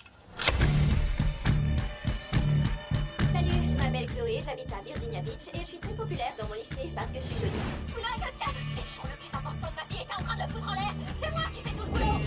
J'habite 4.41 4.73
à 4.73 4.83
Virginia 4.83 5.21
Beach 5.21 5.49
et 5.55 5.61
je 5.61 5.67
suis 5.67 5.79
très 5.79 5.95
populaire 5.95 6.33
dans 6.39 6.49
mon 6.49 6.55
lycée 6.55 6.91
parce 6.95 7.11
que 7.11 7.19
je 7.19 7.25
suis 7.25 7.35
jolie. 7.37 7.53
Oula, 7.97 8.17
24 8.19 8.55
C'est 8.75 8.83
le 8.83 8.87
jour 8.89 9.05
le 9.11 9.17
plus 9.19 9.37
important 9.37 9.69
de 9.71 9.77
ma 9.77 9.85
vie 9.89 10.03
et 10.03 10.07
t'es 10.07 10.15
en 10.15 10.23
train 10.25 10.37
de 10.37 10.43
le 10.43 10.49
foutre 10.53 10.69
en 10.69 10.75
l'air 10.75 10.95
C'est 11.23 11.31
moi 11.31 11.43
qui 11.53 11.63
fais 11.63 11.75
tout 11.77 11.83
le 11.85 11.91
boulot 11.91 12.21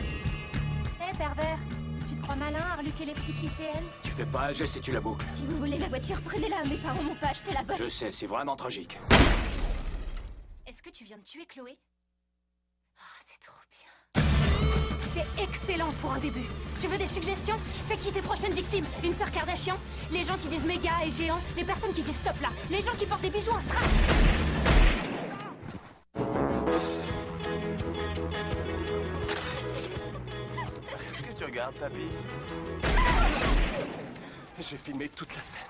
Hé 1.02 1.18
pervers, 1.18 1.60
tu 2.08 2.16
te 2.16 2.22
crois 2.22 2.36
malin 2.36 2.60
à 2.60 2.76
reluquer 2.76 3.06
les 3.06 3.14
petites 3.14 3.42
lycéennes 3.42 3.86
Tu 4.04 4.12
fais 4.12 4.26
pas 4.26 4.48
un 4.48 4.52
geste 4.52 4.78
et 4.78 4.82
tu 4.82 4.92
la 4.92 5.02
boucles. 5.02 5.26
Si 5.36 5.46
vous 5.46 5.58
voulez 5.58 5.78
la 5.78 5.88
voiture, 5.88 6.22
prenez-la, 6.22 6.64
mes 6.66 6.78
parents 6.78 7.04
m'ont 7.04 7.16
pas 7.16 7.30
acheté 7.30 7.52
la 7.54 7.64
bonne. 7.64 7.78
Je 7.78 7.88
sais, 7.88 8.12
c'est 8.12 8.28
vraiment 8.28 8.56
tragique. 8.56 8.98
Est-ce 10.66 10.82
que 10.82 10.90
tu 10.90 11.04
viens 11.04 11.18
de 11.18 11.24
tuer 11.24 11.46
Chloé? 11.46 11.78
Ah, 12.98 13.02
c'est 13.26 13.40
trop 13.40 13.62
bien. 13.72 14.24
C'est 15.14 15.44
excellent 15.44 15.92
pour 16.02 16.14
un 16.14 16.20
début. 16.20 16.46
Tu 16.80 16.88
veux 16.88 16.98
des 16.98 17.08
suggestions? 17.08 17.58
C'est 17.88 17.98
qui 17.98 18.12
tes 18.12 18.22
prochaines 18.22 18.54
victimes? 18.54 18.86
Une 19.04 19.14
sœur 19.14 19.30
Kardashian? 19.32 19.76
Les 20.12 20.24
gens 20.24 20.38
qui 20.38 20.48
disent 20.48 20.66
méga 20.66 20.92
et 21.06 21.12
géant 21.12 21.40
Les 21.58 21.66
personnes 21.66 21.94
qui 21.94 22.02
disent 22.02 22.16
stop 22.16 22.40
là 22.42 22.50
Les 22.72 22.82
gens 22.82 22.94
qui 22.98 23.06
portent 23.06 23.22
des 23.22 23.30
bijoux 23.30 23.52
en 23.52 23.60
strass 23.60 23.86
Qu'est-ce 30.98 31.24
que 31.24 31.38
tu 31.38 31.44
regardes, 31.44 31.76
papy? 31.76 32.08
J'ai 34.60 34.78
filmé 34.78 35.10
toute 35.10 35.36
la 35.36 35.42
scène. 35.42 35.62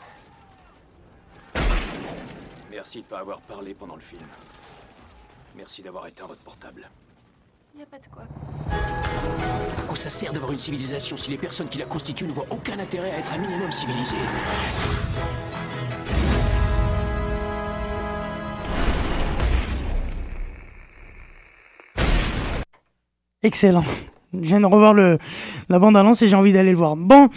Merci 2.70 3.02
de 3.02 3.06
pas 3.08 3.20
avoir 3.20 3.42
parlé 3.42 3.74
pendant 3.74 3.96
le 3.96 4.02
film. 4.02 4.26
Merci 5.56 5.82
d'avoir 5.82 6.08
éteint 6.08 6.26
votre 6.26 6.42
portable. 6.42 6.90
Y 7.78 7.82
a 7.82 7.86
pas 7.86 8.00
de 8.00 8.08
quoi. 8.08 8.24
Ça 9.96 10.10
sert 10.10 10.32
d'avoir 10.32 10.52
une 10.54 10.58
civilisation 10.60 11.18
si 11.18 11.30
les 11.30 11.38
personnes 11.38 11.68
qui 11.68 11.78
la 11.78 11.86
constituent 11.86 12.26
ne 12.28 12.32
voient 12.32 12.46
aucun 12.52 12.80
intérêt 12.80 13.12
à 13.12 13.20
être 13.20 13.34
un 13.34 13.38
minimum 13.40 13.70
civilisées 13.72 14.16
Excellent. 23.44 23.84
Je 24.32 24.42
viens 24.48 24.60
de 24.60 24.66
revoir 24.68 24.94
le, 24.94 25.18
la 25.70 25.80
bande 25.80 25.98
annonce 25.98 26.22
et 26.22 26.28
j'ai 26.28 26.36
envie 26.36 26.54
d'aller 26.54 26.70
le 26.70 26.78
voir. 26.78 26.96
Bon, 26.96 27.30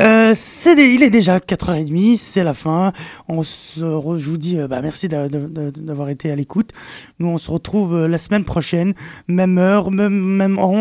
euh, 0.00 0.32
des- 0.32 0.82
il 0.82 1.02
est 1.02 1.10
déjà 1.10 1.40
4h30, 1.40 2.16
c'est 2.16 2.42
la 2.42 2.54
fin. 2.54 2.94
On 3.28 3.42
se 3.42 3.80
je 3.80 4.30
vous 4.30 4.38
dis 4.38 4.58
euh, 4.58 4.66
bah, 4.66 4.80
merci 4.80 5.08
d'avoir 5.08 6.08
été 6.08 6.30
à 6.30 6.36
l'écoute. 6.36 6.70
Nous, 7.18 7.26
on 7.26 7.36
se 7.36 7.50
retrouve 7.50 7.94
euh, 7.94 8.08
la 8.08 8.16
semaine 8.16 8.46
prochaine, 8.46 8.94
même 9.26 9.58
heure, 9.58 9.90
même, 9.90 10.14
même 10.14 10.58